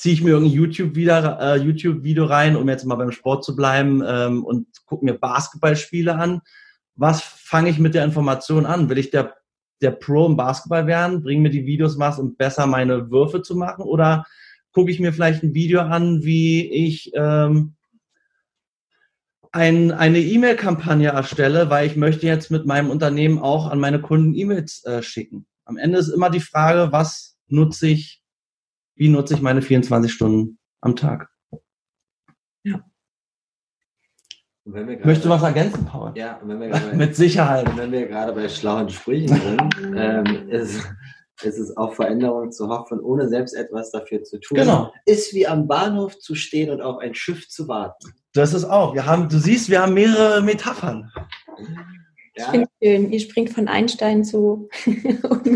Ziehe 0.00 0.14
ich 0.14 0.22
mir 0.22 0.30
irgendein 0.30 0.54
YouTube-Video 0.54 1.14
äh, 1.14 1.56
YouTube 1.56 2.30
rein, 2.30 2.56
um 2.56 2.66
jetzt 2.70 2.86
mal 2.86 2.94
beim 2.94 3.12
Sport 3.12 3.44
zu 3.44 3.54
bleiben 3.54 4.02
ähm, 4.02 4.46
und 4.46 4.66
gucke 4.86 5.04
mir 5.04 5.12
Basketballspiele 5.12 6.14
an? 6.14 6.40
Was 7.00 7.22
fange 7.22 7.70
ich 7.70 7.78
mit 7.78 7.94
der 7.94 8.04
Information 8.04 8.66
an? 8.66 8.90
Will 8.90 8.98
ich 8.98 9.10
der, 9.10 9.34
der 9.80 9.90
Pro 9.90 10.26
im 10.26 10.36
Basketball 10.36 10.86
werden? 10.86 11.22
Bringen 11.22 11.40
mir 11.40 11.48
die 11.48 11.64
Videos 11.64 11.98
was, 11.98 12.18
um 12.18 12.36
besser 12.36 12.66
meine 12.66 13.10
Würfe 13.10 13.40
zu 13.40 13.56
machen? 13.56 13.84
Oder 13.84 14.26
gucke 14.72 14.90
ich 14.90 15.00
mir 15.00 15.10
vielleicht 15.14 15.42
ein 15.42 15.54
Video 15.54 15.80
an, 15.80 16.22
wie 16.24 16.70
ich 16.70 17.10
ähm, 17.14 17.74
ein, 19.50 19.92
eine 19.92 20.18
E-Mail-Kampagne 20.18 21.08
erstelle, 21.08 21.70
weil 21.70 21.86
ich 21.86 21.96
möchte 21.96 22.26
jetzt 22.26 22.50
mit 22.50 22.66
meinem 22.66 22.90
Unternehmen 22.90 23.38
auch 23.38 23.70
an 23.70 23.80
meine 23.80 24.02
Kunden 24.02 24.34
E-Mails 24.34 24.84
äh, 24.84 25.02
schicken. 25.02 25.46
Am 25.64 25.78
Ende 25.78 25.98
ist 25.98 26.08
immer 26.08 26.28
die 26.28 26.40
Frage, 26.40 26.92
was 26.92 27.38
nutze 27.48 27.88
ich, 27.88 28.22
wie 28.94 29.08
nutze 29.08 29.32
ich 29.32 29.40
meine 29.40 29.62
24 29.62 30.12
Stunden 30.12 30.58
am 30.82 30.96
Tag? 30.96 31.30
Ja. 32.62 32.84
Möchtest 34.64 35.24
du 35.24 35.28
was 35.30 35.42
ergänzen, 35.42 35.86
Paul? 35.86 36.12
Ja, 36.14 36.36
und 36.36 36.48
wenn 36.48 36.60
wir 36.60 36.68
gerade, 36.68 36.92
mit 36.96 37.16
Sicherheit. 37.16 37.76
Wenn 37.76 37.92
wir 37.92 38.06
gerade 38.06 38.32
bei 38.32 38.48
schlauen 38.48 38.88
Sprüchen 38.88 39.28
sind, 39.28 39.96
ähm, 39.96 40.48
ist, 40.50 40.86
ist 41.42 41.58
es 41.58 41.76
auf 41.76 41.96
Veränderung 41.96 42.52
zu 42.52 42.68
hoffen, 42.68 43.00
ohne 43.00 43.28
selbst 43.28 43.54
etwas 43.54 43.90
dafür 43.90 44.22
zu 44.22 44.38
tun. 44.38 44.58
Genau. 44.58 44.92
Ist 45.06 45.34
wie 45.34 45.46
am 45.46 45.66
Bahnhof 45.66 46.18
zu 46.18 46.34
stehen 46.34 46.70
und 46.70 46.82
auf 46.82 46.98
ein 46.98 47.14
Schiff 47.14 47.48
zu 47.48 47.68
warten. 47.68 48.12
Das 48.34 48.52
ist 48.52 48.64
auch. 48.64 48.94
Wir 48.94 49.06
haben, 49.06 49.28
du 49.28 49.38
siehst, 49.38 49.70
wir 49.70 49.82
haben 49.82 49.94
mehrere 49.94 50.42
Metaphern. 50.42 51.10
Ja. 52.36 52.44
Ich 52.44 52.50
finde 52.50 52.68
schön. 52.82 53.12
Ihr 53.12 53.20
springt 53.20 53.50
von 53.50 53.68
Einstein 53.68 54.24
zu. 54.24 54.68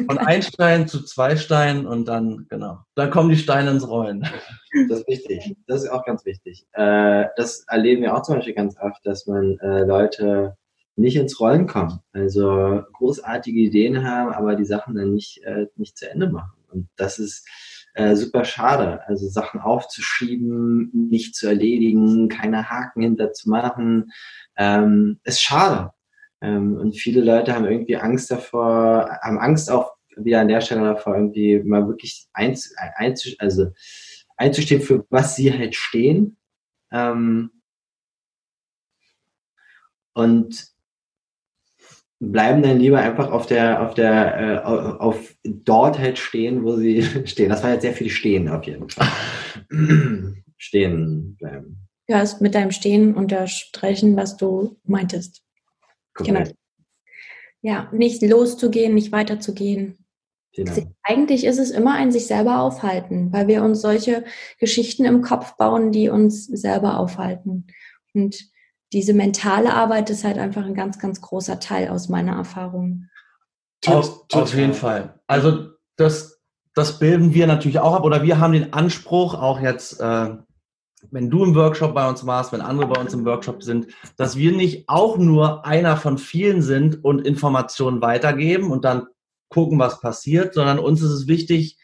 von 0.06 0.18
Einstein 0.18 0.88
zu 0.88 1.04
Zweistein 1.04 1.86
und 1.86 2.06
dann, 2.06 2.46
genau. 2.48 2.78
Dann 2.94 3.10
kommen 3.10 3.30
die 3.30 3.36
Steine 3.36 3.70
ins 3.70 3.88
Rollen. 3.88 4.26
Das 4.88 5.00
ist 5.00 5.08
wichtig. 5.08 5.56
Das 5.66 5.84
ist 5.84 5.90
auch 5.90 6.04
ganz 6.04 6.24
wichtig. 6.24 6.66
Äh, 6.72 7.26
das 7.36 7.64
erleben 7.68 8.02
wir 8.02 8.14
auch 8.14 8.22
zum 8.22 8.36
Beispiel 8.36 8.54
ganz 8.54 8.76
oft, 8.80 9.06
dass 9.06 9.26
man 9.26 9.58
äh, 9.60 9.84
Leute 9.84 10.56
nicht 10.96 11.16
ins 11.16 11.38
Rollen 11.40 11.66
kommen. 11.66 12.00
Also 12.12 12.82
großartige 12.92 13.60
Ideen 13.60 14.04
haben, 14.04 14.32
aber 14.32 14.56
die 14.56 14.64
Sachen 14.64 14.94
dann 14.96 15.12
nicht, 15.14 15.42
äh, 15.44 15.66
nicht 15.76 15.96
zu 15.96 16.10
Ende 16.10 16.28
machen. 16.28 16.52
Und 16.72 16.88
das 16.96 17.18
ist 17.18 17.46
äh, 17.94 18.16
super 18.16 18.44
schade. 18.44 19.06
Also 19.06 19.28
Sachen 19.28 19.60
aufzuschieben, 19.60 20.90
nicht 20.92 21.36
zu 21.36 21.46
erledigen, 21.46 22.28
keine 22.28 22.68
Haken 22.68 23.02
hinter 23.02 23.32
zu 23.32 23.48
machen, 23.48 24.10
ähm, 24.56 25.20
ist 25.24 25.40
schade. 25.40 25.92
Ähm, 26.44 26.76
und 26.76 26.96
viele 26.96 27.22
Leute 27.22 27.54
haben 27.54 27.64
irgendwie 27.64 27.96
Angst 27.96 28.30
davor, 28.30 29.08
haben 29.22 29.38
Angst 29.38 29.70
auch 29.70 29.94
wieder 30.16 30.40
an 30.40 30.48
der 30.48 30.60
Stelle 30.60 30.82
davor, 30.82 31.16
irgendwie 31.16 31.58
mal 31.60 31.88
wirklich 31.88 32.28
einz, 32.34 32.74
also 33.38 33.72
einzustehen, 34.36 34.82
für 34.82 35.06
was 35.08 35.36
sie 35.36 35.52
halt 35.52 35.74
stehen. 35.74 36.36
Ähm, 36.92 37.50
und 40.12 40.68
bleiben 42.20 42.62
dann 42.62 42.78
lieber 42.78 43.00
einfach 43.00 43.30
auf 43.30 43.46
der, 43.46 43.82
auf 43.82 43.94
der, 43.94 44.38
äh, 44.38 44.58
auf 44.64 45.34
dort 45.42 45.98
halt 45.98 46.18
stehen, 46.18 46.62
wo 46.62 46.76
sie 46.76 47.02
stehen. 47.26 47.48
Das 47.48 47.62
war 47.62 47.72
jetzt 47.72 47.82
sehr 47.82 47.94
viel 47.94 48.10
Stehen 48.10 48.48
auf 48.48 48.64
jeden 48.64 48.88
Fall. 48.88 49.08
stehen 50.56 51.36
bleiben. 51.36 51.88
Ja, 52.06 52.20
ist 52.20 52.40
mit 52.40 52.54
deinem 52.54 52.70
Stehen 52.70 53.14
unterstreichen, 53.14 54.16
was 54.16 54.36
du 54.36 54.78
meintest. 54.84 55.43
Genau. 56.14 56.44
Ja, 57.62 57.88
nicht 57.92 58.22
loszugehen, 58.22 58.94
nicht 58.94 59.12
weiterzugehen. 59.12 60.04
Genau. 60.54 60.72
Eigentlich 61.02 61.44
ist 61.44 61.58
es 61.58 61.70
immer 61.70 61.94
ein 61.94 62.12
sich 62.12 62.26
selber 62.26 62.60
aufhalten, 62.60 63.32
weil 63.32 63.48
wir 63.48 63.64
uns 63.64 63.80
solche 63.80 64.24
Geschichten 64.60 65.04
im 65.04 65.22
Kopf 65.22 65.56
bauen, 65.56 65.90
die 65.90 66.08
uns 66.08 66.46
selber 66.46 66.98
aufhalten. 66.98 67.66
Und 68.12 68.44
diese 68.92 69.14
mentale 69.14 69.74
Arbeit 69.74 70.10
ist 70.10 70.22
halt 70.22 70.38
einfach 70.38 70.64
ein 70.64 70.74
ganz, 70.74 71.00
ganz 71.00 71.20
großer 71.20 71.58
Teil 71.58 71.88
aus 71.88 72.08
meiner 72.08 72.36
Erfahrung. 72.36 73.08
Auf, 73.86 74.24
auf 74.32 74.54
jeden 74.54 74.74
Fall. 74.74 75.20
Also 75.26 75.70
das, 75.96 76.40
das 76.74 77.00
bilden 77.00 77.34
wir 77.34 77.46
natürlich 77.48 77.80
auch 77.80 77.94
ab 77.94 78.04
oder 78.04 78.22
wir 78.22 78.38
haben 78.38 78.52
den 78.52 78.72
Anspruch, 78.72 79.34
auch 79.34 79.60
jetzt 79.60 80.00
äh, 80.00 80.30
wenn 81.10 81.30
du 81.30 81.44
im 81.44 81.54
Workshop 81.54 81.94
bei 81.94 82.08
uns 82.08 82.26
warst, 82.26 82.52
wenn 82.52 82.60
andere 82.60 82.88
bei 82.88 83.00
uns 83.00 83.14
im 83.14 83.24
Workshop 83.24 83.62
sind, 83.62 83.88
dass 84.16 84.36
wir 84.36 84.52
nicht 84.52 84.88
auch 84.88 85.16
nur 85.18 85.64
einer 85.64 85.96
von 85.96 86.18
vielen 86.18 86.62
sind 86.62 87.04
und 87.04 87.26
Informationen 87.26 88.00
weitergeben 88.02 88.70
und 88.70 88.84
dann 88.84 89.06
gucken, 89.48 89.78
was 89.78 90.00
passiert, 90.00 90.54
sondern 90.54 90.78
uns 90.78 91.02
ist 91.02 91.10
es 91.10 91.28
wichtig, 91.28 91.78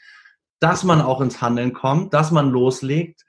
dass 0.58 0.84
man 0.84 1.00
auch 1.00 1.20
ins 1.20 1.40
Handeln 1.40 1.72
kommt, 1.72 2.12
dass 2.12 2.30
man 2.30 2.50
loslegt, 2.50 3.24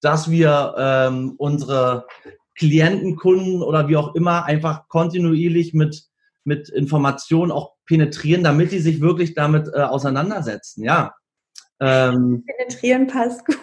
dass 0.00 0.30
wir 0.30 0.74
ähm, 0.76 1.34
unsere 1.38 2.06
Klienten, 2.54 3.16
Kunden 3.16 3.62
oder 3.62 3.88
wie 3.88 3.96
auch 3.96 4.14
immer 4.14 4.44
einfach 4.44 4.88
kontinuierlich 4.88 5.74
mit, 5.74 6.04
mit 6.44 6.68
Informationen 6.68 7.52
auch 7.52 7.74
penetrieren, 7.86 8.42
damit 8.42 8.72
die 8.72 8.78
sich 8.78 9.00
wirklich 9.00 9.34
damit 9.34 9.68
äh, 9.72 9.82
auseinandersetzen. 9.82 10.84
Ja. 10.84 11.14
Ähm, 11.80 12.44
penetrieren 12.46 13.06
passt 13.06 13.44
gut. 13.44 13.58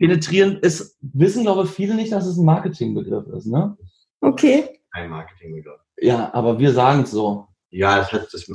Penetrieren 0.00 0.56
ist, 0.60 0.96
wissen 1.02 1.42
glaube 1.42 1.64
ich 1.64 1.70
viele 1.70 1.94
nicht, 1.94 2.10
dass 2.10 2.26
es 2.26 2.38
ein 2.38 2.44
Marketingbegriff 2.46 3.26
ist, 3.28 3.46
ne? 3.46 3.76
Okay. 4.22 4.80
Ein 4.92 5.10
Marketingbegriff. 5.10 5.78
Ja, 6.00 6.32
aber 6.32 6.58
wir 6.58 6.72
sagen 6.72 7.02
es 7.02 7.10
so. 7.10 7.46
Ja, 7.68 7.98
das 7.98 8.10
hat 8.10 8.28
das, 8.32 8.50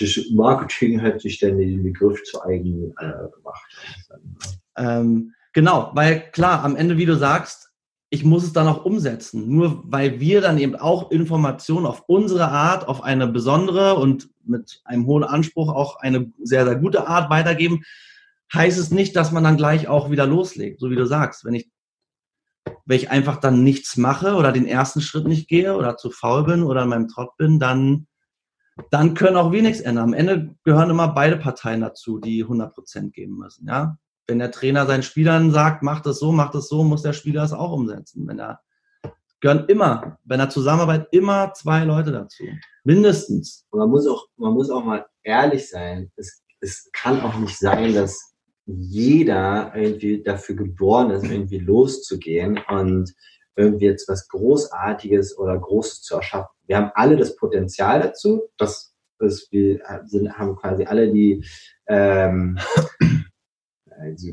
das 0.00 0.20
Marketing 0.32 1.00
hat 1.02 1.20
sich 1.20 1.38
dann 1.38 1.58
den 1.58 1.82
Begriff 1.82 2.22
zu 2.24 2.42
eigen 2.42 2.94
äh, 2.98 3.28
gemacht. 3.36 4.08
Ähm, 4.76 5.34
genau, 5.52 5.90
weil 5.94 6.30
klar, 6.32 6.64
am 6.64 6.76
Ende, 6.76 6.96
wie 6.96 7.06
du 7.06 7.16
sagst, 7.16 7.70
ich 8.08 8.24
muss 8.24 8.44
es 8.44 8.54
dann 8.54 8.66
auch 8.66 8.86
umsetzen. 8.86 9.48
Nur 9.48 9.82
weil 9.84 10.18
wir 10.18 10.40
dann 10.40 10.58
eben 10.58 10.76
auch 10.76 11.10
Informationen 11.10 11.84
auf 11.84 12.04
unsere 12.06 12.48
Art, 12.48 12.88
auf 12.88 13.04
eine 13.04 13.26
besondere 13.26 13.96
und 13.96 14.30
mit 14.44 14.80
einem 14.84 15.04
hohen 15.06 15.24
Anspruch 15.24 15.68
auch 15.68 15.96
eine 15.96 16.32
sehr, 16.42 16.64
sehr 16.64 16.76
gute 16.76 17.06
Art 17.06 17.28
weitergeben, 17.28 17.84
heißt 18.54 18.78
es 18.78 18.90
nicht, 18.90 19.16
dass 19.16 19.32
man 19.32 19.44
dann 19.44 19.56
gleich 19.56 19.88
auch 19.88 20.10
wieder 20.10 20.26
loslegt, 20.26 20.80
so 20.80 20.90
wie 20.90 20.96
du 20.96 21.06
sagst. 21.06 21.44
Wenn 21.44 21.54
ich, 21.54 21.70
wenn 22.84 22.96
ich 22.96 23.10
einfach 23.10 23.36
dann 23.36 23.62
nichts 23.62 23.96
mache 23.96 24.34
oder 24.34 24.52
den 24.52 24.66
ersten 24.66 25.00
Schritt 25.00 25.26
nicht 25.26 25.48
gehe 25.48 25.76
oder 25.76 25.96
zu 25.96 26.10
faul 26.10 26.44
bin 26.44 26.62
oder 26.62 26.82
in 26.82 26.88
meinem 26.88 27.08
Trott 27.08 27.36
bin, 27.36 27.58
dann, 27.58 28.06
dann 28.90 29.14
können 29.14 29.36
auch 29.36 29.52
wir 29.52 29.62
nichts 29.62 29.80
ändern. 29.80 30.04
Am 30.04 30.14
Ende 30.14 30.54
gehören 30.64 30.90
immer 30.90 31.08
beide 31.08 31.36
Parteien 31.36 31.80
dazu, 31.80 32.18
die 32.18 32.42
100 32.42 32.74
Prozent 32.74 33.14
geben 33.14 33.36
müssen, 33.36 33.66
ja. 33.66 33.98
Wenn 34.26 34.38
der 34.38 34.50
Trainer 34.50 34.86
seinen 34.86 35.02
Spielern 35.02 35.50
sagt, 35.50 35.82
mach 35.82 36.00
das 36.00 36.18
so, 36.18 36.32
mach 36.32 36.50
das 36.50 36.68
so, 36.68 36.82
muss 36.82 37.02
der 37.02 37.12
Spieler 37.12 37.42
es 37.42 37.52
auch 37.52 37.72
umsetzen. 37.72 38.26
Wenn 38.26 38.38
er, 38.38 38.60
gehören 39.40 39.66
immer, 39.68 40.18
wenn 40.24 40.40
er 40.40 40.48
zusammenarbeitet, 40.48 41.08
immer 41.10 41.52
zwei 41.52 41.84
Leute 41.84 42.10
dazu. 42.10 42.44
Mindestens. 42.84 43.66
Man 43.70 43.90
muss 43.90 44.06
auch, 44.06 44.26
man 44.36 44.54
muss 44.54 44.70
auch 44.70 44.82
mal 44.82 45.04
ehrlich 45.22 45.68
sein. 45.68 46.10
Es, 46.16 46.42
es 46.60 46.88
kann 46.94 47.20
auch 47.20 47.36
nicht 47.36 47.58
sein, 47.58 47.92
dass 47.92 48.33
jeder 48.66 49.72
irgendwie 49.74 50.22
dafür 50.22 50.56
geboren 50.56 51.10
ist, 51.10 51.24
irgendwie 51.24 51.58
loszugehen 51.58 52.60
und 52.68 53.12
irgendwie 53.56 53.86
jetzt 53.86 54.08
was 54.08 54.28
Großartiges 54.28 55.38
oder 55.38 55.58
Großes 55.58 56.02
zu 56.02 56.16
erschaffen. 56.16 56.54
Wir 56.66 56.76
haben 56.78 56.90
alle 56.94 57.16
das 57.16 57.36
Potenzial 57.36 58.00
dazu. 58.00 58.42
Das 58.58 58.94
ist, 59.20 59.52
wir 59.52 59.80
sind, 60.06 60.32
haben 60.32 60.56
quasi 60.56 60.84
alle 60.84 61.12
die 61.12 61.44
ähm, 61.86 62.58
also, 63.90 64.28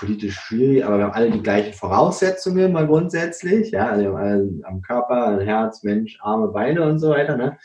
politisch 0.00 0.34
schwierig, 0.34 0.84
aber 0.84 0.98
wir 0.98 1.04
haben 1.04 1.12
alle 1.12 1.30
die 1.30 1.42
gleichen 1.42 1.72
Voraussetzungen 1.72 2.72
mal 2.72 2.86
grundsätzlich. 2.86 3.70
Ja, 3.70 3.90
also 3.90 4.02
wir 4.02 4.08
haben 4.08 4.16
alle 4.16 4.60
am 4.64 4.82
Körper, 4.82 5.40
Herz, 5.40 5.82
Mensch, 5.84 6.18
Arme, 6.20 6.48
Beine 6.48 6.82
und 6.82 6.98
so 6.98 7.10
weiter. 7.10 7.36
Ne? 7.36 7.56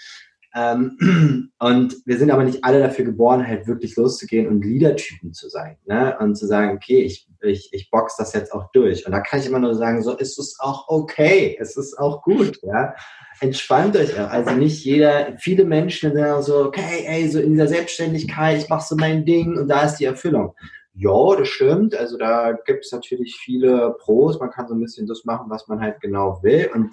Ähm, 0.53 1.51
und 1.59 1.95
wir 2.05 2.17
sind 2.17 2.31
aber 2.31 2.43
nicht 2.43 2.63
alle 2.63 2.79
dafür 2.79 3.05
geboren, 3.05 3.47
halt 3.47 3.67
wirklich 3.67 3.95
loszugehen 3.95 4.47
und 4.47 4.63
Leadertypen 4.63 5.33
zu 5.33 5.49
sein. 5.49 5.77
Ne? 5.85 6.17
Und 6.19 6.35
zu 6.35 6.47
sagen, 6.47 6.75
okay, 6.75 7.01
ich 7.01 7.27
ich, 7.43 7.69
ich 7.71 7.89
box 7.89 8.15
das 8.17 8.33
jetzt 8.33 8.53
auch 8.53 8.71
durch. 8.71 9.05
Und 9.05 9.11
da 9.11 9.19
kann 9.19 9.39
ich 9.39 9.45
immer 9.45 9.59
nur 9.59 9.75
sagen, 9.75 10.01
so 10.03 10.15
ist 10.15 10.37
es 10.37 10.57
auch 10.59 10.87
okay, 10.87 11.57
es 11.59 11.77
ist 11.77 11.97
auch 11.97 12.21
gut, 12.21 12.59
ja. 12.63 12.93
Entspannt 13.39 13.95
euch 13.95 14.19
auch. 14.19 14.29
Also 14.29 14.51
nicht 14.51 14.85
jeder, 14.85 15.35
viele 15.39 15.65
Menschen 15.65 16.13
sind 16.13 16.43
so, 16.43 16.65
okay, 16.65 17.05
ey, 17.07 17.27
so 17.27 17.39
in 17.39 17.53
dieser 17.53 17.67
Selbstständigkeit, 17.67 18.59
ich 18.59 18.69
mache 18.69 18.85
so 18.87 18.95
mein 18.95 19.25
Ding 19.25 19.57
und 19.57 19.67
da 19.67 19.83
ist 19.83 19.95
die 19.95 20.05
Erfüllung. 20.05 20.53
Ja, 20.93 21.35
das 21.37 21.47
stimmt. 21.47 21.95
Also 21.95 22.17
da 22.17 22.51
gibt 22.51 22.85
es 22.85 22.91
natürlich 22.91 23.37
viele 23.37 23.95
Pros. 23.99 24.39
Man 24.39 24.51
kann 24.51 24.67
so 24.67 24.75
ein 24.75 24.81
bisschen 24.81 25.07
das 25.07 25.23
machen, 25.25 25.49
was 25.49 25.67
man 25.67 25.79
halt 25.79 26.01
genau 26.01 26.43
will. 26.43 26.69
Und 26.73 26.91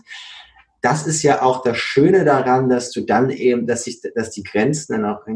das 0.81 1.07
ist 1.07 1.23
ja 1.23 1.43
auch 1.43 1.63
das 1.63 1.77
Schöne 1.79 2.25
daran, 2.25 2.69
dass 2.69 2.91
du 2.91 3.01
dann 3.01 3.31
eben, 3.31 3.67
dass 3.67 3.85
sich, 3.85 4.01
dass 4.15 4.31
die 4.31 4.43
Grenzen 4.43 4.93
dann 4.93 5.05
auch 5.05 5.27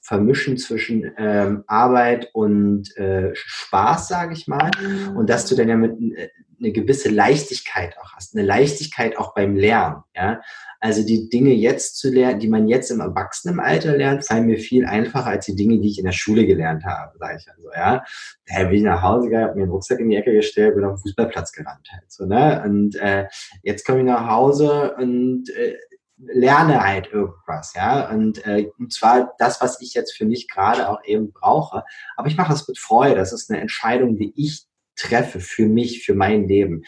vermischen 0.00 0.56
zwischen 0.56 1.12
ähm, 1.18 1.64
Arbeit 1.66 2.30
und 2.32 2.96
äh, 2.96 3.30
Spaß, 3.34 4.08
sage 4.08 4.32
ich 4.32 4.48
mal, 4.48 4.70
und 5.14 5.28
dass 5.28 5.46
du 5.46 5.54
dann 5.54 5.68
ja 5.68 5.76
mit 5.76 5.92
äh, 6.16 6.30
eine 6.58 6.72
gewisse 6.72 7.10
Leichtigkeit 7.10 7.96
auch 7.98 8.12
hast, 8.14 8.34
eine 8.34 8.44
Leichtigkeit 8.44 9.16
auch 9.16 9.34
beim 9.34 9.56
Lernen. 9.56 10.02
Ja, 10.14 10.40
also 10.80 11.04
die 11.04 11.28
Dinge 11.28 11.52
jetzt 11.54 11.98
zu 11.98 12.10
lernen, 12.10 12.38
die 12.38 12.48
man 12.48 12.68
jetzt 12.68 12.90
im 12.90 13.00
Erwachsenenalter 13.00 13.96
lernt, 13.96 14.24
fallen 14.24 14.46
mir 14.46 14.58
viel 14.58 14.86
einfacher 14.86 15.26
als 15.26 15.46
die 15.46 15.56
Dinge, 15.56 15.80
die 15.80 15.88
ich 15.88 15.98
in 15.98 16.04
der 16.04 16.12
Schule 16.12 16.46
gelernt 16.46 16.84
habe, 16.84 17.18
sage 17.18 17.38
ich 17.38 17.50
also. 17.50 17.68
Ja, 17.74 18.04
da 18.46 18.64
bin 18.64 18.74
ich 18.74 18.82
nach 18.82 19.02
Hause 19.02 19.28
gegangen, 19.28 19.48
habe 19.48 19.58
mir 19.58 19.66
den 19.66 19.72
Rucksack 19.72 19.98
in 20.00 20.10
die 20.10 20.16
Ecke 20.16 20.32
gestellt, 20.32 20.74
bin 20.74 20.84
auf 20.84 20.96
den 20.96 21.02
Fußballplatz 21.02 21.52
gerannt 21.52 21.88
halt 21.90 22.10
so. 22.10 22.26
Ne, 22.26 22.62
und 22.64 22.94
äh, 22.96 23.26
jetzt 23.62 23.84
komme 23.84 24.00
ich 24.00 24.06
nach 24.06 24.28
Hause 24.28 24.94
und 24.96 25.50
äh, 25.50 25.76
lerne 26.18 26.82
halt 26.84 27.12
irgendwas, 27.12 27.74
ja. 27.74 28.08
Und, 28.10 28.44
äh, 28.46 28.70
und 28.78 28.92
zwar 28.92 29.34
das, 29.38 29.60
was 29.60 29.80
ich 29.80 29.94
jetzt 29.94 30.16
für 30.16 30.24
mich 30.24 30.48
gerade 30.48 30.88
auch 30.88 31.02
eben 31.04 31.32
brauche. 31.32 31.84
Aber 32.16 32.28
ich 32.28 32.36
mache 32.36 32.52
das 32.52 32.66
mit 32.66 32.78
Freude. 32.78 33.16
Das 33.16 33.32
ist 33.32 33.50
eine 33.50 33.60
Entscheidung, 33.60 34.16
die 34.16 34.32
ich 34.36 34.67
treffe 34.98 35.40
für 35.40 35.68
mich, 35.68 36.04
für 36.04 36.14
mein 36.14 36.48
Leben. 36.48 36.82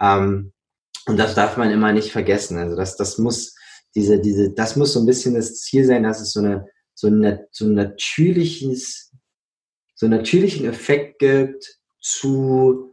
Ähm, 0.00 0.52
und 1.06 1.18
das 1.18 1.34
darf 1.34 1.56
man 1.56 1.70
immer 1.70 1.92
nicht 1.92 2.12
vergessen. 2.12 2.58
Also 2.58 2.76
das, 2.76 2.96
das 2.96 3.18
muss 3.18 3.54
diese, 3.94 4.20
diese, 4.20 4.52
das 4.52 4.76
muss 4.76 4.92
so 4.92 5.00
ein 5.00 5.06
bisschen 5.06 5.34
das 5.34 5.60
Ziel 5.60 5.84
sein, 5.84 6.02
dass 6.02 6.20
es 6.20 6.32
so 6.32 6.40
eine, 6.40 6.66
so 6.94 7.08
ein, 7.08 7.40
so 7.50 7.66
ein 7.66 7.74
natürliches, 7.74 9.12
so 9.94 10.06
einen 10.06 10.16
natürlichen 10.16 10.66
Effekt 10.66 11.18
gibt 11.18 11.78
zu 12.00 12.92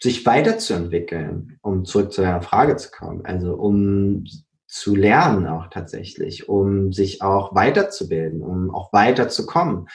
sich 0.00 0.24
weiterzuentwickeln, 0.24 1.58
um 1.62 1.84
zurück 1.84 2.12
zu 2.12 2.22
deiner 2.22 2.42
Frage 2.42 2.76
zu 2.76 2.90
kommen. 2.90 3.24
Also 3.24 3.54
um 3.54 4.24
zu 4.66 4.94
lernen 4.94 5.46
auch 5.46 5.68
tatsächlich, 5.70 6.48
um 6.48 6.92
sich 6.92 7.22
auch 7.22 7.54
weiterzubilden, 7.54 8.42
um 8.42 8.70
auch 8.72 8.92
weiterzukommen. 8.92 9.88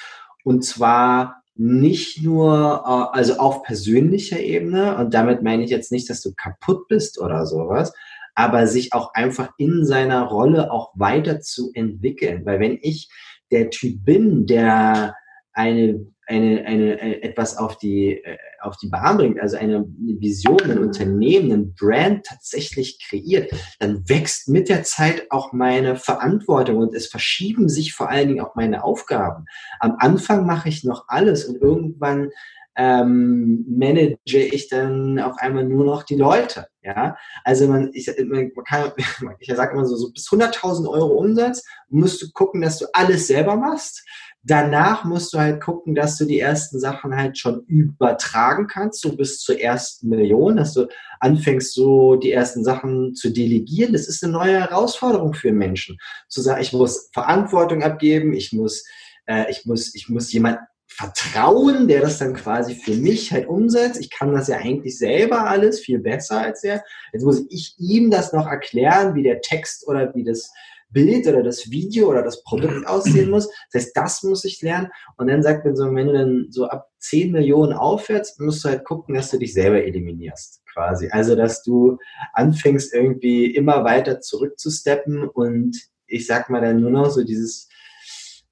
Und 0.43 0.65
zwar 0.65 1.42
nicht 1.55 2.23
nur, 2.23 2.83
äh, 2.85 3.17
also 3.17 3.37
auf 3.37 3.63
persönlicher 3.63 4.39
Ebene, 4.39 4.97
und 4.97 5.13
damit 5.13 5.43
meine 5.43 5.63
ich 5.63 5.69
jetzt 5.69 5.91
nicht, 5.91 6.09
dass 6.09 6.21
du 6.21 6.33
kaputt 6.35 6.87
bist 6.87 7.19
oder 7.19 7.45
sowas, 7.45 7.93
aber 8.35 8.67
sich 8.67 8.93
auch 8.93 9.13
einfach 9.13 9.51
in 9.57 9.85
seiner 9.85 10.23
Rolle 10.23 10.71
auch 10.71 10.91
weiterzuentwickeln. 10.95 12.45
Weil 12.45 12.59
wenn 12.59 12.79
ich 12.81 13.09
der 13.51 13.69
Typ 13.69 14.03
bin, 14.03 14.47
der 14.47 15.15
eine 15.53 16.13
eine, 16.25 16.65
eine, 16.65 16.99
eine 16.99 17.23
etwas 17.23 17.57
auf 17.57 17.77
die, 17.77 18.23
äh, 18.23 18.37
auf 18.61 18.77
die 18.77 18.87
Bahn 18.87 19.17
bringt, 19.17 19.39
also 19.39 19.57
eine 19.57 19.85
Vision, 19.97 20.61
ein 20.63 20.79
Unternehmen, 20.79 21.51
ein 21.51 21.75
Brand 21.75 22.25
tatsächlich 22.25 22.99
kreiert, 23.07 23.51
dann 23.79 24.07
wächst 24.07 24.47
mit 24.47 24.69
der 24.69 24.83
Zeit 24.83 25.27
auch 25.31 25.51
meine 25.51 25.95
Verantwortung 25.95 26.77
und 26.77 26.95
es 26.95 27.07
verschieben 27.07 27.67
sich 27.67 27.93
vor 27.93 28.09
allen 28.09 28.29
Dingen 28.29 28.41
auch 28.41 28.55
meine 28.55 28.83
Aufgaben. 28.83 29.45
Am 29.79 29.95
Anfang 29.99 30.45
mache 30.45 30.69
ich 30.69 30.83
noch 30.83 31.05
alles 31.07 31.45
und 31.45 31.61
irgendwann 31.61 32.29
ähm, 32.75 33.65
manage 33.67 34.39
ich 34.39 34.67
dann 34.67 35.19
auf 35.19 35.37
einmal 35.37 35.65
nur 35.65 35.85
noch 35.85 36.03
die 36.03 36.15
Leute. 36.15 36.67
Ja, 36.81 37.17
also 37.43 37.67
man, 37.67 37.91
ich, 37.93 38.09
man 38.25 38.51
kann, 38.67 38.91
ich 39.39 39.53
sage 39.53 39.73
immer 39.73 39.85
so, 39.85 39.95
so 39.95 40.11
bis 40.11 40.27
100.000 40.27 40.89
Euro 40.89 41.13
Umsatz 41.17 41.63
musst 41.89 42.21
du 42.21 42.31
gucken, 42.33 42.61
dass 42.61 42.79
du 42.79 42.87
alles 42.93 43.27
selber 43.27 43.55
machst. 43.55 44.03
Danach 44.45 45.05
musst 45.05 45.33
du 45.33 45.37
halt 45.37 45.61
gucken, 45.61 45.95
dass 45.95 46.17
du 46.17 46.25
die 46.25 46.39
ersten 46.39 46.77
Sachen 46.77 47.15
halt 47.15 47.37
schon 47.37 47.63
übertragen 47.67 48.67
kannst, 48.67 48.99
so 49.01 49.15
bis 49.15 49.39
zur 49.39 49.59
ersten 49.59 50.09
Million, 50.09 50.57
dass 50.57 50.73
du 50.73 50.87
anfängst, 51.21 51.73
so 51.73 52.17
die 52.17 52.31
ersten 52.31 52.65
Sachen 52.65 53.15
zu 53.15 53.29
delegieren. 53.29 53.93
Das 53.93 54.09
ist 54.09 54.21
eine 54.21 54.33
neue 54.33 54.59
Herausforderung 54.59 55.33
für 55.33 55.53
Menschen. 55.53 55.97
Zu 56.27 56.41
sagen, 56.41 56.61
ich 56.61 56.73
muss 56.73 57.09
Verantwortung 57.13 57.83
abgeben, 57.83 58.33
ich 58.33 58.51
muss, 58.51 58.83
äh, 59.27 59.49
ich 59.49 59.65
muss, 59.65 59.95
ich 59.95 60.09
muss 60.09 60.33
jemand 60.33 60.59
vertrauen, 60.87 61.87
der 61.87 62.01
das 62.01 62.19
dann 62.19 62.33
quasi 62.33 62.75
für 62.75 62.95
mich 62.95 63.31
halt 63.31 63.47
umsetzt. 63.47 63.99
Ich 63.99 64.11
kann 64.11 64.33
das 64.33 64.49
ja 64.49 64.57
eigentlich 64.57 64.97
selber 64.97 65.49
alles 65.49 65.79
viel 65.79 65.99
besser 65.99 66.41
als 66.41 66.63
er. 66.63 66.83
Jetzt 67.13 67.23
muss 67.23 67.45
ich 67.49 67.75
ihm 67.79 68.11
das 68.11 68.33
noch 68.33 68.45
erklären, 68.45 69.15
wie 69.15 69.23
der 69.23 69.41
Text 69.41 69.87
oder 69.87 70.13
wie 70.13 70.23
das 70.23 70.51
Bild 70.93 71.27
oder 71.27 71.43
das 71.43 71.69
Video 71.71 72.09
oder 72.09 72.23
das 72.23 72.43
Produkt 72.43 72.87
aussehen 72.87 73.29
muss. 73.29 73.49
Das 73.71 73.83
heißt, 73.83 73.97
das 73.97 74.23
muss 74.23 74.45
ich 74.45 74.61
lernen. 74.61 74.89
Und 75.17 75.27
dann 75.27 75.43
sagt 75.43 75.65
man 75.65 75.75
so, 75.75 75.93
wenn 75.93 76.07
du 76.07 76.13
dann 76.13 76.47
so 76.49 76.67
ab 76.67 76.89
10 76.99 77.31
Millionen 77.31 77.73
aufwärts, 77.73 78.39
musst 78.39 78.63
du 78.63 78.69
halt 78.69 78.85
gucken, 78.85 79.15
dass 79.15 79.31
du 79.31 79.37
dich 79.37 79.53
selber 79.53 79.83
eliminierst, 79.83 80.61
quasi. 80.71 81.09
Also, 81.09 81.35
dass 81.35 81.63
du 81.63 81.97
anfängst, 82.33 82.93
irgendwie 82.93 83.53
immer 83.53 83.83
weiter 83.83 84.21
zurückzusteppen 84.21 85.27
und 85.27 85.77
ich 86.07 86.27
sag 86.27 86.49
mal 86.49 86.61
dann 86.61 86.79
nur 86.79 86.91
noch 86.91 87.09
so 87.09 87.23
dieses 87.23 87.67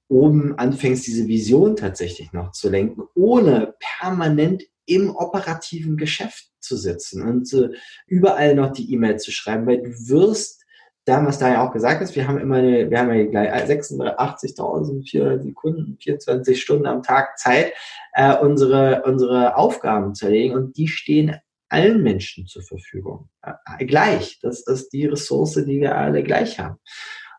oben 0.08 0.58
anfängst, 0.58 1.08
diese 1.08 1.28
Vision 1.28 1.78
tatsächlich 1.78 2.34
noch 2.34 2.52
zu 2.52 2.70
lenken, 2.70 3.04
ohne 3.16 3.76
permanent 4.00 4.64
im 4.86 5.16
operativen 5.16 5.96
Geschäft 5.96 6.50
zu 6.60 6.76
sitzen 6.76 7.22
und 7.22 7.50
überall 8.08 8.56
noch 8.56 8.74
die 8.74 8.92
E-Mail 8.92 9.18
zu 9.18 9.32
schreiben, 9.32 9.66
weil 9.66 9.82
du 9.82 10.10
wirst 10.10 10.61
damals 11.12 11.40
da 11.40 11.50
ja 11.52 11.68
auch 11.68 11.74
gesagt 11.74 12.02
ist, 12.02 12.16
wir 12.16 12.28
haben 12.28 12.40
immer 12.40 12.56
eine, 12.56 12.90
wir 12.90 13.00
haben 13.00 13.14
ja 13.14 13.26
gleich 13.26 13.70
86.400 13.70 15.44
Sekunden, 15.44 15.98
24 16.02 16.62
Stunden 16.62 16.86
am 16.86 17.04
Tag 17.04 17.38
Zeit, 17.38 17.74
äh, 18.14 18.36
unsere, 18.38 19.04
unsere 19.04 19.58
Aufgaben 19.58 20.16
zu 20.16 20.26
erledigen 20.26 20.56
und 20.56 20.78
die 20.78 20.88
stehen 20.88 21.36
allen 21.70 22.02
Menschen 22.02 22.48
zur 22.48 22.64
Verfügung. 22.64 23.30
Äh, 23.42 23.86
gleich. 23.86 24.40
Das 24.42 24.62
ist 24.62 24.94
die 24.94 25.06
Ressource, 25.06 25.56
die 25.56 25.82
wir 25.82 25.98
alle 25.98 26.24
gleich 26.24 26.60
haben. 26.60 26.78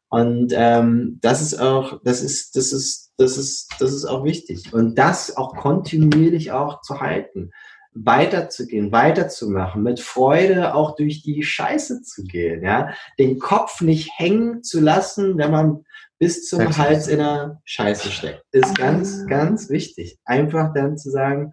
Und 0.08 0.52
ähm, 0.54 1.18
das 1.22 1.40
ist 1.40 1.58
auch, 1.58 2.00
das 2.04 2.22
ist, 2.22 2.54
das 2.54 2.72
ist, 2.72 3.12
das 3.16 3.38
ist, 3.38 3.74
das 3.78 3.92
ist 3.92 4.04
auch 4.04 4.24
wichtig. 4.24 4.74
Und 4.74 4.96
das 4.96 5.36
auch 5.38 5.56
kontinuierlich 5.56 6.52
auch 6.52 6.82
zu 6.82 7.00
halten 7.00 7.50
weiterzugehen, 7.94 8.90
weiterzumachen, 8.92 9.82
mit 9.82 10.00
Freude 10.00 10.74
auch 10.74 10.96
durch 10.96 11.22
die 11.22 11.42
Scheiße 11.42 12.02
zu 12.02 12.24
gehen, 12.24 12.62
ja, 12.62 12.94
den 13.18 13.38
Kopf 13.38 13.80
nicht 13.80 14.10
hängen 14.16 14.62
zu 14.62 14.80
lassen, 14.80 15.36
wenn 15.36 15.50
man 15.50 15.84
bis 16.18 16.48
zum 16.48 16.60
That's 16.60 16.78
Hals 16.78 17.08
in 17.08 17.18
der 17.18 17.60
Scheiße 17.64 18.10
steckt, 18.10 18.44
ist 18.52 18.76
ganz, 18.76 19.26
ganz 19.26 19.68
wichtig. 19.70 20.18
Einfach 20.24 20.72
dann 20.72 20.96
zu 20.96 21.10
sagen, 21.10 21.52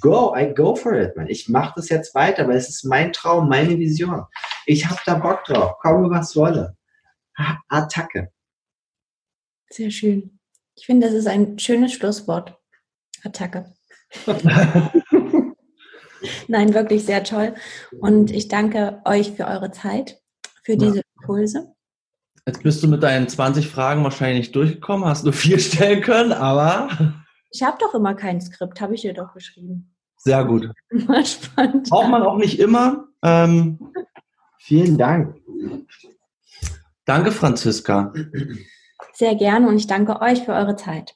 go, 0.00 0.34
I 0.36 0.52
go 0.54 0.76
for 0.76 0.92
it, 0.92 1.16
man. 1.16 1.28
Ich 1.28 1.48
mache 1.48 1.72
das 1.76 1.88
jetzt 1.88 2.14
weiter, 2.14 2.46
weil 2.46 2.56
es 2.56 2.68
ist 2.68 2.84
mein 2.84 3.12
Traum, 3.12 3.48
meine 3.48 3.78
Vision. 3.78 4.24
Ich 4.66 4.86
habe 4.86 5.00
da 5.06 5.14
Bock 5.14 5.44
drauf, 5.44 5.78
komme 5.80 6.10
was 6.10 6.36
wolle. 6.36 6.76
Attacke. 7.68 8.30
Sehr 9.70 9.90
schön. 9.90 10.38
Ich 10.76 10.86
finde, 10.86 11.06
das 11.06 11.14
ist 11.14 11.26
ein 11.26 11.58
schönes 11.58 11.94
Schlusswort. 11.94 12.58
Attacke. 13.22 13.72
Nein, 16.48 16.74
wirklich 16.74 17.04
sehr 17.04 17.24
toll. 17.24 17.54
Und 18.00 18.30
ich 18.30 18.48
danke 18.48 19.00
euch 19.04 19.32
für 19.32 19.46
eure 19.46 19.70
Zeit, 19.70 20.20
für 20.62 20.76
diese 20.76 21.02
Impulse. 21.18 21.72
Jetzt 22.46 22.62
bist 22.62 22.82
du 22.82 22.88
mit 22.88 23.02
deinen 23.02 23.28
20 23.28 23.68
Fragen 23.68 24.02
wahrscheinlich 24.02 24.52
durchgekommen, 24.52 25.06
hast 25.06 25.24
nur 25.24 25.32
vier 25.32 25.58
stellen 25.60 26.02
können, 26.02 26.32
aber. 26.32 26.88
Ich 27.50 27.62
habe 27.62 27.76
doch 27.80 27.94
immer 27.94 28.14
kein 28.14 28.40
Skript, 28.40 28.80
habe 28.80 28.94
ich 28.94 29.02
dir 29.02 29.14
doch 29.14 29.34
geschrieben. 29.34 29.94
Sehr 30.16 30.44
gut. 30.44 30.68
Immer 30.90 31.24
spannend. 31.24 31.88
Braucht 31.88 32.10
man 32.10 32.22
auch 32.22 32.36
nicht 32.36 32.60
immer. 32.60 33.08
Ähm, 33.22 33.78
vielen 34.58 34.98
Dank. 34.98 35.34
Danke, 37.06 37.32
Franziska. 37.32 38.12
Sehr 39.14 39.34
gerne 39.34 39.66
und 39.66 39.76
ich 39.76 39.86
danke 39.86 40.20
euch 40.20 40.44
für 40.44 40.52
eure 40.52 40.76
Zeit. 40.76 41.14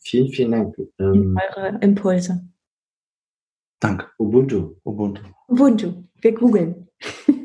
Vielen, 0.00 0.28
vielen 0.28 0.52
Dank. 0.52 0.76
Ähm, 0.98 1.38
eure 1.56 1.78
Impulse. 1.80 2.48
Dank. 3.80 4.10
Ubuntu. 4.18 4.76
Ubuntu. 4.84 5.22
Ubuntu. 5.48 6.04
Wir 6.20 6.32
googeln. 6.34 6.88